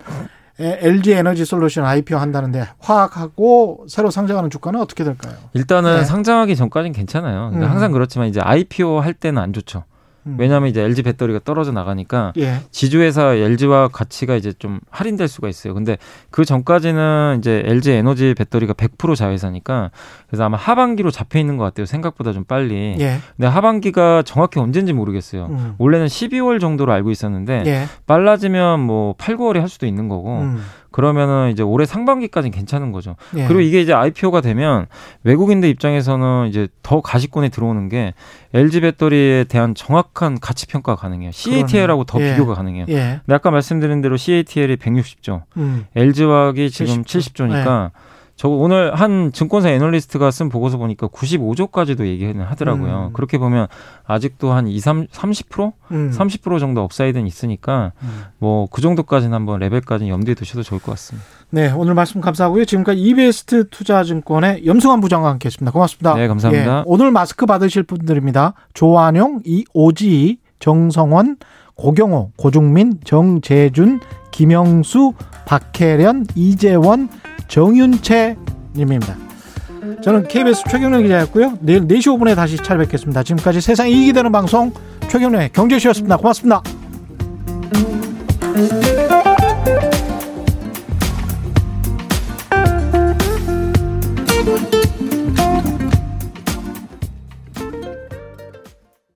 LG 0.59 1.13
에너지 1.13 1.45
솔루션 1.45 1.85
IPO 1.85 2.17
한다는데 2.19 2.67
화학하고 2.79 3.85
새로 3.87 4.11
상장하는 4.11 4.49
주가는 4.49 4.79
어떻게 4.79 5.03
될까요? 5.05 5.33
일단은 5.53 5.99
네. 5.99 6.03
상장하기 6.03 6.55
전까지는 6.55 6.93
괜찮아요. 6.93 7.51
음. 7.53 7.63
항상 7.63 7.91
그렇지만 7.91 8.27
이제 8.27 8.41
IPO 8.41 8.99
할 8.99 9.13
때는 9.13 9.41
안 9.41 9.53
좋죠. 9.53 9.85
음. 10.29 10.35
왜냐하면 10.39 10.69
이제 10.69 10.81
LG 10.81 11.03
배터리가 11.03 11.39
떨어져 11.43 11.71
나가니까 11.71 12.33
예. 12.37 12.61
지주회사 12.71 13.35
LG와 13.35 13.89
가치가 13.89 14.35
이제 14.35 14.53
좀 14.53 14.79
할인될 14.89 15.27
수가 15.27 15.49
있어요. 15.49 15.73
근데 15.73 15.97
그 16.31 16.45
전까지는 16.45 17.37
이제 17.39 17.63
LG 17.65 17.91
에너지 17.91 18.33
배터리가 18.35 18.73
100% 18.73 19.15
자회사니까 19.15 19.91
그래서 20.27 20.43
아마 20.43 20.57
하반기로 20.57 21.11
잡혀 21.11 21.39
있는 21.39 21.57
것 21.57 21.63
같아요. 21.63 21.85
생각보다 21.85 22.33
좀 22.33 22.43
빨리. 22.43 22.95
예. 22.99 23.19
근데 23.35 23.47
하반기가 23.47 24.23
정확히 24.23 24.59
언제인지 24.59 24.93
모르겠어요. 24.93 25.47
음. 25.47 25.75
원래는 25.77 26.07
12월 26.07 26.59
정도로 26.59 26.91
알고 26.93 27.11
있었는데 27.11 27.63
예. 27.65 27.85
빨라지면 28.05 28.79
뭐 28.79 29.15
8, 29.17 29.37
9월에 29.37 29.59
할 29.59 29.69
수도 29.69 29.85
있는 29.85 30.07
거고. 30.07 30.39
음. 30.39 30.61
그러면은 30.91 31.51
이제 31.51 31.63
올해 31.63 31.85
상반기까지는 31.85 32.51
괜찮은 32.51 32.91
거죠. 32.91 33.15
예. 33.35 33.45
그리고 33.45 33.61
이게 33.61 33.81
이제 33.81 33.93
IPO가 33.93 34.41
되면 34.41 34.87
외국인들 35.23 35.69
입장에서는 35.69 36.47
이제 36.47 36.67
더 36.81 37.01
가시권에 37.01 37.49
들어오는 37.49 37.89
게 37.89 38.13
LG 38.53 38.81
배터리에 38.81 39.43
대한 39.45 39.75
정확한 39.75 40.39
가치 40.39 40.65
평가가 40.67 40.99
가능해요. 41.01 41.31
CATL하고 41.31 42.03
더 42.05 42.19
예. 42.21 42.31
비교가 42.31 42.55
가능해요. 42.55 42.85
예. 42.89 43.19
근데 43.25 43.35
아까 43.35 43.51
말씀드린 43.51 44.01
대로 44.01 44.17
CATL이 44.17 44.77
160조, 44.77 45.43
음. 45.57 45.85
LG화학이 45.95 46.69
지금 46.71 47.03
70조. 47.03 47.39
70조니까 47.39 47.91
저 48.39 48.47
오늘 48.47 48.95
한 48.95 49.33
증권사 49.33 49.69
애널리스트가 49.69 50.31
쓴 50.31 50.47
보고서 50.47 50.77
보니까 50.77 51.07
95조까지도 51.07 52.05
얘기는 52.05 52.41
하더라고요. 52.41 53.07
음. 53.07 53.13
그렇게 53.13 53.37
보면 53.37 53.67
아직도 54.05 54.53
한 54.53 54.65
2, 54.65 54.79
3, 54.79 55.07
30%? 55.07 55.73
음. 55.91 56.13
30% 56.15 56.57
정도 56.61 56.81
upside는 56.81 57.27
있으니까 57.27 57.91
음. 58.01 58.23
뭐그 58.37 58.79
정도까지는 58.79 59.33
한번 59.33 59.59
레벨까지는 59.59 60.09
염두에 60.09 60.35
두셔도 60.35 60.63
좋을 60.63 60.79
것 60.79 60.93
같습니다. 60.93 61.27
네, 61.49 61.69
오늘 61.69 61.95
말씀 61.95 62.21
감사하고요. 62.21 62.63
지금까지 62.63 63.01
이베스트 63.01 63.67
투자증권의 63.71 64.65
염승환 64.65 65.01
부장과 65.01 65.27
함께했습니다. 65.31 65.73
고맙습니다. 65.73 66.13
네, 66.13 66.29
감사합니다. 66.29 66.77
예, 66.77 66.83
오늘 66.85 67.11
마스크 67.11 67.45
받으실 67.45 67.83
분들입니다. 67.83 68.53
조한용, 68.73 69.41
이오지, 69.43 70.37
정성원, 70.59 71.35
고경호, 71.75 72.31
고중민, 72.37 73.01
정재준, 73.03 73.99
김영수, 74.31 75.13
박혜련, 75.45 76.27
이재원, 76.35 77.09
정윤채 77.49 78.37
님입니다. 78.75 79.15
저는 80.01 80.27
KBS 80.27 80.63
최경련 80.69 81.03
기자였고요. 81.03 81.57
내일 81.61 81.81
4시 81.81 82.17
5분에 82.17 82.35
다시 82.35 82.57
찾아뵙겠습니다. 82.57 83.23
지금까지 83.23 83.59
세상 83.59 83.89
이익이 83.89 84.13
되는 84.13 84.31
방송 84.31 84.71
최경련의 85.09 85.51
경제쇼였습니다. 85.51 86.17
고맙습니다. 86.17 86.61